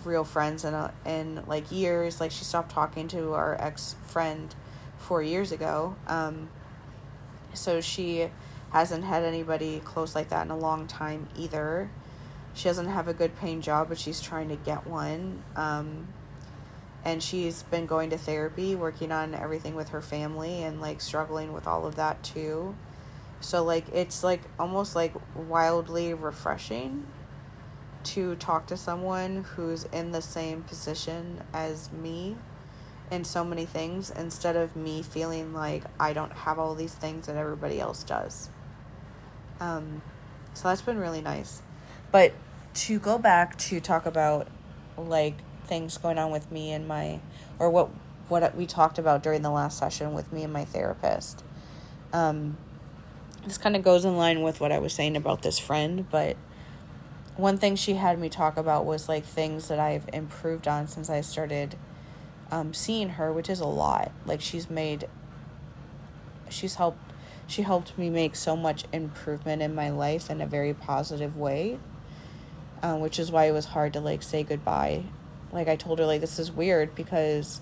real 0.04 0.24
friends 0.24 0.64
in 0.64 0.74
a, 0.74 0.92
in 1.04 1.42
like 1.46 1.70
years. 1.72 2.20
Like 2.20 2.30
she 2.30 2.44
stopped 2.44 2.70
talking 2.70 3.08
to 3.08 3.32
our 3.32 3.56
ex 3.60 3.96
friend 4.06 4.54
four 4.98 5.22
years 5.22 5.52
ago. 5.52 5.96
Um, 6.06 6.48
so 7.54 7.80
she 7.80 8.28
hasn't 8.70 9.04
had 9.04 9.22
anybody 9.22 9.80
close 9.84 10.14
like 10.14 10.30
that 10.30 10.44
in 10.46 10.50
a 10.50 10.56
long 10.56 10.86
time 10.86 11.28
either. 11.36 11.90
She 12.54 12.64
doesn't 12.64 12.88
have 12.88 13.08
a 13.08 13.14
good 13.14 13.36
paying 13.36 13.60
job, 13.60 13.88
but 13.88 13.98
she's 13.98 14.20
trying 14.20 14.48
to 14.48 14.56
get 14.56 14.86
one. 14.86 15.42
Um, 15.56 16.08
and 17.04 17.22
she's 17.22 17.62
been 17.64 17.86
going 17.86 18.10
to 18.10 18.18
therapy 18.18 18.74
working 18.74 19.10
on 19.10 19.34
everything 19.34 19.74
with 19.74 19.90
her 19.90 20.00
family 20.00 20.62
and 20.62 20.80
like 20.80 21.00
struggling 21.00 21.52
with 21.52 21.66
all 21.66 21.86
of 21.86 21.96
that 21.96 22.22
too 22.22 22.74
so 23.40 23.62
like 23.62 23.88
it's 23.92 24.22
like 24.22 24.42
almost 24.58 24.94
like 24.94 25.12
wildly 25.34 26.14
refreshing 26.14 27.06
to 28.04 28.34
talk 28.36 28.66
to 28.66 28.76
someone 28.76 29.44
who's 29.54 29.84
in 29.84 30.12
the 30.12 30.22
same 30.22 30.62
position 30.62 31.42
as 31.52 31.92
me 31.92 32.36
in 33.10 33.24
so 33.24 33.44
many 33.44 33.66
things 33.66 34.10
instead 34.10 34.56
of 34.56 34.74
me 34.74 35.02
feeling 35.02 35.52
like 35.52 35.84
I 36.00 36.12
don't 36.12 36.32
have 36.32 36.58
all 36.58 36.74
these 36.74 36.94
things 36.94 37.26
that 37.26 37.36
everybody 37.36 37.78
else 37.78 38.02
does. 38.02 38.48
Um, 39.60 40.02
so 40.54 40.68
that's 40.68 40.82
been 40.82 40.98
really 40.98 41.20
nice. 41.20 41.62
But 42.10 42.32
to 42.74 42.98
go 42.98 43.18
back 43.18 43.58
to 43.58 43.80
talk 43.80 44.06
about 44.06 44.48
like 44.96 45.34
things 45.66 45.98
going 45.98 46.18
on 46.18 46.30
with 46.30 46.50
me 46.50 46.72
and 46.72 46.86
my 46.86 47.20
or 47.58 47.70
what 47.70 47.90
what 48.28 48.56
we 48.56 48.66
talked 48.66 48.98
about 48.98 49.22
during 49.22 49.42
the 49.42 49.50
last 49.50 49.78
session 49.78 50.14
with 50.14 50.32
me 50.32 50.42
and 50.42 50.52
my 50.52 50.64
therapist. 50.64 51.44
Um, 52.12 52.56
this 53.44 53.58
kind 53.58 53.76
of 53.76 53.82
goes 53.82 54.04
in 54.04 54.16
line 54.16 54.42
with 54.42 54.60
what 54.60 54.72
I 54.72 54.78
was 54.78 54.92
saying 54.92 55.16
about 55.16 55.42
this 55.42 55.58
friend, 55.58 56.08
but 56.10 56.36
one 57.36 57.58
thing 57.58 57.76
she 57.76 57.94
had 57.94 58.18
me 58.18 58.28
talk 58.28 58.56
about 58.56 58.86
was 58.86 59.08
like 59.08 59.24
things 59.24 59.68
that 59.68 59.78
I've 59.78 60.08
improved 60.12 60.68
on 60.68 60.86
since 60.86 61.10
I 61.10 61.20
started 61.20 61.76
um, 62.50 62.72
seeing 62.72 63.10
her, 63.10 63.32
which 63.32 63.50
is 63.50 63.60
a 63.60 63.66
lot. 63.66 64.12
Like 64.24 64.40
she's 64.40 64.70
made, 64.70 65.08
she's 66.48 66.76
helped, 66.76 67.12
she 67.46 67.62
helped 67.62 67.98
me 67.98 68.10
make 68.10 68.36
so 68.36 68.56
much 68.56 68.84
improvement 68.92 69.62
in 69.62 69.74
my 69.74 69.90
life 69.90 70.30
in 70.30 70.40
a 70.40 70.46
very 70.46 70.72
positive 70.72 71.36
way, 71.36 71.78
uh, 72.82 72.96
which 72.96 73.18
is 73.18 73.32
why 73.32 73.46
it 73.46 73.52
was 73.52 73.66
hard 73.66 73.92
to 73.94 74.00
like 74.00 74.22
say 74.22 74.42
goodbye 74.42 75.04
like 75.52 75.68
I 75.68 75.76
told 75.76 75.98
her 75.98 76.06
like 76.06 76.20
this 76.20 76.38
is 76.38 76.50
weird 76.50 76.94
because 76.94 77.60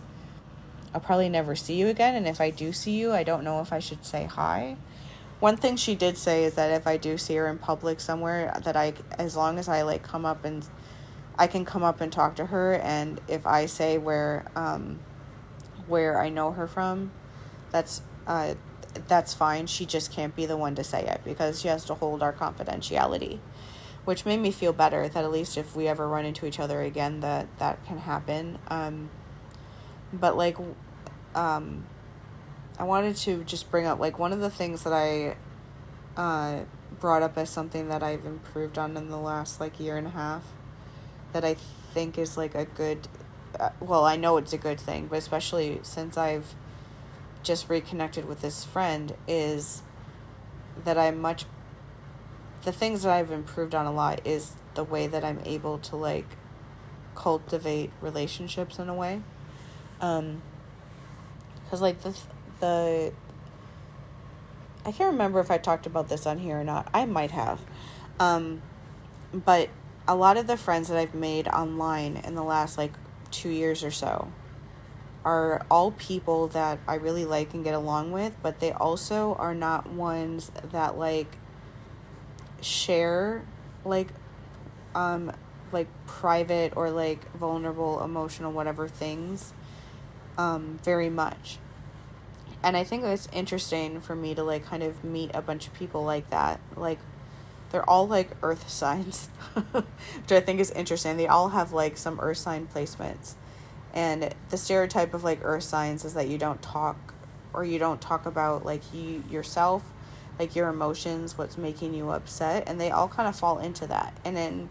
I'll 0.95 1.01
probably 1.01 1.29
never 1.29 1.55
see 1.55 1.75
you 1.75 1.89
again 1.89 2.15
and 2.15 2.27
if 2.27 2.41
I 2.41 2.51
do 2.51 2.73
see 2.73 2.99
you, 2.99 3.13
I 3.13 3.23
don't 3.23 3.45
know 3.45 3.61
if 3.61 3.73
I 3.73 3.79
should 3.79 4.05
say 4.05 4.25
hi. 4.25 4.77
One 5.41 5.57
thing 5.57 5.77
she 5.77 5.95
did 5.95 6.19
say 6.19 6.45
is 6.45 6.55
that 6.55 6.71
if 6.71 6.87
I 6.87 6.99
do 6.99 7.17
see 7.17 7.37
her 7.37 7.49
in 7.49 7.59
public 7.59 8.01
somewhere 8.01 8.53
that 8.63 8.77
I 8.77 8.93
as 9.19 9.37
long 9.37 9.59
as 9.59 9.69
I 9.69 9.83
like 9.83 10.03
come 10.03 10.27
up 10.27 10.45
and 10.45 10.67
I 11.39 11.47
can 11.47 11.65
come 11.65 11.83
up 11.83 12.03
and 12.03 12.13
talk 12.13 12.37
to 12.37 12.47
her, 12.47 12.75
and 12.75 13.19
if 13.27 13.47
I 13.47 13.65
say 13.65 13.97
where 13.97 14.45
um, 14.55 15.01
where 15.87 16.21
I 16.21 16.29
know 16.29 16.53
her 16.53 16.67
from, 16.67 17.13
that's 17.71 18.03
uh, 18.27 18.55
that's 19.09 19.33
fine. 19.33 19.67
She 19.67 19.87
just 19.87 20.13
can't 20.13 20.37
be 20.37 20.45
the 20.45 20.59
one 20.59 20.75
to 20.75 20.85
say 20.85 21.07
it 21.07 21.23
because 21.25 21.59
she 21.63 21.69
has 21.69 21.87
to 21.87 21.95
hold 21.95 22.23
our 22.23 22.35
confidentiality, 22.35 23.39
which 24.05 24.25
made 24.25 24.41
me 24.41 24.51
feel 24.51 24.73
better 24.73 25.09
that 25.09 25.25
at 25.25 25.31
least 25.31 25.57
if 25.57 25.77
we 25.77 25.87
ever 25.89 26.09
run 26.09 26.25
into 26.25 26.47
each 26.47 26.59
other 26.59 26.81
again, 26.81 27.21
that 27.21 27.47
that 27.59 27.85
can 27.87 27.99
happen. 27.99 28.59
Um, 28.69 29.11
but 30.13 30.37
like, 30.37 30.57
um, 31.35 31.87
I 32.79 32.85
wanted 32.85 33.17
to 33.17 33.45
just 33.45 33.71
bring 33.71 33.87
up 33.87 33.99
like 33.99 34.19
one 34.19 34.33
of 34.33 34.41
the 34.41 34.51
things 34.51 34.85
that 34.85 34.93
I 34.93 35.37
uh, 36.17 36.65
brought 36.99 37.23
up 37.23 37.37
as 37.39 37.51
something 37.51 37.89
that 37.89 38.03
I've 38.03 38.25
improved 38.25 38.79
on 38.79 38.97
in 38.97 39.09
the 39.11 39.19
last 39.19 39.61
like 39.61 39.79
year 39.79 39.97
and 39.97 40.07
a 40.07 40.11
half 40.11 40.45
that 41.33 41.45
I 41.45 41.55
think 41.95 42.19
is 42.19 42.37
like 42.37 42.55
a 42.55 42.65
good 42.65 43.07
uh, 43.59 43.71
well, 43.81 44.05
I 44.05 44.17
know 44.17 44.37
it's 44.37 44.53
a 44.53 44.59
good 44.59 44.79
thing, 44.79 45.09
but 45.09 45.19
especially 45.19 45.81
since 45.83 46.17
I've 46.17 46.55
just 47.43 47.69
reconnected 47.69 48.27
with 48.27 48.43
this 48.43 48.65
friend 48.65 49.15
is 49.27 49.83
that 50.85 50.99
I'm 50.99 51.21
much 51.21 51.47
the 52.65 52.73
things 52.73 53.03
that 53.03 53.13
I've 53.13 53.31
improved 53.31 53.75
on 53.75 53.87
a 53.87 53.93
lot 53.93 54.27
is 54.27 54.55
the 54.75 54.85
way 54.85 55.07
that 55.07 55.25
I'm 55.25 55.41
able 55.45 55.79
to 55.79 55.97
like 55.97 56.27
cultivate 57.15 57.91
relationships 58.01 58.79
in 58.79 58.89
a 58.89 58.95
way. 58.95 59.23
Um 60.01 60.43
cuz 61.71 61.81
like 61.81 62.01
the 62.03 62.17
the 62.61 63.13
I 64.85 64.93
can't 64.93 65.13
remember 65.13 65.41
if 65.41 65.51
I 65.51 65.59
talked 65.59 65.87
about 65.87 66.09
this 66.09 66.27
on 66.27 66.39
here 66.39 66.59
or 66.61 66.65
not. 66.65 66.89
I 66.93 67.05
might 67.05 67.31
have. 67.31 67.61
Um 68.19 68.63
but 69.33 69.69
a 70.09 70.15
lot 70.15 70.37
of 70.37 70.47
the 70.47 70.57
friends 70.57 70.89
that 70.89 70.99
I've 70.99 71.15
made 71.15 71.47
online 71.49 72.17
in 72.17 72.35
the 72.35 72.43
last 72.43 72.77
like 72.77 72.93
2 73.31 73.49
years 73.49 73.85
or 73.85 73.91
so 73.91 74.33
are 75.25 75.65
all 75.71 75.93
people 75.93 76.49
that 76.49 76.79
I 76.89 76.95
really 76.95 77.25
like 77.25 77.53
and 77.55 77.63
get 77.63 77.75
along 77.75 78.13
with, 78.13 78.35
but 78.43 78.61
they 78.61 78.73
also 78.73 79.35
are 79.35 79.55
not 79.55 79.91
ones 79.91 80.51
that 80.73 80.99
like 80.99 81.37
share 82.63 83.45
like 83.85 84.09
um 84.95 85.33
like 85.73 85.89
private 86.07 86.73
or 86.77 86.91
like 86.91 87.31
vulnerable 87.33 88.03
emotional 88.03 88.53
whatever 88.53 88.89
things 88.89 89.53
um 90.39 90.79
very 90.83 91.11
much. 91.11 91.59
And 92.63 92.77
I 92.77 92.85
think 92.85 93.05
it's 93.05 93.29
interesting 93.33 94.01
for 94.01 94.15
me 94.15 94.35
to 94.35 94.43
like 94.43 94.67
kind 94.67 94.83
of 94.83 95.03
meet 95.03 95.31
a 95.33 95.41
bunch 95.41 95.67
of 95.67 95.75
people 95.75 96.05
like 96.05 96.29
that. 96.31 96.61
Like 96.77 96.99
they're 97.71 97.89
all 97.89 98.07
like 98.07 98.31
earth 98.43 98.69
signs, 98.71 99.29
which 99.73 100.33
I 100.33 100.41
think 100.41 100.61
is 100.61 100.71
interesting. 100.73 101.17
They 101.17 101.29
all 101.29 101.51
have 101.51 101.73
like 101.73 101.97
some 101.97 102.21
earth 102.21 102.39
sign 102.39 102.67
placements 102.67 103.35
and 103.93 104.35
the 104.51 104.57
stereotype 104.57 105.15
of 105.15 105.25
like 105.25 105.41
earth 105.43 105.65
signs 105.65 106.05
is 106.05 106.15
that 106.15 106.29
you 106.29 106.39
don't 106.39 106.63
talk 106.63 107.15
or 107.53 107.65
you 107.65 107.79
don't 107.79 108.01
talk 108.01 108.27
about 108.27 108.65
like 108.65 108.83
you 108.95 109.25
yourself 109.29 109.83
like 110.39 110.57
your 110.57 110.69
emotions 110.69 111.37
what's 111.37 111.59
making 111.59 111.95
you 111.95 112.11
upset 112.11 112.65
and 112.67 112.81
they 112.81 112.91
all 112.91 113.09
kind 113.09 113.29
of 113.29 113.37
fall 113.37 113.59
into 113.59 113.87
that 113.87 114.17
and 114.25 114.37
then 114.37 114.69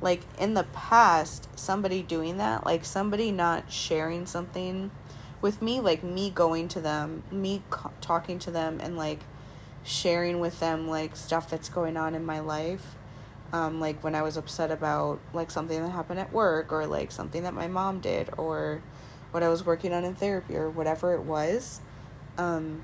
like 0.00 0.22
in 0.38 0.54
the 0.54 0.64
past 0.72 1.48
somebody 1.58 2.02
doing 2.02 2.38
that 2.38 2.64
like 2.64 2.84
somebody 2.84 3.30
not 3.30 3.70
sharing 3.70 4.24
something 4.24 4.90
with 5.42 5.60
me 5.60 5.80
like 5.80 6.02
me 6.02 6.30
going 6.30 6.68
to 6.68 6.80
them 6.80 7.22
me 7.30 7.62
co- 7.70 7.92
talking 8.00 8.38
to 8.38 8.50
them 8.50 8.78
and 8.80 8.96
like 8.96 9.20
sharing 9.82 10.40
with 10.40 10.60
them 10.60 10.88
like 10.88 11.16
stuff 11.16 11.50
that's 11.50 11.68
going 11.68 11.96
on 11.96 12.14
in 12.14 12.24
my 12.24 12.40
life 12.40 12.96
um, 13.52 13.80
like 13.80 14.02
when 14.04 14.14
I 14.14 14.22
was 14.22 14.36
upset 14.36 14.70
about 14.70 15.18
like 15.32 15.50
something 15.50 15.82
that 15.82 15.90
happened 15.90 16.20
at 16.20 16.32
work 16.32 16.72
or 16.72 16.86
like 16.86 17.10
something 17.10 17.42
that 17.42 17.54
my 17.54 17.66
mom 17.66 18.00
did 18.00 18.30
or 18.36 18.80
what 19.32 19.42
I 19.42 19.48
was 19.48 19.64
working 19.64 19.92
on 19.92 20.04
in 20.04 20.14
therapy 20.14 20.56
or 20.56 20.70
whatever 20.70 21.14
it 21.14 21.22
was. 21.22 21.80
Um, 22.38 22.82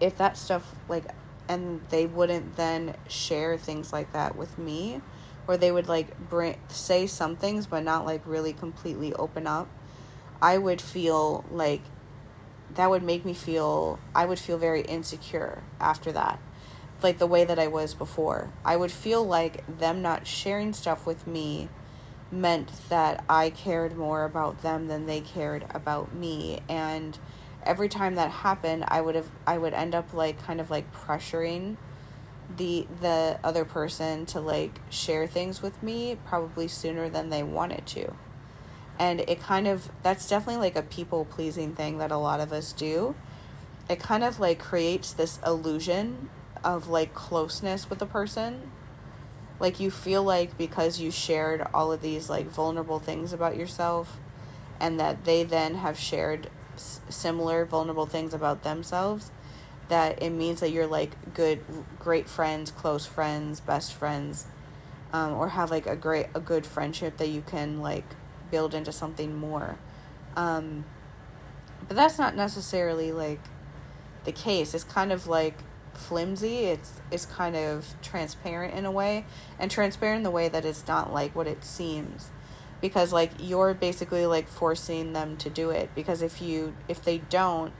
if 0.00 0.16
that 0.18 0.36
stuff 0.36 0.74
like 0.88 1.04
and 1.48 1.80
they 1.90 2.06
wouldn't 2.06 2.56
then 2.56 2.94
share 3.08 3.56
things 3.56 3.92
like 3.92 4.12
that 4.12 4.36
with 4.36 4.58
me 4.58 5.00
or 5.46 5.56
they 5.56 5.70
would 5.70 5.88
like 5.88 6.28
bring 6.28 6.56
say 6.68 7.06
some 7.06 7.36
things 7.36 7.66
but 7.66 7.82
not 7.82 8.04
like 8.04 8.20
really 8.26 8.52
completely 8.52 9.12
open 9.14 9.46
up 9.46 9.68
i 10.42 10.58
would 10.58 10.80
feel 10.80 11.44
like 11.50 11.82
that 12.74 12.90
would 12.90 13.02
make 13.02 13.24
me 13.24 13.32
feel 13.32 13.98
i 14.14 14.24
would 14.24 14.38
feel 14.38 14.58
very 14.58 14.80
insecure 14.82 15.62
after 15.80 16.10
that 16.10 16.40
like 17.02 17.18
the 17.18 17.26
way 17.26 17.44
that 17.44 17.58
I 17.58 17.66
was 17.66 17.94
before. 17.94 18.50
I 18.64 18.76
would 18.76 18.92
feel 18.92 19.24
like 19.24 19.78
them 19.78 20.02
not 20.02 20.26
sharing 20.26 20.72
stuff 20.72 21.06
with 21.06 21.26
me 21.26 21.68
meant 22.30 22.70
that 22.88 23.24
I 23.28 23.50
cared 23.50 23.96
more 23.96 24.24
about 24.24 24.62
them 24.62 24.88
than 24.88 25.06
they 25.06 25.20
cared 25.20 25.66
about 25.70 26.14
me 26.14 26.60
and 26.68 27.18
every 27.66 27.88
time 27.88 28.14
that 28.14 28.30
happened 28.30 28.84
I 28.88 29.00
would 29.00 29.14
have 29.14 29.28
I 29.46 29.58
would 29.58 29.74
end 29.74 29.94
up 29.94 30.12
like 30.14 30.42
kind 30.42 30.60
of 30.60 30.70
like 30.70 30.92
pressuring 30.92 31.76
the 32.56 32.86
the 33.00 33.38
other 33.42 33.64
person 33.64 34.26
to 34.26 34.40
like 34.40 34.80
share 34.90 35.26
things 35.26 35.62
with 35.62 35.82
me 35.82 36.18
probably 36.26 36.68
sooner 36.68 37.08
than 37.08 37.30
they 37.30 37.42
wanted 37.42 37.86
to. 37.86 38.14
And 38.98 39.20
it 39.20 39.40
kind 39.40 39.66
of 39.66 39.90
that's 40.02 40.28
definitely 40.28 40.60
like 40.60 40.76
a 40.76 40.82
people 40.82 41.24
pleasing 41.24 41.74
thing 41.74 41.98
that 41.98 42.10
a 42.10 42.16
lot 42.16 42.40
of 42.40 42.52
us 42.52 42.72
do. 42.72 43.14
It 43.88 44.00
kind 44.00 44.24
of 44.24 44.40
like 44.40 44.58
creates 44.58 45.12
this 45.12 45.38
illusion 45.46 46.30
of 46.64 46.88
like 46.88 47.14
closeness 47.14 47.90
with 47.90 48.00
a 48.02 48.06
person 48.06 48.70
like 49.58 49.80
you 49.80 49.90
feel 49.90 50.22
like 50.22 50.56
because 50.58 51.00
you 51.00 51.10
shared 51.10 51.66
all 51.72 51.92
of 51.92 52.02
these 52.02 52.28
like 52.28 52.46
vulnerable 52.46 52.98
things 52.98 53.32
about 53.32 53.56
yourself 53.56 54.18
and 54.78 55.00
that 55.00 55.24
they 55.24 55.42
then 55.42 55.76
have 55.76 55.98
shared 55.98 56.50
similar 56.76 57.64
vulnerable 57.64 58.06
things 58.06 58.34
about 58.34 58.62
themselves 58.62 59.30
that 59.88 60.20
it 60.22 60.30
means 60.30 60.60
that 60.60 60.70
you're 60.70 60.86
like 60.86 61.12
good 61.34 61.60
great 61.98 62.28
friends 62.28 62.70
close 62.70 63.06
friends 63.06 63.60
best 63.60 63.94
friends 63.94 64.46
um, 65.12 65.34
or 65.34 65.50
have 65.50 65.70
like 65.70 65.86
a 65.86 65.96
great 65.96 66.26
a 66.34 66.40
good 66.40 66.66
friendship 66.66 67.16
that 67.18 67.28
you 67.28 67.42
can 67.42 67.80
like 67.80 68.04
build 68.50 68.74
into 68.74 68.92
something 68.92 69.36
more. 69.36 69.78
Um, 70.36 70.84
but 71.88 71.96
that's 71.96 72.18
not 72.18 72.36
necessarily 72.36 73.12
like 73.12 73.40
the 74.24 74.32
case. 74.32 74.74
It's 74.74 74.84
kind 74.84 75.12
of 75.12 75.26
like 75.26 75.58
flimsy. 75.94 76.64
It's 76.64 77.00
it's 77.10 77.26
kind 77.26 77.56
of 77.56 77.94
transparent 78.02 78.74
in 78.74 78.84
a 78.84 78.90
way, 78.90 79.24
and 79.58 79.70
transparent 79.70 80.18
in 80.18 80.22
the 80.22 80.30
way 80.30 80.48
that 80.48 80.64
it's 80.64 80.86
not 80.86 81.12
like 81.12 81.34
what 81.34 81.46
it 81.46 81.64
seems, 81.64 82.30
because 82.80 83.12
like 83.12 83.32
you're 83.38 83.74
basically 83.74 84.26
like 84.26 84.48
forcing 84.48 85.12
them 85.12 85.36
to 85.38 85.50
do 85.50 85.70
it. 85.70 85.90
Because 85.94 86.22
if 86.22 86.40
you 86.42 86.74
if 86.88 87.02
they 87.02 87.18
don't, 87.18 87.72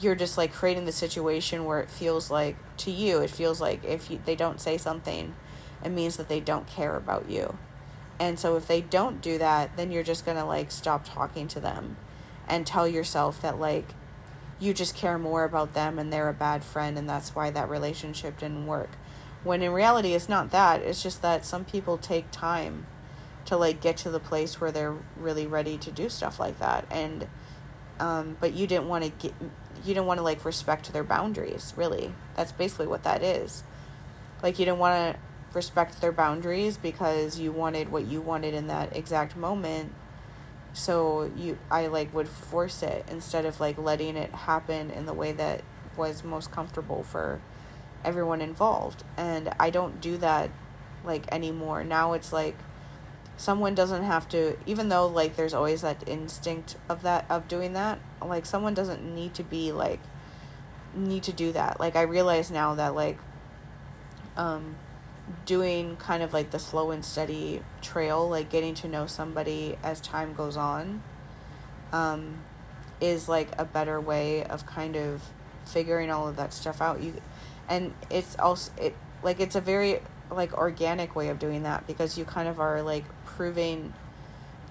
you're 0.00 0.14
just 0.14 0.38
like 0.38 0.52
creating 0.52 0.84
the 0.84 0.92
situation 0.92 1.64
where 1.64 1.80
it 1.80 1.90
feels 1.90 2.30
like 2.30 2.56
to 2.78 2.90
you 2.90 3.18
it 3.18 3.30
feels 3.30 3.60
like 3.60 3.84
if 3.84 4.10
you, 4.10 4.20
they 4.24 4.36
don't 4.36 4.60
say 4.60 4.78
something, 4.78 5.34
it 5.84 5.90
means 5.90 6.16
that 6.16 6.28
they 6.28 6.40
don't 6.40 6.66
care 6.66 6.96
about 6.96 7.28
you, 7.28 7.58
and 8.18 8.38
so 8.38 8.56
if 8.56 8.66
they 8.66 8.80
don't 8.80 9.20
do 9.20 9.38
that, 9.38 9.76
then 9.76 9.90
you're 9.90 10.02
just 10.02 10.24
gonna 10.24 10.46
like 10.46 10.70
stop 10.70 11.04
talking 11.04 11.48
to 11.48 11.60
them, 11.60 11.96
and 12.48 12.66
tell 12.66 12.88
yourself 12.88 13.40
that 13.42 13.58
like 13.58 13.94
you 14.60 14.72
just 14.72 14.94
care 14.94 15.18
more 15.18 15.42
about 15.42 15.74
them 15.74 15.98
and 15.98 16.12
they're 16.12 16.28
a 16.28 16.34
bad 16.34 16.62
friend 16.62 16.96
and 16.96 17.08
that's 17.08 17.34
why 17.34 17.50
that 17.50 17.68
relationship 17.68 18.38
didn't 18.38 18.64
work. 18.64 18.90
When 19.42 19.60
in 19.60 19.72
reality 19.72 20.14
it's 20.14 20.28
not 20.28 20.52
that. 20.52 20.82
It's 20.82 21.02
just 21.02 21.20
that 21.22 21.44
some 21.44 21.64
people 21.64 21.98
take 21.98 22.30
time 22.30 22.86
to 23.46 23.56
like 23.56 23.80
get 23.80 23.96
to 23.96 24.10
the 24.10 24.20
place 24.20 24.60
where 24.60 24.70
they're 24.70 24.96
really 25.16 25.46
ready 25.46 25.76
to 25.78 25.90
do 25.90 26.08
stuff 26.08 26.38
like 26.38 26.58
that 26.58 26.86
and 26.90 27.26
um 27.98 28.36
but 28.40 28.52
you 28.52 28.66
didn't 28.66 28.88
want 28.88 29.04
to 29.04 29.10
get 29.10 29.34
you 29.84 29.94
didn't 29.94 30.06
want 30.06 30.18
to 30.18 30.24
like 30.24 30.44
respect 30.44 30.92
their 30.92 31.04
boundaries, 31.04 31.74
really. 31.76 32.12
That's 32.36 32.52
basically 32.52 32.86
what 32.86 33.02
that 33.02 33.22
is. 33.22 33.64
Like 34.42 34.58
you 34.58 34.64
didn't 34.64 34.78
want 34.78 35.14
to 35.14 35.20
respect 35.54 36.00
their 36.00 36.12
boundaries 36.12 36.76
because 36.76 37.38
you 37.38 37.52
wanted 37.52 37.90
what 37.90 38.06
you 38.06 38.20
wanted 38.20 38.54
in 38.54 38.68
that 38.68 38.96
exact 38.96 39.36
moment 39.36 39.92
so 40.72 41.30
you 41.36 41.58
i 41.70 41.86
like 41.86 42.14
would 42.14 42.26
force 42.26 42.82
it 42.82 43.04
instead 43.10 43.44
of 43.44 43.60
like 43.60 43.76
letting 43.76 44.16
it 44.16 44.30
happen 44.30 44.90
in 44.90 45.04
the 45.04 45.12
way 45.12 45.30
that 45.30 45.60
was 45.94 46.24
most 46.24 46.50
comfortable 46.50 47.02
for 47.02 47.38
everyone 48.02 48.40
involved 48.40 49.04
and 49.18 49.52
i 49.60 49.68
don't 49.68 50.00
do 50.00 50.16
that 50.16 50.48
like 51.04 51.30
anymore 51.30 51.84
now 51.84 52.14
it's 52.14 52.32
like 52.32 52.56
someone 53.36 53.74
doesn't 53.74 54.04
have 54.04 54.28
to 54.28 54.56
even 54.66 54.88
though 54.88 55.06
like 55.06 55.36
there's 55.36 55.54
always 55.54 55.82
that 55.82 56.06
instinct 56.08 56.76
of 56.88 57.02
that 57.02 57.24
of 57.28 57.48
doing 57.48 57.72
that 57.72 57.98
like 58.24 58.46
someone 58.46 58.74
doesn't 58.74 59.02
need 59.14 59.34
to 59.34 59.42
be 59.42 59.72
like 59.72 60.00
need 60.94 61.22
to 61.22 61.32
do 61.32 61.50
that 61.52 61.80
like 61.80 61.96
i 61.96 62.02
realize 62.02 62.50
now 62.50 62.74
that 62.74 62.94
like 62.94 63.18
um 64.36 64.76
doing 65.46 65.96
kind 65.96 66.22
of 66.22 66.32
like 66.32 66.50
the 66.50 66.58
slow 66.58 66.90
and 66.90 67.04
steady 67.04 67.62
trail, 67.80 68.28
like 68.28 68.50
getting 68.50 68.74
to 68.74 68.88
know 68.88 69.06
somebody 69.06 69.76
as 69.82 70.00
time 70.00 70.34
goes 70.34 70.56
on, 70.56 71.02
um, 71.92 72.38
is 73.00 73.28
like 73.28 73.48
a 73.58 73.64
better 73.64 74.00
way 74.00 74.44
of 74.44 74.66
kind 74.66 74.96
of 74.96 75.22
figuring 75.64 76.10
all 76.10 76.28
of 76.28 76.36
that 76.36 76.52
stuff 76.52 76.80
out. 76.80 77.00
You, 77.02 77.14
and 77.68 77.94
it's 78.10 78.36
also 78.38 78.72
it 78.76 78.96
like 79.22 79.40
it's 79.40 79.54
a 79.54 79.60
very 79.60 80.00
like 80.30 80.52
organic 80.54 81.14
way 81.14 81.28
of 81.28 81.38
doing 81.38 81.62
that 81.62 81.86
because 81.86 82.18
you 82.18 82.24
kind 82.24 82.48
of 82.48 82.58
are 82.58 82.82
like 82.82 83.04
proving 83.42 83.92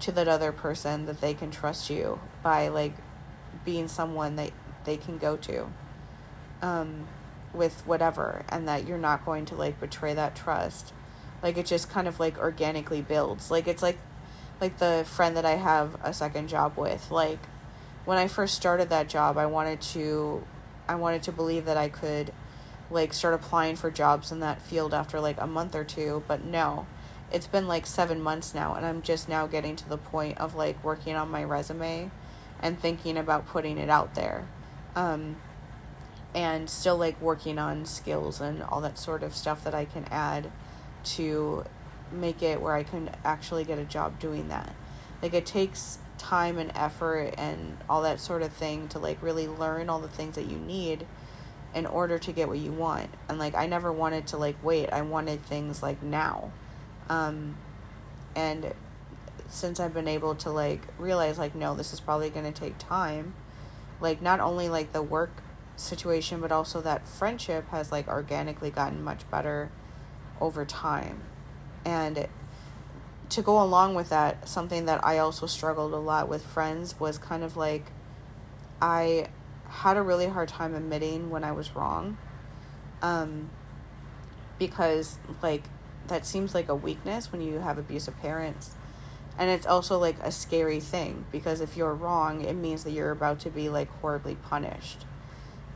to 0.00 0.10
that 0.10 0.26
other 0.26 0.50
person 0.50 1.04
that 1.04 1.20
they 1.20 1.34
can 1.34 1.50
trust 1.50 1.90
you 1.90 2.18
by 2.42 2.68
like 2.68 2.94
being 3.66 3.86
someone 3.86 4.36
that 4.36 4.50
they 4.84 4.96
can 4.96 5.18
go 5.18 5.36
to 5.36 5.66
um, 6.62 7.06
with 7.52 7.86
whatever 7.86 8.46
and 8.48 8.66
that 8.66 8.86
you're 8.86 8.96
not 8.96 9.26
going 9.26 9.44
to 9.44 9.54
like 9.54 9.78
betray 9.78 10.14
that 10.14 10.34
trust. 10.34 10.94
Like 11.42 11.58
it 11.58 11.66
just 11.66 11.90
kind 11.90 12.08
of 12.08 12.18
like 12.18 12.38
organically 12.38 13.02
builds. 13.02 13.50
Like 13.50 13.68
it's 13.68 13.82
like 13.82 13.98
like 14.58 14.78
the 14.78 15.04
friend 15.06 15.36
that 15.36 15.44
i 15.44 15.56
have 15.56 15.94
a 16.02 16.14
second 16.14 16.48
job 16.48 16.78
with. 16.78 17.10
Like 17.10 17.40
when 18.06 18.16
i 18.16 18.26
first 18.26 18.54
started 18.54 18.88
that 18.88 19.06
job 19.06 19.36
i 19.36 19.44
wanted 19.44 19.82
to 19.82 20.42
i 20.88 20.94
wanted 20.94 21.22
to 21.22 21.30
believe 21.30 21.66
that 21.66 21.76
i 21.76 21.90
could 21.90 22.32
like 22.90 23.12
start 23.12 23.34
applying 23.34 23.76
for 23.76 23.90
jobs 23.90 24.32
in 24.32 24.40
that 24.40 24.62
field 24.62 24.94
after 24.94 25.20
like 25.20 25.38
a 25.40 25.46
month 25.46 25.74
or 25.74 25.84
two 25.84 26.22
but 26.26 26.42
no 26.42 26.86
it's 27.32 27.46
been 27.46 27.66
like 27.66 27.86
seven 27.86 28.20
months 28.20 28.54
now 28.54 28.74
and 28.74 28.84
i'm 28.84 29.02
just 29.02 29.28
now 29.28 29.46
getting 29.46 29.74
to 29.74 29.88
the 29.88 29.98
point 29.98 30.38
of 30.38 30.54
like 30.54 30.82
working 30.84 31.16
on 31.16 31.30
my 31.30 31.42
resume 31.42 32.10
and 32.62 32.78
thinking 32.78 33.16
about 33.18 33.46
putting 33.46 33.76
it 33.76 33.90
out 33.90 34.14
there. 34.14 34.46
Um, 34.94 35.36
and 36.34 36.70
still 36.70 36.96
like 36.96 37.20
working 37.20 37.58
on 37.58 37.84
skills 37.84 38.40
and 38.40 38.62
all 38.62 38.80
that 38.80 38.98
sort 38.98 39.22
of 39.22 39.34
stuff 39.34 39.64
that 39.64 39.74
i 39.74 39.84
can 39.84 40.06
add 40.10 40.50
to 41.04 41.62
make 42.10 42.42
it 42.42 42.58
where 42.58 42.74
i 42.74 42.82
can 42.82 43.10
actually 43.22 43.64
get 43.64 43.78
a 43.78 43.84
job 43.84 44.18
doing 44.18 44.48
that. 44.48 44.72
Like 45.20 45.34
it 45.34 45.44
takes 45.44 45.98
time 46.16 46.56
and 46.56 46.72
effort 46.74 47.34
and 47.36 47.76
all 47.90 48.02
that 48.02 48.20
sort 48.20 48.42
of 48.42 48.52
thing 48.52 48.88
to 48.88 48.98
like 48.98 49.20
really 49.22 49.48
learn 49.48 49.90
all 49.90 49.98
the 49.98 50.08
things 50.08 50.36
that 50.36 50.46
you 50.46 50.56
need 50.56 51.04
in 51.74 51.84
order 51.84 52.18
to 52.18 52.32
get 52.32 52.48
what 52.48 52.58
you 52.58 52.70
want. 52.70 53.10
And 53.28 53.38
like 53.38 53.54
i 53.54 53.66
never 53.66 53.92
wanted 53.92 54.26
to 54.28 54.36
like 54.36 54.56
wait. 54.62 54.90
I 54.90 55.02
wanted 55.02 55.44
things 55.44 55.82
like 55.82 56.02
now 56.02 56.52
um, 57.12 57.56
and 58.34 58.72
since 59.48 59.78
I've 59.78 59.92
been 59.92 60.08
able 60.08 60.34
to 60.36 60.50
like 60.50 60.80
realize 60.98 61.38
like 61.38 61.54
no, 61.54 61.74
this 61.74 61.92
is 61.92 62.00
probably 62.00 62.30
going 62.30 62.50
to 62.50 62.58
take 62.58 62.78
time, 62.78 63.34
like 64.00 64.22
not 64.22 64.40
only 64.40 64.70
like 64.70 64.92
the 64.92 65.02
work 65.02 65.42
situation 65.76 66.40
but 66.40 66.52
also 66.52 66.80
that 66.80 67.06
friendship 67.06 67.68
has 67.70 67.92
like 67.92 68.08
organically 68.08 68.70
gotten 68.70 69.02
much 69.02 69.30
better 69.30 69.70
over 70.40 70.64
time. 70.64 71.20
And 71.84 72.28
to 73.28 73.42
go 73.42 73.62
along 73.62 73.94
with 73.94 74.08
that, 74.08 74.48
something 74.48 74.86
that 74.86 75.04
I 75.04 75.18
also 75.18 75.46
struggled 75.46 75.92
a 75.92 75.98
lot 75.98 76.30
with 76.30 76.46
friends 76.46 76.98
was 76.98 77.18
kind 77.18 77.44
of 77.44 77.58
like 77.58 77.92
I 78.80 79.28
had 79.68 79.98
a 79.98 80.02
really 80.02 80.28
hard 80.28 80.48
time 80.48 80.74
admitting 80.74 81.28
when 81.28 81.44
I 81.44 81.52
was 81.52 81.76
wrong. 81.76 82.16
Um, 83.02 83.50
because 84.58 85.18
like 85.42 85.64
that 86.08 86.26
seems 86.26 86.54
like 86.54 86.68
a 86.68 86.74
weakness 86.74 87.32
when 87.32 87.40
you 87.40 87.60
have 87.60 87.78
abusive 87.78 88.20
parents. 88.20 88.74
And 89.38 89.48
it's 89.50 89.66
also 89.66 89.98
like 89.98 90.16
a 90.22 90.30
scary 90.30 90.80
thing 90.80 91.24
because 91.32 91.60
if 91.60 91.76
you're 91.76 91.94
wrong, 91.94 92.42
it 92.42 92.54
means 92.54 92.84
that 92.84 92.90
you're 92.90 93.10
about 93.10 93.40
to 93.40 93.50
be 93.50 93.68
like 93.68 93.88
horribly 94.00 94.34
punished. 94.34 95.04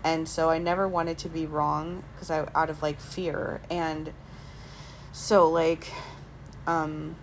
And 0.05 0.29
so 0.29 0.51
I 0.51 0.59
never 0.59 0.87
wanted 0.87 1.19
to 1.19 1.29
be 1.29 1.47
wrong 1.47 2.05
because 2.15 2.31
I 2.31 2.47
out 2.55 2.71
of 2.71 2.83
like 2.83 3.01
fear 3.01 3.61
and 3.71 4.13
so 5.13 5.49
like 5.49 5.91
um 6.67 7.17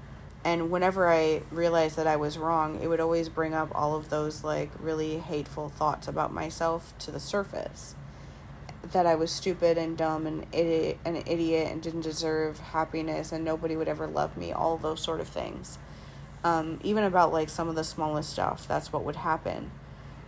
and 0.44 0.70
whenever 0.70 1.08
I 1.08 1.44
realized 1.52 1.96
that 1.96 2.08
I 2.08 2.18
was 2.18 2.38
wrong, 2.38 2.82
it 2.82 2.88
would 2.88 3.00
always 3.00 3.30
bring 3.30 3.54
up 3.54 3.72
all 3.74 3.96
of 3.96 4.10
those 4.10 4.44
like 4.44 4.72
really 4.80 5.20
hateful 5.20 5.70
thoughts 5.70 6.08
about 6.08 6.34
myself 6.34 6.94
to 7.00 7.12
the 7.12 7.20
surface 7.20 7.96
that 8.92 9.06
I 9.06 9.16
was 9.16 9.32
stupid 9.32 9.78
and 9.78 9.98
dumb 9.98 10.28
and 10.28 10.46
idiot, 10.52 11.00
an 11.06 11.16
idiot 11.16 11.72
and 11.72 11.82
didn't 11.82 12.02
deserve 12.02 12.60
happiness 12.60 13.32
and 13.32 13.44
nobody 13.44 13.76
would 13.76 13.88
ever 13.88 14.08
love 14.08 14.36
me, 14.36 14.52
all 14.52 14.78
those 14.78 15.02
sort 15.02 15.22
of 15.22 15.28
things. 15.28 15.78
Um, 16.44 16.80
even 16.84 17.06
about 17.06 17.32
like 17.32 17.50
some 17.50 17.70
of 17.70 17.76
the 17.76 17.86
smallest 17.86 18.30
stuff, 18.30 18.68
that's 18.68 18.92
what 18.92 19.04
would 19.06 19.16
happen. 19.16 19.72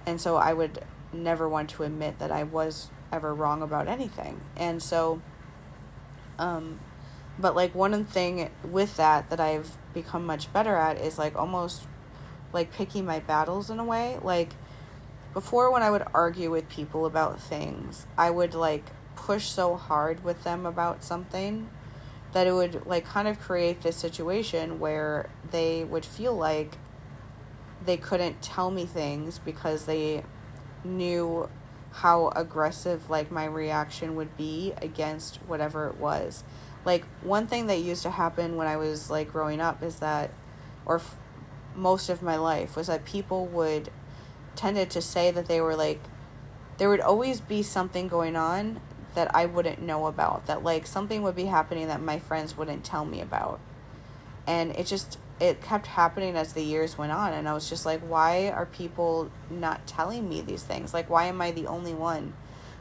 And 0.05 0.21
so 0.21 0.37
I 0.37 0.53
would 0.53 0.83
never 1.11 1.49
want 1.49 1.69
to 1.71 1.83
admit 1.83 2.19
that 2.19 2.31
I 2.31 2.43
was 2.43 2.89
ever 3.11 3.33
wrong 3.33 3.61
about 3.61 3.87
anything. 3.87 4.39
And 4.55 4.81
so, 4.81 5.21
um, 6.39 6.79
but 7.37 7.55
like 7.55 7.75
one 7.75 8.05
thing 8.05 8.49
with 8.63 8.95
that 8.95 9.29
that 9.29 9.41
I've 9.41 9.77
become 9.93 10.25
much 10.25 10.51
better 10.53 10.75
at 10.75 10.97
is 10.97 11.17
like 11.17 11.35
almost 11.35 11.87
like 12.53 12.71
picking 12.71 13.05
my 13.05 13.19
battles 13.19 13.69
in 13.69 13.79
a 13.79 13.83
way. 13.83 14.17
Like, 14.23 14.53
before 15.35 15.69
when 15.69 15.83
I 15.83 15.91
would 15.91 16.05
argue 16.13 16.49
with 16.49 16.69
people 16.69 17.05
about 17.05 17.41
things, 17.41 18.07
I 18.17 18.29
would 18.29 18.55
like 18.55 18.85
push 19.17 19.47
so 19.47 19.75
hard 19.75 20.23
with 20.23 20.45
them 20.45 20.65
about 20.65 21.03
something 21.03 21.69
that 22.31 22.47
it 22.47 22.53
would 22.53 22.85
like 22.87 23.05
kind 23.05 23.27
of 23.27 23.37
create 23.41 23.81
this 23.81 23.97
situation 23.97 24.79
where 24.79 25.29
they 25.51 25.83
would 25.83 26.05
feel 26.05 26.33
like 26.33 26.77
they 27.85 27.97
couldn't 27.97 28.41
tell 28.41 28.71
me 28.71 28.85
things 28.85 29.37
because 29.39 29.85
they 29.85 30.23
knew 30.85 31.49
how 31.91 32.29
aggressive 32.29 33.09
like 33.09 33.29
my 33.29 33.43
reaction 33.43 34.15
would 34.15 34.37
be 34.37 34.73
against 34.81 35.35
whatever 35.47 35.87
it 35.87 35.97
was. 35.97 36.45
Like 36.85 37.03
one 37.21 37.45
thing 37.45 37.67
that 37.67 37.79
used 37.79 38.03
to 38.03 38.11
happen 38.11 38.55
when 38.55 38.67
I 38.67 38.77
was 38.77 39.09
like 39.09 39.33
growing 39.33 39.59
up 39.59 39.83
is 39.83 39.99
that 39.99 40.31
or 40.85 40.95
f- 40.95 41.17
most 41.75 42.07
of 42.07 42.21
my 42.21 42.37
life 42.37 42.77
was 42.77 42.87
that 42.87 43.03
people 43.03 43.47
would 43.47 43.89
tended 44.55 44.89
to 44.91 45.01
say 45.01 45.31
that 45.31 45.47
they 45.47 45.61
were 45.61 45.75
like 45.75 45.99
there 46.77 46.89
would 46.89 46.99
always 46.99 47.39
be 47.39 47.63
something 47.63 48.07
going 48.07 48.35
on 48.35 48.79
that 49.13 49.33
I 49.33 49.45
wouldn't 49.45 49.81
know 49.81 50.07
about 50.07 50.45
that 50.47 50.63
like 50.63 50.85
something 50.85 51.23
would 51.23 51.35
be 51.35 51.45
happening 51.45 51.87
that 51.87 52.01
my 52.01 52.19
friends 52.19 52.57
wouldn't 52.57 52.83
tell 52.83 53.05
me 53.05 53.21
about. 53.21 53.59
And 54.45 54.71
it 54.71 54.85
just 54.85 55.17
it 55.39 55.61
kept 55.61 55.87
happening 55.87 56.35
as 56.35 56.53
the 56.53 56.63
years 56.63 56.97
went 56.97 57.11
on 57.11 57.33
and 57.33 57.47
I 57.47 57.53
was 57.53 57.69
just 57.69 57.85
like 57.85 58.01
why 58.01 58.49
are 58.49 58.65
people 58.65 59.31
not 59.49 59.87
telling 59.87 60.29
me 60.29 60.41
these 60.41 60.63
things? 60.63 60.93
Like 60.93 61.09
why 61.09 61.25
am 61.25 61.41
I 61.41 61.51
the 61.51 61.67
only 61.67 61.93
one 61.93 62.33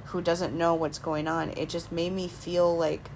who 0.07 0.21
doesn't 0.21 0.57
know 0.57 0.75
what's 0.75 0.99
going 0.99 1.29
on? 1.29 1.51
It 1.51 1.69
just 1.69 1.91
made 1.91 2.13
me 2.13 2.29
feel 2.29 2.77
like 2.77 3.11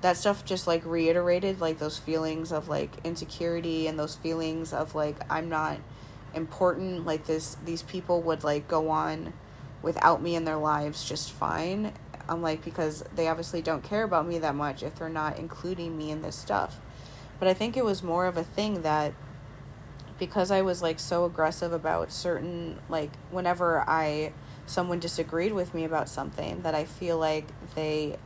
that 0.00 0.16
stuff 0.16 0.44
just 0.44 0.66
like 0.66 0.84
reiterated 0.84 1.60
like 1.60 1.78
those 1.78 1.98
feelings 1.98 2.52
of 2.52 2.68
like 2.68 2.90
insecurity 3.04 3.86
and 3.86 3.98
those 3.98 4.16
feelings 4.16 4.72
of 4.72 4.94
like 4.94 5.16
I'm 5.30 5.48
not 5.48 5.78
important 6.38 7.04
like 7.04 7.26
this 7.26 7.56
these 7.64 7.82
people 7.82 8.22
would 8.22 8.42
like 8.42 8.66
go 8.66 8.88
on 8.88 9.34
without 9.82 10.22
me 10.22 10.34
in 10.34 10.44
their 10.44 10.56
lives 10.56 11.06
just 11.06 11.30
fine. 11.30 11.92
I'm 12.28 12.42
like 12.42 12.64
because 12.64 13.04
they 13.14 13.28
obviously 13.28 13.60
don't 13.60 13.82
care 13.82 14.04
about 14.04 14.26
me 14.26 14.38
that 14.38 14.54
much 14.54 14.82
if 14.82 14.96
they're 14.96 15.08
not 15.08 15.38
including 15.38 15.98
me 15.98 16.10
in 16.10 16.22
this 16.22 16.36
stuff. 16.36 16.78
But 17.38 17.48
i 17.48 17.54
think 17.54 17.76
it 17.76 17.84
was 17.84 18.02
more 18.02 18.26
of 18.26 18.36
a 18.36 18.44
thing 18.44 18.82
that 18.82 19.12
because 20.18 20.50
i 20.50 20.60
was 20.60 20.82
like 20.82 20.98
so 20.98 21.24
aggressive 21.24 21.72
about 21.72 22.10
certain 22.12 22.80
like 22.88 23.10
whenever 23.30 23.84
i 23.88 24.32
someone 24.66 24.98
disagreed 24.98 25.52
with 25.52 25.72
me 25.72 25.84
about 25.84 26.08
something 26.08 26.62
that 26.62 26.74
i 26.74 26.84
feel 26.84 27.16
like 27.16 27.46
they 27.74 28.16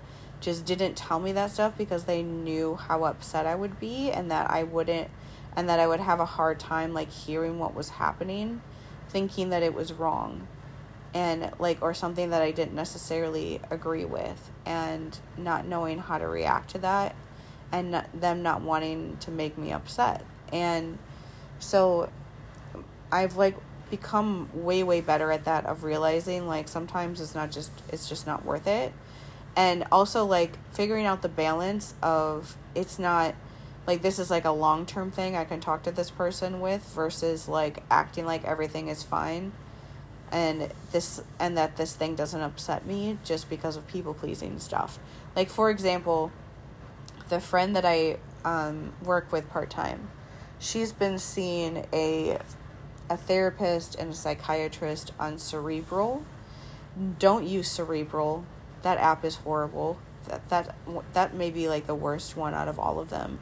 just 0.40 0.64
didn't 0.64 0.96
tell 0.96 1.20
me 1.20 1.30
that 1.32 1.50
stuff 1.50 1.76
because 1.78 2.04
they 2.04 2.22
knew 2.22 2.74
how 2.74 3.04
upset 3.04 3.46
i 3.46 3.54
would 3.54 3.78
be 3.78 4.10
and 4.10 4.30
that 4.30 4.50
i 4.50 4.62
wouldn't 4.62 5.10
and 5.56 5.68
that 5.68 5.78
I 5.78 5.86
would 5.86 6.00
have 6.00 6.20
a 6.20 6.24
hard 6.24 6.58
time 6.58 6.94
like 6.94 7.10
hearing 7.10 7.58
what 7.58 7.74
was 7.74 7.90
happening, 7.90 8.62
thinking 9.08 9.50
that 9.50 9.62
it 9.62 9.74
was 9.74 9.92
wrong 9.92 10.48
and 11.14 11.50
like 11.58 11.82
or 11.82 11.92
something 11.92 12.30
that 12.30 12.42
I 12.42 12.50
didn't 12.50 12.74
necessarily 12.74 13.60
agree 13.70 14.04
with 14.04 14.50
and 14.64 15.18
not 15.36 15.66
knowing 15.66 15.98
how 15.98 16.18
to 16.18 16.26
react 16.26 16.70
to 16.70 16.78
that 16.78 17.14
and 17.70 17.90
not, 17.90 18.20
them 18.20 18.42
not 18.42 18.62
wanting 18.62 19.16
to 19.18 19.30
make 19.30 19.58
me 19.58 19.72
upset. 19.72 20.24
And 20.52 20.98
so 21.58 22.10
I've 23.10 23.36
like 23.36 23.56
become 23.90 24.48
way 24.54 24.82
way 24.82 25.02
better 25.02 25.30
at 25.30 25.44
that 25.44 25.66
of 25.66 25.84
realizing 25.84 26.46
like 26.46 26.66
sometimes 26.66 27.20
it's 27.20 27.34
not 27.34 27.50
just 27.50 27.70
it's 27.90 28.08
just 28.08 28.26
not 28.26 28.44
worth 28.44 28.66
it. 28.66 28.92
And 29.54 29.84
also 29.92 30.24
like 30.24 30.56
figuring 30.72 31.04
out 31.04 31.20
the 31.20 31.28
balance 31.28 31.94
of 32.02 32.56
it's 32.74 32.98
not 32.98 33.34
like 33.86 34.02
this 34.02 34.18
is 34.18 34.30
like 34.30 34.44
a 34.44 34.50
long 34.50 34.86
term 34.86 35.10
thing 35.10 35.36
I 35.36 35.44
can 35.44 35.60
talk 35.60 35.82
to 35.84 35.90
this 35.90 36.10
person 36.10 36.60
with 36.60 36.84
versus 36.94 37.48
like 37.48 37.82
acting 37.90 38.24
like 38.24 38.44
everything 38.44 38.88
is 38.88 39.02
fine 39.02 39.52
and 40.30 40.72
this 40.92 41.22
and 41.38 41.56
that 41.56 41.76
this 41.76 41.94
thing 41.94 42.14
doesn't 42.14 42.40
upset 42.40 42.86
me 42.86 43.18
just 43.24 43.50
because 43.50 43.76
of 43.76 43.86
people 43.86 44.14
pleasing 44.14 44.58
stuff. 44.58 44.98
Like 45.36 45.50
for 45.50 45.70
example, 45.70 46.32
the 47.28 47.40
friend 47.40 47.76
that 47.76 47.84
I 47.84 48.18
um, 48.44 48.94
work 49.02 49.30
with 49.30 49.50
part 49.50 49.68
time, 49.68 50.08
she's 50.58 50.92
been 50.92 51.18
seeing 51.18 51.86
a 51.92 52.38
a 53.10 53.16
therapist 53.16 53.94
and 53.96 54.10
a 54.10 54.14
psychiatrist 54.14 55.12
on 55.20 55.38
Cerebral. 55.38 56.24
Don't 57.18 57.46
use 57.46 57.68
Cerebral. 57.68 58.46
That 58.80 58.98
app 58.98 59.24
is 59.24 59.36
horrible. 59.36 59.98
That 60.28 60.48
that 60.48 60.74
that 61.12 61.34
may 61.34 61.50
be 61.50 61.68
like 61.68 61.86
the 61.86 61.94
worst 61.94 62.36
one 62.36 62.54
out 62.54 62.68
of 62.68 62.78
all 62.78 62.98
of 62.98 63.10
them 63.10 63.40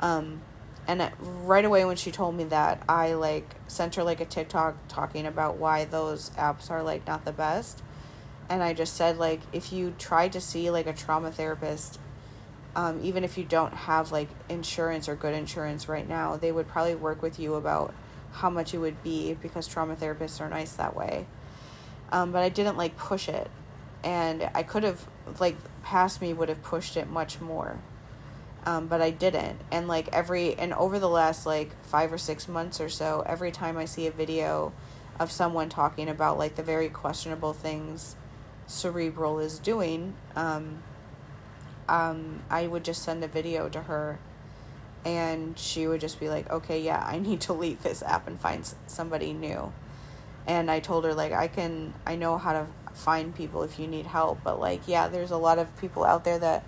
um, 0.00 0.42
and 0.86 1.10
right 1.20 1.64
away 1.64 1.84
when 1.84 1.96
she 1.96 2.10
told 2.10 2.34
me 2.34 2.44
that, 2.44 2.82
I 2.88 3.14
like 3.14 3.54
sent 3.68 3.94
her 3.94 4.02
like 4.02 4.20
a 4.20 4.24
TikTok 4.24 4.76
talking 4.88 5.26
about 5.26 5.56
why 5.56 5.84
those 5.84 6.30
apps 6.30 6.70
are 6.70 6.82
like 6.82 7.06
not 7.06 7.24
the 7.24 7.32
best. 7.32 7.82
And 8.48 8.62
I 8.62 8.72
just 8.72 8.96
said 8.96 9.18
like 9.18 9.40
if 9.52 9.72
you 9.72 9.94
try 9.98 10.28
to 10.28 10.40
see 10.40 10.70
like 10.70 10.86
a 10.86 10.92
trauma 10.92 11.30
therapist 11.30 12.00
um, 12.76 13.00
even 13.02 13.24
if 13.24 13.36
you 13.36 13.44
don't 13.44 13.74
have 13.74 14.12
like 14.12 14.28
insurance 14.48 15.08
or 15.08 15.16
good 15.16 15.34
insurance 15.34 15.88
right 15.88 16.08
now, 16.08 16.36
they 16.36 16.52
would 16.52 16.68
probably 16.68 16.94
work 16.94 17.22
with 17.22 17.38
you 17.38 17.54
about 17.54 17.92
how 18.32 18.48
much 18.48 18.74
it 18.74 18.78
would 18.78 19.02
be 19.02 19.34
because 19.34 19.66
trauma 19.66 19.96
therapists 19.96 20.40
are 20.40 20.48
nice 20.48 20.72
that 20.74 20.94
way. 20.94 21.26
Um, 22.12 22.32
but 22.32 22.42
I 22.42 22.48
didn't 22.48 22.76
like 22.76 22.96
push 22.96 23.28
it, 23.28 23.50
and 24.04 24.48
I 24.54 24.62
could 24.62 24.84
have 24.84 25.06
like 25.40 25.56
past 25.82 26.20
me 26.20 26.32
would 26.32 26.48
have 26.48 26.62
pushed 26.62 26.96
it 26.96 27.08
much 27.08 27.40
more. 27.40 27.80
Um, 28.66 28.88
but 28.88 29.00
I 29.00 29.10
didn't. 29.10 29.60
And 29.72 29.88
like 29.88 30.08
every 30.12 30.54
and 30.54 30.74
over 30.74 30.98
the 30.98 31.08
last 31.08 31.46
like 31.46 31.70
five 31.82 32.12
or 32.12 32.18
six 32.18 32.46
months 32.46 32.80
or 32.80 32.88
so, 32.88 33.24
every 33.26 33.50
time 33.50 33.78
I 33.78 33.86
see 33.86 34.06
a 34.06 34.10
video 34.10 34.72
of 35.18 35.32
someone 35.32 35.68
talking 35.68 36.08
about 36.08 36.38
like 36.38 36.56
the 36.56 36.62
very 36.62 36.88
questionable 36.88 37.52
things 37.52 38.16
cerebral 38.66 39.38
is 39.38 39.58
doing, 39.58 40.14
um, 40.36 40.82
um, 41.88 42.42
I 42.50 42.66
would 42.66 42.84
just 42.84 43.02
send 43.02 43.24
a 43.24 43.28
video 43.28 43.68
to 43.70 43.82
her 43.82 44.18
and 45.04 45.58
she 45.58 45.86
would 45.86 46.00
just 46.00 46.20
be 46.20 46.28
like, 46.28 46.50
okay, 46.50 46.80
yeah, 46.80 47.02
I 47.06 47.18
need 47.18 47.40
to 47.42 47.52
leave 47.52 47.82
this 47.82 48.02
app 48.02 48.26
and 48.26 48.38
find 48.38 48.70
somebody 48.86 49.32
new. 49.32 49.72
And 50.46 50.70
I 50.70 50.80
told 50.80 51.04
her, 51.04 51.14
like, 51.14 51.32
I 51.32 51.48
can, 51.48 51.94
I 52.06 52.16
know 52.16 52.38
how 52.38 52.52
to 52.52 52.66
find 52.92 53.34
people 53.34 53.62
if 53.62 53.78
you 53.78 53.86
need 53.86 54.06
help, 54.06 54.40
but 54.44 54.58
like, 54.58 54.82
yeah, 54.86 55.08
there's 55.08 55.30
a 55.30 55.36
lot 55.36 55.58
of 55.58 55.74
people 55.80 56.04
out 56.04 56.24
there 56.24 56.38
that 56.38 56.64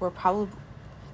were 0.00 0.10
probably. 0.10 0.48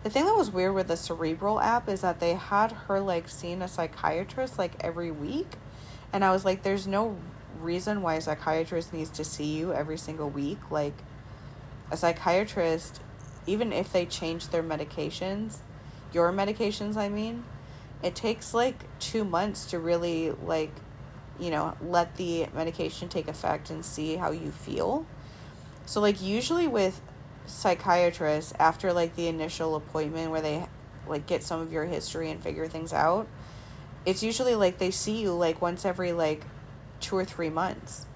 The 0.05 0.11
thing 0.11 0.27
that 0.27 0.37
was 0.37 0.51
weird 0.51 0.75
with 0.75 0.89
the 0.89 0.97
Cerebral 0.97 1.61
app 1.61 1.89
is 1.89 2.03
that 2.03 2.21
they 2.21 2.35
had 2.35 2.73
her 2.73 3.01
like 3.01 3.29
seeing 3.29 3.63
a 3.63 3.69
psychiatrist 3.69 4.59
like 4.59 4.73
every 4.81 5.11
week. 5.11 5.53
And 6.13 6.25
I 6.25 6.31
was 6.31 6.45
like, 6.45 6.63
there's 6.63 6.87
no 6.87 7.17
reason 7.61 8.03
why 8.03 8.15
a 8.15 8.21
psychiatrist 8.21 8.93
needs 8.93 9.11
to 9.11 9.25
see 9.25 9.57
you 9.57 9.73
every 9.73 9.99
single 9.99 10.31
week. 10.31 10.59
Like, 10.71 10.95
a 11.91 11.97
psychiatrist, 11.97 13.01
even 13.47 13.73
if 13.73 13.93
they 13.93 14.07
change 14.07 14.49
their 14.49 14.63
medications, 14.63 15.59
your 16.13 16.33
medications, 16.33 16.97
I 16.97 17.09
mean, 17.09 17.45
it 18.03 18.15
takes 18.15 18.55
like 18.55 18.85
two 18.99 19.25
months 19.25 19.67
to 19.67 19.79
really 19.79 20.31
like, 20.31 20.73
you 21.39 21.51
know, 21.51 21.77
let 21.83 22.17
the 22.17 22.47
medication 22.55 23.09
take 23.09 23.29
effect 23.29 23.71
and 23.71 23.85
see 23.85 24.17
how 24.17 24.31
you 24.31 24.51
feel. 24.51 25.07
So, 25.87 26.01
like, 26.01 26.21
usually 26.21 26.67
with 26.67 27.01
psychiatrists, 27.49 28.53
after 28.59 28.93
like 28.93 29.17
the 29.17 29.29
initial 29.29 29.75
appointment 29.75 30.31
where 30.31 30.41
they 30.41 30.67
like 31.07 31.27
get 31.27 31.43
some 31.43 31.61
of 31.61 31.73
your 31.73 31.87
history 31.87 32.31
and 32.31 32.43
figure 32.43 32.69
things 32.69 32.93
out, 32.93 33.27
it's 34.05 34.23
usually 34.23 34.55
like 34.55 34.79
they 34.79 34.91
see 34.91 35.21
you 35.21 35.33
like 35.33 35.61
once 35.61 35.85
every 35.85 36.13
like 36.13 36.45
two 37.01 37.17
or 37.17 37.25
three 37.25 37.51
months. 37.51 38.07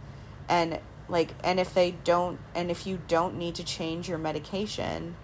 And 0.49 0.81
like, 1.09 1.35
and 1.43 1.59
if 1.59 1.75
they 1.75 1.93
don't, 2.05 2.39
and 2.55 2.71
if 2.71 2.87
you 2.87 3.01
don't 3.09 3.37
need 3.37 3.55
to 3.57 3.65
change 3.65 4.09
your 4.09 4.19
medication, 4.19 5.17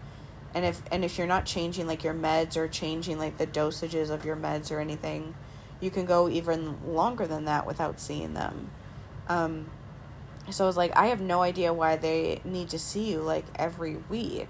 and 0.54 0.64
if 0.64 0.82
and 0.90 1.04
if 1.04 1.18
you're 1.18 1.26
not 1.26 1.44
changing 1.44 1.86
like 1.86 2.02
your 2.02 2.14
meds 2.14 2.56
or 2.56 2.68
changing 2.68 3.18
like 3.18 3.38
the 3.38 3.46
dosages 3.46 4.10
of 4.10 4.24
your 4.24 4.36
meds 4.36 4.70
or 4.70 4.80
anything 4.80 5.34
you 5.80 5.90
can 5.90 6.04
go 6.04 6.28
even 6.28 6.76
longer 6.92 7.26
than 7.26 7.44
that 7.44 7.66
without 7.66 8.00
seeing 8.00 8.34
them 8.34 8.70
um, 9.28 9.70
so 10.50 10.64
I 10.64 10.66
was 10.66 10.76
like 10.76 10.96
I 10.96 11.06
have 11.06 11.20
no 11.20 11.42
idea 11.42 11.72
why 11.72 11.96
they 11.96 12.40
need 12.44 12.68
to 12.70 12.78
see 12.78 13.10
you 13.10 13.20
like 13.20 13.44
every 13.56 13.96
week. 14.08 14.48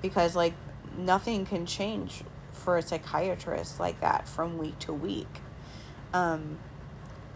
Because 0.00 0.34
like 0.34 0.54
nothing 0.96 1.46
can 1.46 1.66
change 1.66 2.24
for 2.52 2.76
a 2.76 2.82
psychiatrist 2.82 3.80
like 3.80 4.00
that 4.00 4.28
from 4.28 4.58
week 4.58 4.78
to 4.80 4.92
week. 4.92 5.40
Um, 6.12 6.58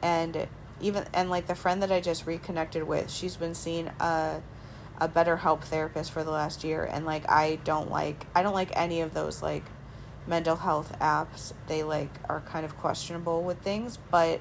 and 0.02 0.46
even 0.80 1.06
and 1.14 1.30
like 1.30 1.46
the 1.46 1.54
friend 1.54 1.82
that 1.82 1.90
I 1.90 2.00
just 2.00 2.26
reconnected 2.26 2.82
with 2.82 3.10
she's 3.10 3.36
been 3.36 3.54
seeing 3.54 3.88
a 3.98 4.42
a 4.98 5.08
BetterHelp 5.08 5.62
therapist 5.62 6.10
for 6.10 6.24
the 6.24 6.30
last 6.30 6.64
year. 6.64 6.84
And 6.84 7.04
like 7.04 7.28
I 7.30 7.58
don't 7.64 7.90
like 7.90 8.26
I 8.34 8.42
don't 8.42 8.54
like 8.54 8.70
any 8.74 9.00
of 9.00 9.14
those 9.14 9.42
like 9.42 9.64
mental 10.26 10.56
health 10.56 10.96
apps. 11.00 11.52
They 11.66 11.82
like 11.82 12.10
are 12.28 12.40
kind 12.40 12.64
of 12.64 12.76
questionable 12.78 13.42
with 13.42 13.58
things, 13.60 13.98
but 14.10 14.40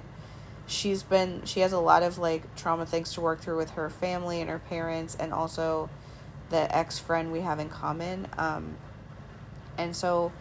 she's 0.68 1.03
been 1.03 1.43
she 1.45 1.59
has 1.59 1.72
a 1.72 1.80
lot 1.80 2.03
of 2.03 2.18
like 2.18 2.55
trauma 2.55 2.86
things 2.86 3.13
to 3.13 3.22
work 3.22 3.39
through 3.39 3.57
with 3.57 3.72
her 3.72 3.89
family 3.89 4.41
and 4.41 4.49
her 4.49 4.59
parents 4.59 5.16
and 5.20 5.32
also 5.32 5.89
the 6.49 6.76
ex 6.76 6.97
friend 6.97 7.32
we 7.32 7.41
have 7.41 7.59
in 7.59 7.70
common. 7.70 8.28
Um 8.38 8.78
and 9.78 9.95
so 9.95 10.32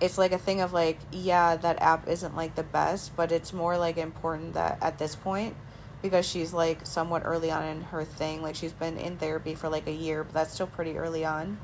it's 0.00 0.18
like 0.18 0.32
a 0.32 0.38
thing 0.38 0.60
of 0.60 0.72
like, 0.72 0.98
yeah, 1.12 1.54
that 1.56 1.80
app 1.80 2.08
isn't 2.08 2.34
like 2.34 2.56
the 2.56 2.64
best, 2.64 3.14
but 3.16 3.30
it's 3.30 3.52
more 3.52 3.78
like 3.78 3.96
important 3.96 4.54
that 4.54 4.78
at 4.82 4.98
this 4.98 5.14
point 5.14 5.54
because 6.02 6.28
she's 6.28 6.52
like 6.52 6.84
somewhat 6.84 7.22
early 7.24 7.52
on 7.52 7.62
in 7.64 7.80
her 7.82 8.04
thing. 8.04 8.42
Like 8.42 8.56
she's 8.56 8.72
been 8.72 8.98
in 8.98 9.16
therapy 9.16 9.54
for 9.54 9.68
like 9.68 9.86
a 9.86 9.92
year, 9.92 10.24
but 10.24 10.34
that's 10.34 10.52
still 10.52 10.66
pretty 10.66 10.98
early 10.98 11.24
on. 11.24 11.58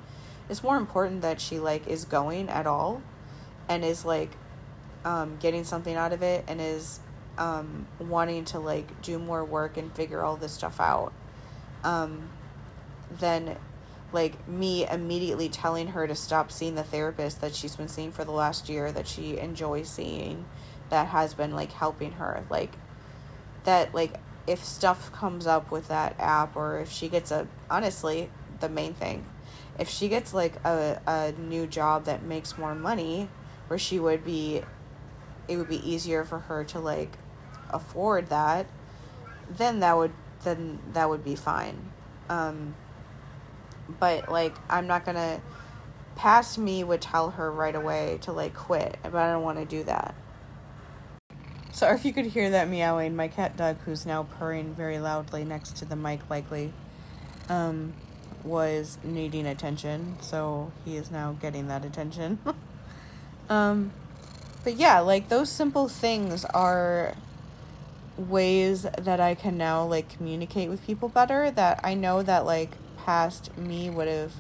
It's 0.49 0.63
more 0.63 0.77
important 0.77 1.23
that 1.23 1.41
she 1.41 1.59
like 1.59 1.89
is 1.89 2.05
going 2.05 2.49
at 2.49 2.67
all 2.67 3.03
and 3.69 3.85
is 3.85 4.05
like 4.05 4.31
um, 5.05 5.37
getting 5.41 5.65
something 5.65 5.97
out 5.97 6.13
of 6.13 6.23
it 6.23 6.45
and 6.47 6.61
is 6.61 7.01
um, 7.39 7.87
wanting 7.99 8.45
to 8.47 8.59
like 8.59 9.01
do 9.03 9.19
more 9.19 9.45
work 9.45 9.77
and 9.77 9.93
figure 9.95 10.23
all 10.23 10.37
this 10.37 10.53
stuff 10.53 10.81
out 10.81 11.13
um, 11.85 12.29
than 13.19 13.57
like 14.13 14.49
me 14.49 14.87
immediately 14.89 15.49
telling 15.49 15.89
her 15.89 16.07
to 16.07 16.15
stop 16.15 16.51
seeing 16.51 16.75
the 16.75 16.83
therapist 16.83 17.41
that 17.41 17.55
she's 17.55 17.77
been 17.77 17.89
seeing 17.89 18.11
for 18.11 18.25
the 18.25 18.33
last 18.33 18.69
year 18.69 18.91
that 18.91 19.07
she 19.07 19.39
enjoys 19.39 19.89
seeing 19.89 20.47
that 20.91 21.09
has 21.09 21.35
been 21.35 21.55
like 21.55 21.73
helping 21.73 22.13
her 22.13 22.45
like 22.51 22.73
that 23.65 23.95
like 23.95 24.15
if 24.47 24.65
stuff 24.65 25.13
comes 25.13 25.47
up 25.47 25.71
with 25.71 25.89
that 25.89 26.17
app 26.19 26.57
or 26.57 26.79
if 26.79 26.91
she 26.91 27.09
gets 27.09 27.31
a 27.31 27.47
honestly 27.71 28.31
the 28.61 28.69
main 28.69 28.95
thing 28.95 29.25
if 29.79 29.89
she 29.89 30.09
gets 30.09 30.33
like 30.33 30.57
a, 30.65 31.01
a 31.07 31.33
new 31.33 31.67
job 31.67 32.05
that 32.05 32.23
makes 32.23 32.57
more 32.57 32.75
money 32.75 33.29
where 33.69 33.79
she 33.79 33.99
would 33.99 34.25
be 34.25 34.63
it 35.47 35.57
would 35.57 35.69
be 35.69 35.89
easier 35.89 36.25
for 36.25 36.41
her 36.41 36.65
to 36.65 36.79
like 36.79 37.19
afford 37.71 38.29
that 38.29 38.67
then 39.51 39.81
that 39.81 39.97
would 39.97 40.13
then 40.45 40.79
that 40.93 41.09
would 41.09 41.25
be 41.25 41.35
fine 41.35 41.91
um 42.29 42.75
but 44.01 44.31
like 44.31 44.55
i'm 44.69 44.87
not 44.87 45.05
gonna 45.05 45.41
past 46.17 46.59
me 46.59 46.83
would 46.83 47.01
tell 47.01 47.31
her 47.31 47.51
right 47.51 47.75
away 47.75 48.19
to 48.21 48.33
like 48.33 48.55
quit 48.55 48.97
but 49.03 49.15
i 49.15 49.31
don't 49.31 49.43
want 49.43 49.59
to 49.59 49.65
do 49.65 49.83
that 49.85 50.15
Sorry 51.79 51.95
if 51.95 52.05
you 52.05 52.13
could 52.13 52.27
hear 52.27 52.51
that 52.51 52.69
meowing. 52.69 53.15
My 53.15 53.29
cat 53.29 53.57
Doug, 53.57 53.79
who's 53.85 54.05
now 54.05 54.25
purring 54.25 54.75
very 54.75 54.99
loudly 54.99 55.45
next 55.45 55.77
to 55.77 55.85
the 55.85 55.95
mic, 55.95 56.29
likely, 56.29 56.73
um, 57.49 57.95
was 58.43 58.99
needing 59.05 59.47
attention, 59.47 60.17
so 60.21 60.73
he 60.85 60.97
is 60.97 61.13
now 61.13 61.37
getting 61.41 61.69
that 61.69 61.85
attention. 61.85 62.41
um, 63.49 63.93
but 64.65 64.75
yeah, 64.75 64.99
like 64.99 65.29
those 65.29 65.53
simple 65.53 65.87
things 65.87 66.45
are 66.47 67.15
ways 68.19 68.83
that 68.83 69.21
I 69.21 69.35
can 69.35 69.57
now 69.57 69.85
like 69.85 70.09
communicate 70.09 70.69
with 70.69 70.85
people 70.85 71.09
better 71.09 71.51
that 71.53 71.81
I 71.85 71.95
know 71.95 72.23
that 72.23 72.45
like 72.45 72.73
past 72.97 73.57
me 73.57 73.89
would 73.89 74.09
have 74.09 74.33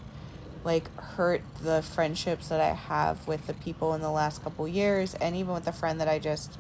like 0.64 0.95
hurt 0.97 1.43
the 1.62 1.81
friendships 1.83 2.49
that 2.49 2.61
I 2.61 2.74
have 2.74 3.26
with 3.29 3.47
the 3.47 3.55
people 3.55 3.95
in 3.95 4.01
the 4.01 4.11
last 4.11 4.43
couple 4.43 4.66
years 4.66 5.14
and 5.14 5.37
even 5.37 5.55
with 5.55 5.64
the 5.64 5.72
friend 5.72 6.01
that 6.01 6.09
I 6.09 6.18
just 6.18 6.59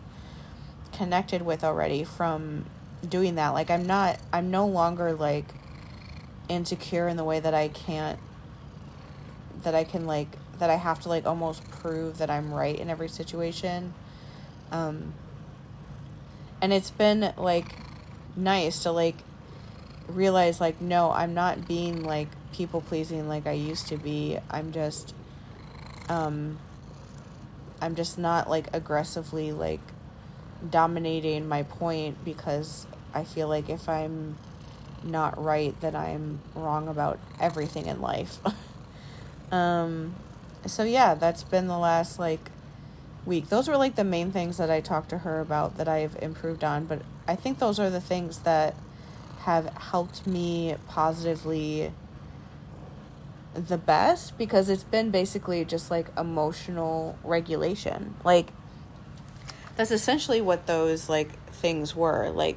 connected 0.92 1.42
with 1.42 1.64
already 1.64 2.04
from 2.04 2.66
doing 3.06 3.34
that. 3.34 3.50
Like 3.50 3.70
I'm 3.70 3.86
not 3.86 4.18
I'm 4.32 4.50
no 4.50 4.66
longer 4.66 5.12
like 5.12 5.46
insecure 6.48 7.08
in 7.08 7.16
the 7.16 7.24
way 7.24 7.40
that 7.40 7.52
I 7.52 7.68
can't 7.68 8.18
that 9.62 9.74
I 9.74 9.84
can 9.84 10.06
like 10.06 10.36
that 10.58 10.70
I 10.70 10.76
have 10.76 11.00
to 11.00 11.08
like 11.08 11.26
almost 11.26 11.68
prove 11.70 12.18
that 12.18 12.30
I'm 12.30 12.54
right 12.54 12.78
in 12.78 12.88
every 12.88 13.08
situation. 13.08 13.94
Um 14.70 15.14
and 16.60 16.72
it's 16.72 16.90
been 16.90 17.32
like 17.36 17.76
nice 18.36 18.82
to 18.82 18.90
like 18.90 19.16
realize 20.06 20.60
like 20.60 20.80
no, 20.80 21.10
I'm 21.10 21.34
not 21.34 21.68
being 21.68 22.02
like 22.02 22.28
people 22.52 22.80
pleasing 22.80 23.28
like 23.28 23.46
I 23.46 23.52
used 23.52 23.88
to 23.88 23.96
be. 23.96 24.38
I'm 24.50 24.72
just 24.72 25.14
um 26.08 26.58
I'm 27.80 27.94
just 27.94 28.18
not 28.18 28.50
like 28.50 28.66
aggressively 28.72 29.52
like 29.52 29.80
dominating 30.68 31.48
my 31.48 31.62
point 31.62 32.24
because 32.24 32.86
I 33.14 33.24
feel 33.24 33.48
like 33.48 33.68
if 33.68 33.88
I'm 33.88 34.36
not 35.02 35.42
right, 35.42 35.78
then 35.80 35.94
I'm 35.94 36.40
wrong 36.54 36.88
about 36.88 37.18
everything 37.38 37.86
in 37.86 38.00
life. 38.00 38.38
um, 39.52 40.14
so 40.66 40.82
yeah, 40.82 41.14
that's 41.14 41.44
been 41.44 41.68
the 41.68 41.78
last 41.78 42.18
like 42.18 42.50
week. 43.28 43.48
Those 43.48 43.68
were 43.68 43.76
like 43.76 43.94
the 43.94 44.04
main 44.04 44.32
things 44.32 44.56
that 44.56 44.70
I 44.70 44.80
talked 44.80 45.10
to 45.10 45.18
her 45.18 45.40
about 45.40 45.76
that 45.76 45.86
I've 45.86 46.16
improved 46.20 46.64
on, 46.64 46.86
but 46.86 47.02
I 47.28 47.36
think 47.36 47.58
those 47.58 47.78
are 47.78 47.90
the 47.90 48.00
things 48.00 48.40
that 48.40 48.74
have 49.40 49.66
helped 49.76 50.26
me 50.26 50.74
positively 50.88 51.92
the 53.54 53.78
best 53.78 54.36
because 54.38 54.68
it's 54.68 54.84
been 54.84 55.10
basically 55.10 55.64
just 55.64 55.90
like 55.90 56.08
emotional 56.16 57.18
regulation. 57.22 58.14
Like 58.24 58.52
that's 59.76 59.90
essentially 59.90 60.40
what 60.40 60.66
those 60.66 61.08
like 61.08 61.38
things 61.50 61.94
were 61.94 62.30
like 62.30 62.56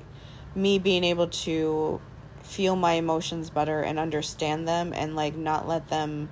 me 0.55 0.79
being 0.79 1.03
able 1.03 1.27
to 1.27 2.01
feel 2.41 2.75
my 2.75 2.93
emotions 2.93 3.49
better 3.49 3.81
and 3.81 3.99
understand 3.99 4.67
them 4.67 4.91
and 4.93 5.15
like 5.15 5.35
not 5.35 5.67
let 5.67 5.87
them 5.89 6.29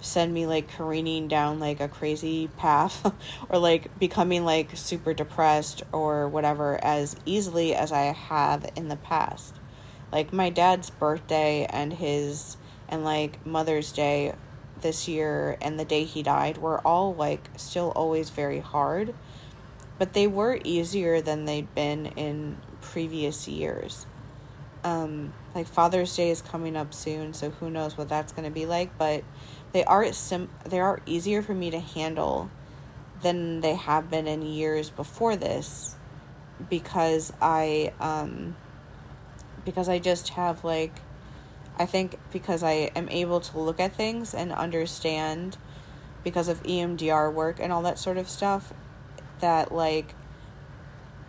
send 0.00 0.32
me 0.32 0.46
like 0.46 0.68
careening 0.68 1.28
down 1.28 1.60
like 1.60 1.80
a 1.80 1.88
crazy 1.88 2.48
path 2.56 3.12
or 3.48 3.58
like 3.58 3.98
becoming 3.98 4.44
like 4.44 4.76
super 4.76 5.12
depressed 5.12 5.82
or 5.92 6.28
whatever 6.28 6.82
as 6.82 7.16
easily 7.26 7.74
as 7.74 7.92
I 7.92 8.12
have 8.12 8.70
in 8.76 8.88
the 8.88 8.96
past. 8.96 9.56
Like 10.12 10.32
my 10.32 10.50
dad's 10.50 10.90
birthday 10.90 11.66
and 11.70 11.92
his 11.92 12.56
and 12.88 13.04
like 13.04 13.44
Mother's 13.46 13.92
Day 13.92 14.34
this 14.80 15.06
year 15.06 15.56
and 15.60 15.78
the 15.78 15.84
day 15.84 16.04
he 16.04 16.22
died 16.22 16.58
were 16.58 16.80
all 16.86 17.14
like 17.14 17.48
still 17.56 17.92
always 17.94 18.30
very 18.30 18.60
hard, 18.60 19.14
but 19.98 20.14
they 20.14 20.26
were 20.26 20.58
easier 20.64 21.20
than 21.20 21.44
they'd 21.44 21.72
been 21.74 22.06
in 22.06 22.56
previous 22.80 23.46
years. 23.46 24.06
Um 24.82 25.34
like 25.54 25.66
Father's 25.66 26.14
Day 26.14 26.30
is 26.30 26.42
coming 26.42 26.76
up 26.76 26.94
soon, 26.94 27.34
so 27.34 27.50
who 27.50 27.70
knows 27.70 27.98
what 27.98 28.08
that's 28.08 28.32
going 28.32 28.44
to 28.44 28.54
be 28.54 28.66
like, 28.66 28.96
but 28.98 29.24
they 29.72 29.84
are 29.84 30.12
sim 30.12 30.48
they 30.64 30.80
are 30.80 31.00
easier 31.06 31.42
for 31.42 31.54
me 31.54 31.70
to 31.70 31.78
handle 31.78 32.50
than 33.22 33.60
they 33.60 33.74
have 33.74 34.10
been 34.10 34.26
in 34.26 34.42
years 34.42 34.90
before 34.90 35.36
this 35.36 35.96
because 36.68 37.32
I 37.40 37.92
um 38.00 38.56
because 39.64 39.88
I 39.88 39.98
just 39.98 40.30
have 40.30 40.64
like 40.64 40.92
I 41.78 41.86
think 41.86 42.18
because 42.32 42.62
I 42.62 42.90
am 42.94 43.08
able 43.08 43.40
to 43.40 43.58
look 43.58 43.80
at 43.80 43.94
things 43.94 44.34
and 44.34 44.52
understand 44.52 45.56
because 46.22 46.48
of 46.48 46.62
EMDR 46.62 47.32
work 47.32 47.58
and 47.60 47.72
all 47.72 47.82
that 47.82 47.98
sort 47.98 48.18
of 48.18 48.28
stuff 48.28 48.72
that 49.40 49.72
like 49.72 50.14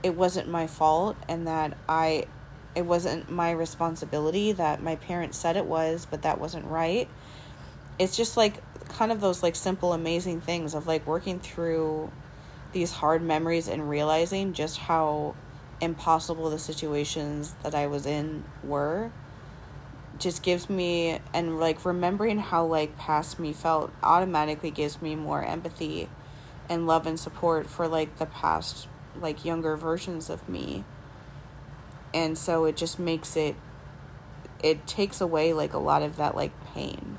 it 0.03 0.15
wasn't 0.15 0.49
my 0.49 0.67
fault 0.67 1.15
and 1.29 1.47
that 1.47 1.77
I 1.87 2.25
it 2.75 2.85
wasn't 2.85 3.29
my 3.29 3.51
responsibility 3.51 4.51
that 4.53 4.81
my 4.81 4.95
parents 4.95 5.37
said 5.37 5.57
it 5.57 5.65
was 5.65 6.05
but 6.09 6.21
that 6.23 6.39
wasn't 6.39 6.65
right. 6.65 7.07
It's 7.99 8.15
just 8.15 8.37
like 8.37 8.61
kind 8.89 9.11
of 9.11 9.21
those 9.21 9.43
like 9.43 9.55
simple 9.55 9.93
amazing 9.93 10.41
things 10.41 10.73
of 10.73 10.87
like 10.87 11.05
working 11.05 11.39
through 11.39 12.11
these 12.71 12.91
hard 12.91 13.21
memories 13.21 13.67
and 13.67 13.89
realizing 13.89 14.53
just 14.53 14.77
how 14.77 15.35
impossible 15.81 16.49
the 16.49 16.59
situations 16.59 17.55
that 17.63 17.75
I 17.75 17.87
was 17.87 18.05
in 18.05 18.43
were 18.63 19.11
just 20.19 20.43
gives 20.43 20.69
me 20.69 21.19
and 21.33 21.59
like 21.59 21.83
remembering 21.83 22.37
how 22.37 22.65
like 22.65 22.97
past 22.97 23.39
me 23.39 23.51
felt 23.51 23.91
automatically 24.03 24.69
gives 24.69 25.01
me 25.01 25.15
more 25.15 25.43
empathy 25.43 26.07
and 26.69 26.85
love 26.85 27.07
and 27.07 27.19
support 27.19 27.67
for 27.67 27.87
like 27.87 28.17
the 28.17 28.25
past 28.25 28.87
like 29.19 29.43
younger 29.43 29.75
versions 29.75 30.29
of 30.29 30.47
me 30.47 30.85
and 32.13 32.37
so 32.37 32.65
it 32.65 32.75
just 32.75 32.99
makes 32.99 33.35
it 33.35 33.55
it 34.63 34.85
takes 34.85 35.21
away 35.21 35.53
like 35.53 35.73
a 35.73 35.77
lot 35.77 36.01
of 36.01 36.17
that 36.17 36.35
like 36.35 36.51
pain. 36.73 37.17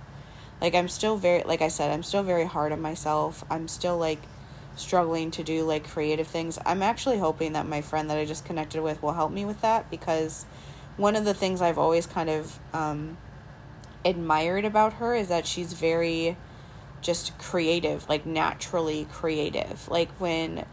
Like 0.61 0.75
i'm 0.75 0.89
still 0.89 1.17
very 1.17 1.43
like 1.43 1.61
i 1.61 1.69
said 1.69 1.91
i'm 1.91 2.03
still 2.03 2.23
very 2.23 2.45
hard 2.45 2.73
on 2.73 2.81
myself. 2.81 3.45
I'm 3.51 3.69
still 3.69 3.99
like 3.99 4.21
struggling 4.77 5.31
to 5.33 5.43
do 5.43 5.65
like 5.65 5.89
creative 5.89 6.27
things. 6.27 6.59
I'm 6.65 6.83
actually 6.83 7.19
hoping 7.19 7.53
that 7.55 7.67
my 7.67 7.83
friend 7.83 8.09
that 8.11 8.19
i 8.19 8.25
just 8.25 8.45
connected 8.45 8.83
with 8.83 9.03
will 9.03 9.13
help 9.13 9.33
me 9.33 9.45
with 9.45 9.61
that 9.63 9.91
because 9.91 10.47
one 10.97 11.17
of 11.17 11.25
the 11.25 11.35
things 11.35 11.61
i've 11.61 11.79
always 11.79 12.07
kind 12.07 12.31
of 12.31 12.59
um, 12.73 13.17
admired 14.05 14.65
about 14.65 14.95
her 14.95 15.15
is 15.15 15.29
that 15.29 15.47
she's 15.47 15.73
very 15.73 16.37
just 17.03 17.37
creative 17.39 18.09
like 18.09 18.25
naturally 18.25 19.07
creative. 19.11 19.89
Like 19.89 20.11
when 20.21 20.65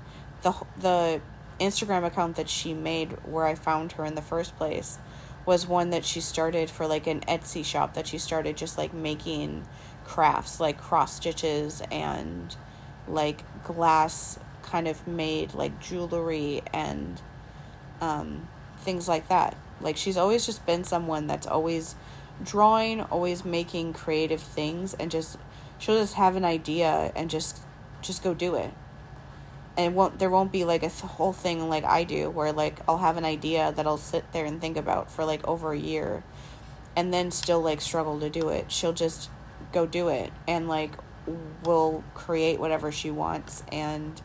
the 0.44 0.54
the 0.78 1.22
instagram 1.60 2.06
account 2.06 2.36
that 2.36 2.50
she 2.50 2.74
made 2.74 3.12
where 3.26 3.46
i 3.46 3.56
found 3.56 3.94
her 3.94 4.06
in 4.06 4.16
the 4.16 4.22
first 4.22 4.56
place 4.58 4.98
was 5.46 5.66
one 5.66 5.90
that 5.90 6.06
she 6.06 6.22
started 6.22 6.70
for 6.70 6.86
like 6.86 7.08
an 7.08 7.22
Etsy 7.22 7.66
shop 7.66 7.96
that 7.96 8.06
she 8.06 8.20
started 8.20 8.56
just 8.56 8.78
like 8.78 8.94
making 8.94 9.66
crafts 10.04 10.60
like 10.60 10.78
cross 10.78 11.16
stitches 11.16 11.82
and 11.92 12.56
like 13.08 13.44
glass 13.64 14.38
kind 14.62 14.88
of 14.88 15.08
made 15.08 15.54
like 15.56 15.80
jewelry 15.82 16.62
and 16.72 17.20
um, 18.00 18.48
things 18.78 19.08
like 19.08 19.28
that. 19.30 19.58
Like 19.82 19.98
she's 19.98 20.18
always 20.18 20.46
just 20.46 20.66
been 20.68 20.84
someone 20.84 21.26
that's 21.26 21.48
always 21.48 21.96
drawing, 22.44 23.02
always 23.02 23.44
making 23.44 23.94
creative 23.94 24.42
things 24.42 24.94
and 24.94 25.10
just 25.10 25.38
she'll 25.80 26.00
just 26.00 26.14
have 26.14 26.36
an 26.36 26.46
idea 26.46 27.12
and 27.16 27.30
just 27.30 27.60
just 28.02 28.24
go 28.24 28.36
do 28.36 28.54
it 28.54 28.72
and 29.78 29.96
won't 29.96 30.20
there 30.20 30.30
won't 30.30 30.52
be 30.52 30.66
like 30.66 30.84
a 30.84 30.90
whole 30.90 31.34
thing 31.34 31.70
like 31.70 31.84
I 31.84 32.04
do 32.04 32.30
where 32.30 32.52
like 32.52 32.80
I'll 32.88 32.98
have 32.98 33.18
an 33.18 33.26
idea 33.26 33.72
that 33.76 33.88
I'll 33.88 33.98
sit 33.98 34.32
there 34.34 34.46
and 34.46 34.60
think 34.60 34.78
about 34.78 35.12
for 35.12 35.26
like 35.26 35.48
over 35.48 35.72
a 35.72 35.78
year 35.78 36.24
and 36.96 37.14
then 37.14 37.32
still 37.32 37.62
like 37.62 37.82
struggle 37.82 38.20
to 38.20 38.30
do 38.30 38.50
it. 38.50 38.72
She'll 38.72 38.94
just 38.94 39.30
go 39.72 39.86
do 39.86 40.10
it 40.10 40.32
and 40.48 40.68
like 40.68 40.92
will 41.64 42.04
create 42.14 42.60
whatever 42.60 42.92
she 42.92 43.12
wants 43.12 43.64
and 43.72 44.22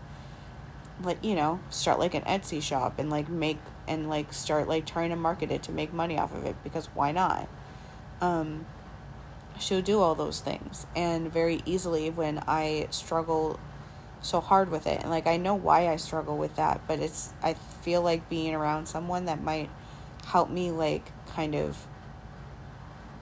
like 1.02 1.22
you 1.24 1.34
know 1.34 1.60
start 1.70 1.98
like 1.98 2.14
an 2.14 2.22
Etsy 2.22 2.62
shop 2.62 2.98
and 2.98 3.10
like 3.10 3.28
make 3.28 3.58
and 3.86 4.08
like 4.08 4.32
start 4.32 4.68
like 4.68 4.86
trying 4.86 5.10
to 5.10 5.16
market 5.16 5.50
it 5.50 5.62
to 5.64 5.72
make 5.72 5.92
money 5.92 6.18
off 6.18 6.34
of 6.34 6.44
it 6.44 6.56
because 6.62 6.86
why 6.94 7.12
not 7.12 7.48
um 8.20 8.64
she'll 9.58 9.82
do 9.82 10.00
all 10.00 10.14
those 10.14 10.40
things 10.40 10.86
and 10.94 11.32
very 11.32 11.62
easily 11.66 12.10
when 12.10 12.42
I 12.46 12.86
struggle 12.90 13.58
so 14.24 14.40
hard 14.40 14.70
with 14.70 14.86
it. 14.86 15.00
And 15.00 15.10
like 15.10 15.26
I 15.26 15.36
know 15.36 15.54
why 15.54 15.88
I 15.88 15.96
struggle 15.96 16.36
with 16.36 16.56
that 16.56 16.80
but 16.86 17.00
it's 17.00 17.32
I 17.42 17.54
feel 17.54 18.02
like 18.02 18.28
being 18.28 18.54
around 18.54 18.86
someone 18.86 19.26
that 19.26 19.42
might 19.42 19.70
help 20.26 20.50
me 20.50 20.70
like 20.70 21.12
kind 21.28 21.54
of 21.54 21.86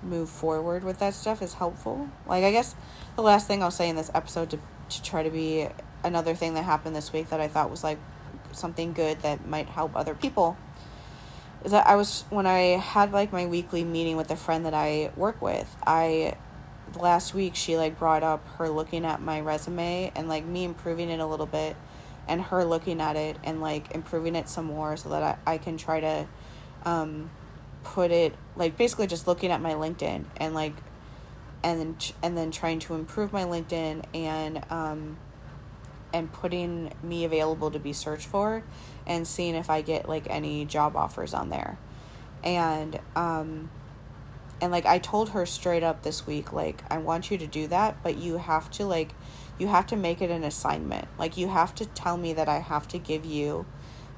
move 0.02 0.28
forward 0.28 0.84
with 0.84 0.98
that 0.98 1.14
stuff 1.14 1.42
is 1.42 1.54
helpful. 1.54 2.08
Like 2.26 2.44
I 2.44 2.50
guess 2.50 2.74
the 3.16 3.22
last 3.22 3.46
thing 3.46 3.62
I'll 3.62 3.70
say 3.70 3.88
in 3.88 3.96
this 3.96 4.10
episode 4.14 4.50
to 4.50 4.58
to 4.90 5.02
try 5.02 5.22
to 5.22 5.30
be 5.30 5.68
another 6.04 6.34
thing 6.34 6.54
that 6.54 6.62
happened 6.62 6.94
this 6.94 7.12
week 7.12 7.30
that 7.30 7.40
I 7.40 7.48
thought 7.48 7.70
was 7.70 7.84
like 7.84 7.98
something 8.52 8.92
good 8.92 9.20
that 9.22 9.46
might 9.46 9.68
help 9.68 9.96
other 9.96 10.14
people 10.14 10.56
is 11.64 11.70
that 11.70 11.86
I 11.86 11.96
was 11.96 12.24
when 12.30 12.46
I 12.46 12.78
had 12.78 13.12
like 13.12 13.32
my 13.32 13.46
weekly 13.46 13.84
meeting 13.84 14.16
with 14.16 14.30
a 14.30 14.36
friend 14.36 14.66
that 14.66 14.74
I 14.74 15.10
work 15.16 15.40
with 15.40 15.74
I 15.86 16.36
last 16.96 17.34
week 17.34 17.54
she 17.54 17.76
like 17.76 17.98
brought 17.98 18.22
up 18.22 18.46
her 18.58 18.68
looking 18.68 19.04
at 19.04 19.20
my 19.20 19.40
resume 19.40 20.12
and 20.14 20.28
like 20.28 20.44
me 20.44 20.64
improving 20.64 21.10
it 21.10 21.20
a 21.20 21.26
little 21.26 21.46
bit 21.46 21.76
and 22.28 22.40
her 22.40 22.64
looking 22.64 23.00
at 23.00 23.16
it 23.16 23.36
and 23.44 23.60
like 23.60 23.94
improving 23.94 24.34
it 24.36 24.48
some 24.48 24.66
more 24.66 24.96
so 24.96 25.08
that 25.08 25.38
I, 25.46 25.54
I 25.54 25.58
can 25.58 25.76
try 25.76 26.00
to 26.00 26.26
um, 26.84 27.30
put 27.82 28.10
it 28.10 28.34
like 28.56 28.76
basically 28.76 29.06
just 29.06 29.26
looking 29.26 29.50
at 29.50 29.60
my 29.60 29.72
LinkedIn 29.72 30.24
and 30.36 30.54
like 30.54 30.74
and 31.62 31.80
then 31.80 31.96
and 32.22 32.36
then 32.36 32.50
trying 32.50 32.78
to 32.80 32.94
improve 32.94 33.32
my 33.32 33.44
LinkedIn 33.44 34.04
and 34.14 34.64
um, 34.70 35.16
and 36.12 36.32
putting 36.32 36.92
me 37.02 37.24
available 37.24 37.70
to 37.70 37.78
be 37.78 37.92
searched 37.92 38.26
for 38.26 38.62
and 39.06 39.26
seeing 39.26 39.54
if 39.54 39.70
I 39.70 39.82
get 39.82 40.08
like 40.08 40.26
any 40.28 40.64
job 40.64 40.96
offers 40.96 41.34
on 41.34 41.50
there. 41.50 41.78
And 42.44 42.98
um 43.14 43.70
and 44.62 44.72
like 44.72 44.86
I 44.86 44.98
told 44.98 45.30
her 45.30 45.44
straight 45.44 45.82
up 45.82 46.02
this 46.02 46.26
week 46.26 46.52
like 46.52 46.82
I 46.90 46.96
want 46.96 47.30
you 47.30 47.36
to 47.36 47.46
do 47.46 47.66
that 47.66 48.02
but 48.02 48.16
you 48.16 48.38
have 48.38 48.70
to 48.72 48.86
like 48.86 49.12
you 49.58 49.68
have 49.68 49.86
to 49.88 49.96
make 49.96 50.20
it 50.20 50.30
an 50.30 50.44
assignment. 50.44 51.06
Like 51.18 51.36
you 51.36 51.48
have 51.48 51.74
to 51.76 51.86
tell 51.86 52.16
me 52.16 52.32
that 52.32 52.48
I 52.48 52.58
have 52.58 52.88
to 52.88 52.98
give 52.98 53.24
you 53.24 53.66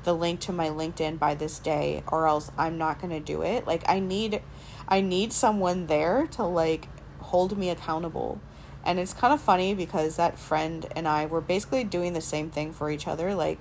the 0.04 0.14
link 0.14 0.40
to 0.40 0.52
my 0.52 0.68
LinkedIn 0.68 1.18
by 1.18 1.34
this 1.34 1.58
day 1.58 2.02
or 2.06 2.26
else 2.26 2.50
I'm 2.56 2.78
not 2.78 3.00
going 3.00 3.10
to 3.10 3.20
do 3.20 3.42
it. 3.42 3.66
Like 3.66 3.82
I 3.88 3.98
need 4.00 4.40
I 4.88 5.00
need 5.00 5.32
someone 5.32 5.86
there 5.86 6.26
to 6.32 6.44
like 6.44 6.88
hold 7.20 7.58
me 7.58 7.70
accountable. 7.70 8.40
And 8.84 8.98
it's 8.98 9.14
kind 9.14 9.32
of 9.32 9.40
funny 9.40 9.74
because 9.74 10.16
that 10.16 10.38
friend 10.38 10.86
and 10.94 11.08
I 11.08 11.26
were 11.26 11.40
basically 11.40 11.84
doing 11.84 12.12
the 12.12 12.20
same 12.20 12.50
thing 12.50 12.72
for 12.72 12.90
each 12.90 13.06
other. 13.08 13.34
Like 13.34 13.60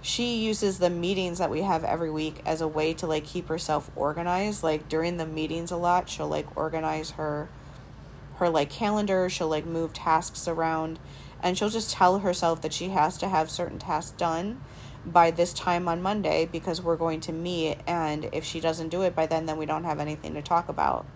she 0.00 0.36
uses 0.36 0.78
the 0.78 0.90
meetings 0.90 1.38
that 1.38 1.50
we 1.50 1.62
have 1.62 1.84
every 1.84 2.10
week 2.10 2.40
as 2.46 2.60
a 2.60 2.68
way 2.68 2.94
to 2.94 3.06
like 3.06 3.24
keep 3.24 3.48
herself 3.48 3.90
organized. 3.96 4.62
Like 4.62 4.88
during 4.88 5.16
the 5.16 5.26
meetings 5.26 5.70
a 5.70 5.76
lot 5.76 6.08
she'll 6.08 6.28
like 6.28 6.56
organize 6.56 7.12
her 7.12 7.48
her 8.36 8.48
like 8.48 8.70
calendar. 8.70 9.28
She'll 9.28 9.48
like 9.48 9.66
move 9.66 9.92
tasks 9.92 10.46
around. 10.46 10.98
And 11.42 11.56
she'll 11.56 11.70
just 11.70 11.92
tell 11.92 12.20
herself 12.20 12.62
that 12.62 12.72
she 12.72 12.88
has 12.90 13.16
to 13.18 13.28
have 13.28 13.50
certain 13.50 13.78
tasks 13.78 14.12
done 14.12 14.60
by 15.06 15.30
this 15.30 15.52
time 15.52 15.88
on 15.88 16.02
Monday 16.02 16.48
because 16.50 16.82
we're 16.82 16.96
going 16.96 17.20
to 17.20 17.32
meet. 17.32 17.78
And 17.86 18.28
if 18.32 18.44
she 18.44 18.60
doesn't 18.60 18.88
do 18.88 19.02
it 19.02 19.14
by 19.14 19.26
then 19.26 19.46
then 19.46 19.56
we 19.56 19.66
don't 19.66 19.84
have 19.84 20.00
anything 20.00 20.34
to 20.34 20.42
talk 20.42 20.68
about. 20.68 21.06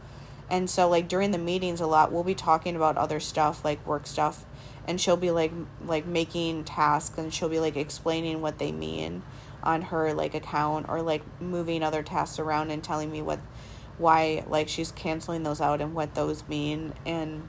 And 0.50 0.68
so 0.68 0.88
like 0.88 1.08
during 1.08 1.30
the 1.30 1.38
meetings 1.38 1.80
a 1.80 1.86
lot 1.86 2.12
we'll 2.12 2.24
be 2.24 2.34
talking 2.34 2.76
about 2.76 2.96
other 2.96 3.20
stuff 3.20 3.64
like 3.64 3.84
work 3.86 4.06
stuff 4.06 4.44
and 4.86 5.00
she'll 5.00 5.16
be 5.16 5.30
like 5.30 5.52
like 5.84 6.06
making 6.06 6.64
tasks 6.64 7.18
and 7.18 7.32
she'll 7.32 7.48
be 7.48 7.60
like 7.60 7.76
explaining 7.76 8.40
what 8.40 8.58
they 8.58 8.72
mean 8.72 9.22
on 9.62 9.82
her 9.82 10.12
like 10.12 10.34
account 10.34 10.86
or 10.88 11.02
like 11.02 11.22
moving 11.40 11.82
other 11.82 12.02
tasks 12.02 12.38
around 12.38 12.70
and 12.70 12.82
telling 12.82 13.10
me 13.10 13.22
what 13.22 13.38
why 13.98 14.44
like 14.48 14.68
she's 14.68 14.90
canceling 14.92 15.42
those 15.42 15.60
out 15.60 15.80
and 15.80 15.94
what 15.94 16.14
those 16.14 16.46
mean. 16.48 16.92
And 17.06 17.48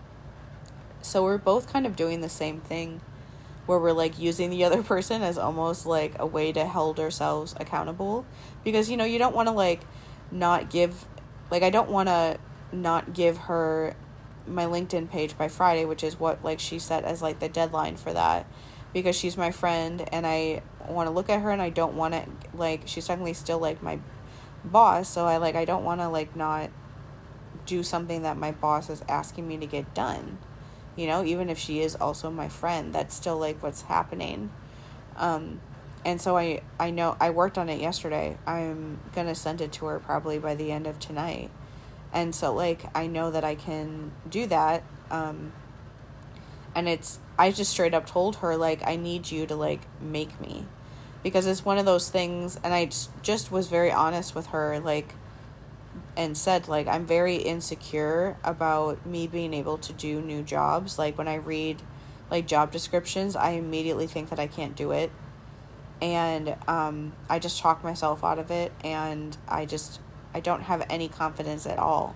so 1.02 1.24
we're 1.24 1.38
both 1.38 1.72
kind 1.72 1.86
of 1.86 1.96
doing 1.96 2.22
the 2.22 2.30
same 2.30 2.62
thing 2.62 3.02
where 3.66 3.80
we're 3.80 3.94
like 3.94 4.20
using 4.20 4.50
the 4.50 4.64
other 4.64 4.84
person 4.94 5.22
as 5.22 5.38
almost 5.38 5.86
like 5.86 6.14
a 6.20 6.26
way 6.26 6.52
to 6.52 6.68
hold 6.68 7.00
ourselves 7.00 7.56
accountable 7.60 8.26
because 8.64 8.90
you 8.90 8.98
know 8.98 9.06
you 9.06 9.20
don't 9.20 9.36
want 9.36 9.48
to 9.48 9.54
like 9.54 9.82
not 10.32 10.70
give 10.70 11.06
like 11.52 11.64
I 11.64 11.70
don't 11.70 11.90
want 11.90 12.10
to 12.10 12.38
not 12.72 13.14
give 13.14 13.38
her 13.38 13.96
my 14.48 14.66
LinkedIn 14.66 15.10
page 15.10 15.38
by 15.38 15.48
Friday, 15.48 15.86
which 15.86 16.04
is 16.04 16.20
what 16.20 16.44
like 16.44 16.60
she 16.60 16.80
set 16.80 17.04
as 17.04 17.22
like 17.22 17.40
the 17.40 17.50
deadline 17.50 17.98
for 17.98 18.14
that 18.14 18.46
because 18.94 19.16
she's 19.16 19.36
my 19.36 19.52
friend 19.52 20.08
and 20.12 20.26
I 20.26 20.62
want 20.88 21.08
to 21.08 21.12
look 21.14 21.30
at 21.30 21.42
her 21.42 21.50
and 21.50 21.62
I 21.62 21.70
don't 21.70 21.96
want 21.96 22.14
to 22.14 22.26
like 22.56 22.84
she's 22.86 23.08
technically 23.08 23.34
still 23.34 23.60
like 23.60 23.82
my 23.82 24.00
boss, 24.64 25.10
so 25.10 25.26
I 25.26 25.38
like 25.38 25.56
I 25.56 25.66
don't 25.66 25.84
want 25.84 26.02
to 26.02 26.10
like 26.10 26.36
not 26.36 26.70
do 27.66 27.82
something 27.84 28.22
that 28.24 28.38
my 28.38 28.52
boss 28.52 28.90
is 28.90 29.04
asking 29.08 29.48
me 29.48 29.58
to 29.58 29.66
get 29.66 29.94
done. 29.94 30.38
You 30.96 31.08
know, 31.08 31.24
even 31.24 31.50
if 31.50 31.58
she 31.58 31.80
is 31.80 31.96
also 31.96 32.30
my 32.30 32.50
friend, 32.50 32.94
that's 32.94 33.16
still 33.16 33.38
like 33.38 33.62
what's 33.64 33.84
happening. 33.84 34.52
Um 35.18 35.60
and 36.06 36.22
so 36.22 36.38
I 36.38 36.62
I 36.80 36.92
know 36.92 37.16
I 37.20 37.30
worked 37.32 37.58
on 37.58 37.70
it 37.70 37.80
yesterday. 37.80 38.38
I'm 38.46 39.00
going 39.16 39.28
to 39.28 39.36
send 39.36 39.62
it 39.62 39.72
to 39.74 39.86
her 39.86 40.00
probably 40.00 40.38
by 40.38 40.56
the 40.56 40.72
end 40.72 40.88
of 40.88 41.00
tonight. 41.00 41.50
And 42.14 42.34
so 42.34 42.54
like 42.54 42.86
I 42.96 43.08
know 43.08 43.32
that 43.32 43.44
I 43.44 43.56
can 43.56 44.12
do 44.30 44.48
that. 44.48 44.84
Um 45.12 45.52
and 46.76 46.88
it's 46.88 47.20
I 47.38 47.52
just 47.52 47.72
straight 47.72 47.94
up 47.94 48.06
told 48.06 48.38
her 48.38 48.56
like 48.56 48.86
I 48.86 48.96
need 48.96 49.32
you 49.32 49.46
to 49.48 49.56
like 49.56 49.82
make 50.02 50.40
me 50.40 50.66
because 51.24 51.48
it's 51.48 51.66
one 51.66 51.78
of 51.78 51.86
those 51.86 52.10
things 52.10 52.60
and 52.64 52.74
I 52.74 52.86
just, 52.86 53.10
just 53.22 53.52
was 53.52 53.68
very 53.68 53.92
honest 53.92 54.36
with 54.36 54.48
her 54.48 54.80
like 54.80 55.14
and 56.18 56.38
said 56.38 56.68
like 56.68 56.88
I'm 56.88 57.06
very 57.06 57.38
insecure 57.38 58.38
about 58.44 59.06
me 59.06 59.28
being 59.28 59.54
able 59.54 59.78
to 59.80 59.94
do 59.94 60.22
new 60.22 60.44
jobs 60.44 60.98
like 60.98 61.18
when 61.18 61.28
I 61.28 61.36
read 61.36 61.82
like 62.30 62.48
job 62.48 62.72
descriptions 62.72 63.36
I 63.36 63.52
immediately 63.52 64.08
think 64.08 64.30
that 64.30 64.40
I 64.40 64.48
can't 64.48 64.76
do 64.76 64.92
it 64.92 65.12
and 66.02 66.56
um, 66.68 67.14
I 67.30 67.40
just 67.40 67.60
talk 67.62 67.84
myself 67.84 68.24
out 68.24 68.38
of 68.38 68.52
it 68.52 68.74
and 68.84 69.38
I 69.48 69.66
just 69.66 70.02
I 70.34 70.40
don't 70.40 70.62
have 70.64 70.86
any 70.90 71.08
confidence 71.08 71.66
at 71.66 71.78
all 71.78 72.16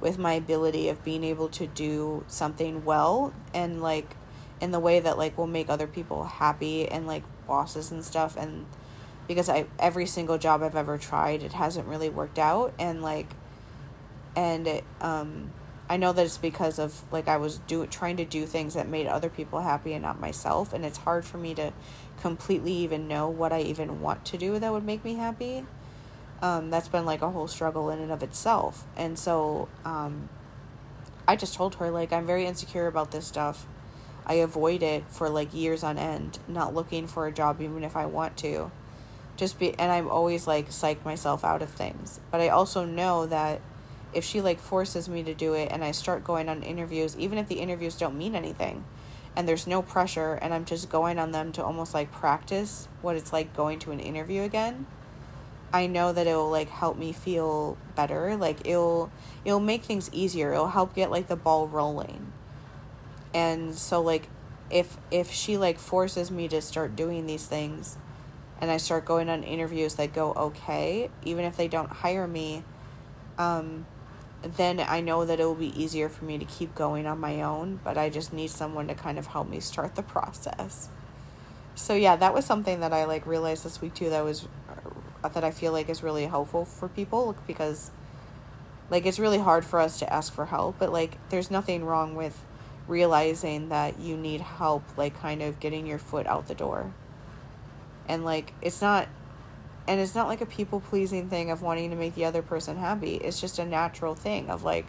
with 0.00 0.18
my 0.18 0.34
ability 0.34 0.88
of 0.88 1.02
being 1.04 1.24
able 1.24 1.48
to 1.48 1.66
do 1.66 2.24
something 2.28 2.84
well 2.84 3.32
and 3.54 3.80
like 3.80 4.16
in 4.60 4.70
the 4.70 4.80
way 4.80 5.00
that 5.00 5.18
like 5.18 5.36
will 5.36 5.46
make 5.46 5.68
other 5.68 5.86
people 5.86 6.24
happy 6.24 6.86
and 6.88 7.06
like 7.06 7.22
bosses 7.46 7.90
and 7.90 8.04
stuff. 8.04 8.36
And 8.36 8.66
because 9.26 9.48
I 9.48 9.66
every 9.78 10.06
single 10.06 10.38
job 10.38 10.62
I've 10.62 10.76
ever 10.76 10.98
tried 10.98 11.42
it 11.42 11.54
hasn't 11.54 11.86
really 11.86 12.08
worked 12.08 12.38
out. 12.38 12.74
And 12.78 13.02
like 13.02 13.28
and 14.34 14.66
it, 14.66 14.84
um 15.00 15.52
I 15.88 15.96
know 15.96 16.12
that 16.12 16.26
it's 16.26 16.36
because 16.36 16.78
of 16.78 17.02
like 17.12 17.28
I 17.28 17.36
was 17.36 17.58
do 17.66 17.86
trying 17.86 18.16
to 18.16 18.24
do 18.24 18.44
things 18.44 18.74
that 18.74 18.88
made 18.88 19.06
other 19.06 19.30
people 19.30 19.60
happy 19.60 19.92
and 19.92 20.02
not 20.02 20.20
myself. 20.20 20.72
And 20.72 20.84
it's 20.84 20.98
hard 20.98 21.24
for 21.24 21.38
me 21.38 21.54
to 21.54 21.72
completely 22.20 22.72
even 22.72 23.08
know 23.08 23.28
what 23.28 23.52
I 23.52 23.60
even 23.60 24.00
want 24.00 24.24
to 24.26 24.38
do 24.38 24.58
that 24.58 24.72
would 24.72 24.84
make 24.84 25.04
me 25.04 25.14
happy 25.14 25.64
um, 26.42 26.70
that's 26.70 26.88
been 26.88 27.04
like 27.04 27.22
a 27.22 27.30
whole 27.30 27.48
struggle 27.48 27.90
in 27.90 27.98
and 27.98 28.12
of 28.12 28.22
itself. 28.22 28.84
And 28.96 29.18
so 29.18 29.68
um, 29.84 30.28
I 31.26 31.36
just 31.36 31.54
told 31.54 31.76
her, 31.76 31.90
like, 31.90 32.12
I'm 32.12 32.26
very 32.26 32.46
insecure 32.46 32.86
about 32.86 33.10
this 33.10 33.26
stuff. 33.26 33.66
I 34.26 34.34
avoid 34.34 34.82
it 34.82 35.04
for 35.08 35.28
like 35.28 35.54
years 35.54 35.84
on 35.84 35.98
end, 35.98 36.40
not 36.48 36.74
looking 36.74 37.06
for 37.06 37.26
a 37.26 37.32
job 37.32 37.60
even 37.60 37.84
if 37.84 37.96
I 37.96 38.06
want 38.06 38.36
to. 38.38 38.72
Just 39.36 39.58
be, 39.58 39.78
and 39.78 39.92
I'm 39.92 40.08
always 40.08 40.46
like 40.46 40.72
psych 40.72 41.04
myself 41.04 41.44
out 41.44 41.62
of 41.62 41.70
things. 41.70 42.20
But 42.30 42.40
I 42.40 42.48
also 42.48 42.84
know 42.84 43.26
that 43.26 43.60
if 44.12 44.24
she 44.24 44.40
like 44.40 44.58
forces 44.58 45.08
me 45.08 45.22
to 45.22 45.34
do 45.34 45.52
it 45.54 45.68
and 45.70 45.84
I 45.84 45.92
start 45.92 46.24
going 46.24 46.48
on 46.48 46.62
interviews, 46.62 47.16
even 47.16 47.38
if 47.38 47.46
the 47.46 47.60
interviews 47.60 47.96
don't 47.96 48.18
mean 48.18 48.34
anything 48.34 48.84
and 49.36 49.46
there's 49.46 49.66
no 49.66 49.82
pressure 49.82 50.34
and 50.34 50.52
I'm 50.54 50.64
just 50.64 50.88
going 50.88 51.18
on 51.18 51.30
them 51.30 51.52
to 51.52 51.64
almost 51.64 51.94
like 51.94 52.10
practice 52.10 52.88
what 53.02 53.16
it's 53.16 53.32
like 53.32 53.54
going 53.54 53.78
to 53.80 53.92
an 53.92 54.00
interview 54.00 54.42
again 54.42 54.86
I 55.76 55.88
know 55.88 56.10
that 56.10 56.26
it'll 56.26 56.48
like 56.48 56.70
help 56.70 56.96
me 56.96 57.12
feel 57.12 57.76
better. 57.94 58.34
Like 58.34 58.66
it'll 58.66 59.12
it'll 59.44 59.60
make 59.60 59.82
things 59.82 60.08
easier. 60.10 60.54
It'll 60.54 60.68
help 60.68 60.94
get 60.94 61.10
like 61.10 61.26
the 61.26 61.36
ball 61.36 61.68
rolling. 61.68 62.32
And 63.34 63.74
so 63.74 64.00
like 64.00 64.30
if 64.70 64.96
if 65.10 65.30
she 65.30 65.58
like 65.58 65.78
forces 65.78 66.30
me 66.30 66.48
to 66.48 66.62
start 66.62 66.96
doing 66.96 67.26
these 67.26 67.44
things 67.44 67.98
and 68.58 68.70
I 68.70 68.78
start 68.78 69.04
going 69.04 69.28
on 69.28 69.42
interviews 69.42 69.96
that 69.96 70.14
go 70.14 70.32
okay, 70.32 71.10
even 71.26 71.44
if 71.44 71.58
they 71.58 71.68
don't 71.68 71.90
hire 71.90 72.26
me, 72.26 72.64
um 73.36 73.84
then 74.42 74.80
I 74.80 75.02
know 75.02 75.26
that 75.26 75.40
it 75.40 75.44
will 75.44 75.54
be 75.54 75.78
easier 75.78 76.08
for 76.08 76.24
me 76.24 76.38
to 76.38 76.46
keep 76.46 76.74
going 76.74 77.06
on 77.06 77.20
my 77.20 77.42
own, 77.42 77.80
but 77.84 77.98
I 77.98 78.08
just 78.08 78.32
need 78.32 78.48
someone 78.48 78.88
to 78.88 78.94
kind 78.94 79.18
of 79.18 79.26
help 79.26 79.46
me 79.50 79.60
start 79.60 79.94
the 79.94 80.02
process. 80.02 80.88
So 81.74 81.92
yeah, 81.92 82.16
that 82.16 82.32
was 82.32 82.46
something 82.46 82.80
that 82.80 82.94
I 82.94 83.04
like 83.04 83.26
realized 83.26 83.62
this 83.62 83.82
week 83.82 83.92
too 83.92 84.08
that 84.08 84.24
was 84.24 84.48
that 85.34 85.44
I 85.44 85.50
feel 85.50 85.72
like 85.72 85.88
is 85.88 86.02
really 86.02 86.26
helpful 86.26 86.64
for 86.64 86.88
people 86.88 87.36
because 87.46 87.90
like 88.90 89.06
it's 89.06 89.18
really 89.18 89.38
hard 89.38 89.64
for 89.64 89.80
us 89.80 89.98
to 89.98 90.12
ask 90.12 90.32
for 90.32 90.46
help, 90.46 90.76
but 90.78 90.92
like 90.92 91.18
there's 91.30 91.50
nothing 91.50 91.84
wrong 91.84 92.14
with 92.14 92.44
realizing 92.86 93.68
that 93.68 93.98
you 93.98 94.16
need 94.16 94.40
help 94.40 94.82
like 94.96 95.18
kind 95.20 95.42
of 95.42 95.58
getting 95.58 95.86
your 95.86 95.98
foot 95.98 96.26
out 96.26 96.46
the 96.46 96.54
door. 96.54 96.92
And 98.08 98.24
like 98.24 98.52
it's 98.62 98.80
not 98.80 99.08
and 99.88 100.00
it's 100.00 100.14
not 100.14 100.26
like 100.26 100.40
a 100.40 100.46
people 100.46 100.80
pleasing 100.80 101.28
thing 101.28 101.50
of 101.50 101.62
wanting 101.62 101.90
to 101.90 101.96
make 101.96 102.14
the 102.14 102.24
other 102.24 102.42
person 102.42 102.76
happy. 102.76 103.16
It's 103.16 103.40
just 103.40 103.58
a 103.58 103.64
natural 103.64 104.14
thing 104.14 104.50
of 104.50 104.62
like 104.62 104.86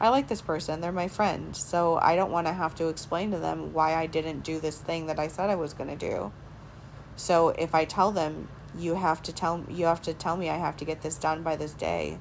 I 0.00 0.08
like 0.08 0.28
this 0.28 0.40
person, 0.40 0.80
they're 0.80 0.92
my 0.92 1.08
friend. 1.08 1.54
So 1.54 1.98
I 1.98 2.16
don't 2.16 2.30
want 2.30 2.46
to 2.46 2.54
have 2.54 2.74
to 2.76 2.88
explain 2.88 3.32
to 3.32 3.38
them 3.38 3.74
why 3.74 3.94
I 3.94 4.06
didn't 4.06 4.40
do 4.40 4.58
this 4.58 4.78
thing 4.78 5.06
that 5.06 5.18
I 5.18 5.28
said 5.28 5.50
I 5.50 5.56
was 5.56 5.74
going 5.74 5.90
to 5.90 5.96
do. 5.96 6.32
So 7.16 7.50
if 7.50 7.74
I 7.74 7.84
tell 7.84 8.10
them 8.10 8.48
you 8.76 8.94
have 8.94 9.22
to 9.24 9.32
tell 9.32 9.64
you 9.68 9.86
have 9.86 10.02
to 10.02 10.14
tell 10.14 10.36
me 10.36 10.48
I 10.48 10.56
have 10.56 10.76
to 10.78 10.84
get 10.84 11.02
this 11.02 11.16
done 11.16 11.42
by 11.42 11.56
this 11.56 11.72
day. 11.72 12.18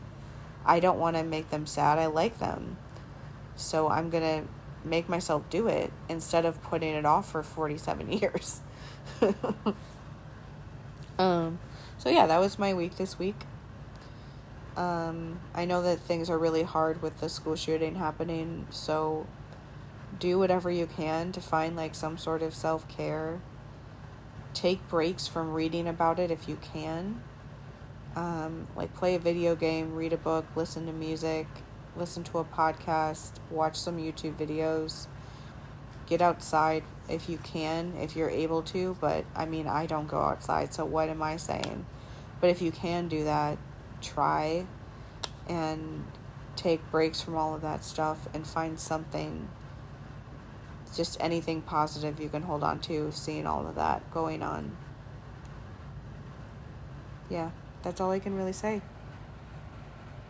I 0.66 0.80
don't 0.80 1.00
want 1.00 1.16
to 1.16 1.24
make 1.24 1.50
them 1.50 1.66
sad. 1.66 1.98
I 1.98 2.08
like 2.08 2.40
them. 2.40 2.78
So 3.56 3.90
I'm 3.90 4.10
going 4.10 4.24
to 4.24 4.48
make 4.84 5.10
myself 5.10 5.50
do 5.50 5.68
it 5.68 5.92
instead 6.08 6.46
of 6.46 6.62
putting 6.64 6.94
it 6.94 7.06
off 7.06 7.32
for 7.32 7.44
47 7.44 8.12
years. 8.20 8.62
um 11.20 11.60
so 11.98 12.10
yeah, 12.10 12.28
that 12.28 12.40
was 12.40 12.58
my 12.58 12.74
week 12.74 12.96
this 12.96 13.20
week. 13.20 13.44
Um 14.78 15.40
I 15.54 15.66
know 15.66 15.82
that 15.82 16.00
things 16.00 16.30
are 16.30 16.38
really 16.38 16.64
hard 16.64 17.02
with 17.02 17.20
the 17.20 17.30
school 17.30 17.56
shooting 17.56 17.96
happening, 17.96 18.68
so 18.70 19.28
do 20.18 20.40
whatever 20.40 20.72
you 20.72 20.86
can 20.86 21.32
to 21.32 21.42
find 21.42 21.76
like 21.76 21.96
some 21.96 22.18
sort 22.18 22.42
of 22.42 22.54
self-care 22.54 23.42
take 24.54 24.88
breaks 24.88 25.28
from 25.28 25.54
reading 25.54 25.88
about 25.88 26.20
it 26.20 26.32
if 26.32 26.48
you 26.48 26.58
can. 26.58 27.22
Um, 28.16 28.68
like 28.76 28.94
play 28.96 29.16
a 29.16 29.20
video 29.20 29.56
game, 29.56 29.96
read 29.96 30.14
a 30.14 30.18
book, 30.18 30.46
listen 30.56 30.86
to 30.88 30.94
music, 30.94 31.48
listen 31.96 32.24
to 32.26 32.40
a 32.40 32.44
podcast, 32.44 33.34
watch 33.50 33.76
some 33.76 33.98
YouTube 33.98 34.36
videos. 34.36 35.08
Get 36.08 36.22
outside 36.22 36.84
if 37.08 37.30
you 37.30 37.38
can, 37.38 37.94
if 37.98 38.16
you're 38.16 38.30
able 38.30 38.64
to, 38.64 38.98
but 39.00 39.26
I 39.36 39.46
mean, 39.46 39.68
I 39.68 39.86
don't 39.86 40.08
go 40.08 40.20
outside, 40.20 40.74
so 40.74 40.84
what 40.86 41.08
am 41.08 41.22
I 41.22 41.38
saying? 41.38 41.86
But 42.42 42.50
if 42.50 42.62
you 42.62 42.72
can 42.72 43.08
do 43.08 43.24
that, 43.26 43.58
try 44.02 44.66
and 45.48 46.06
take 46.56 46.90
breaks 46.92 47.22
from 47.22 47.36
all 47.36 47.54
of 47.54 47.62
that 47.62 47.84
stuff 47.84 48.28
and 48.34 48.46
find 48.46 48.80
something 48.80 49.50
just 50.96 51.18
anything 51.20 51.62
positive 51.62 52.20
you 52.20 52.30
can 52.30 52.44
hold 52.44 52.64
on 52.64 52.80
to 52.80 53.12
seeing 53.12 53.46
all 53.46 53.68
of 53.68 53.76
that 53.76 54.10
going 54.12 54.42
on. 54.42 54.76
Yeah, 57.30 57.52
that's 57.84 58.02
all 58.02 58.12
I 58.12 58.20
can 58.20 58.36
really 58.36 58.54
say. 58.54 58.82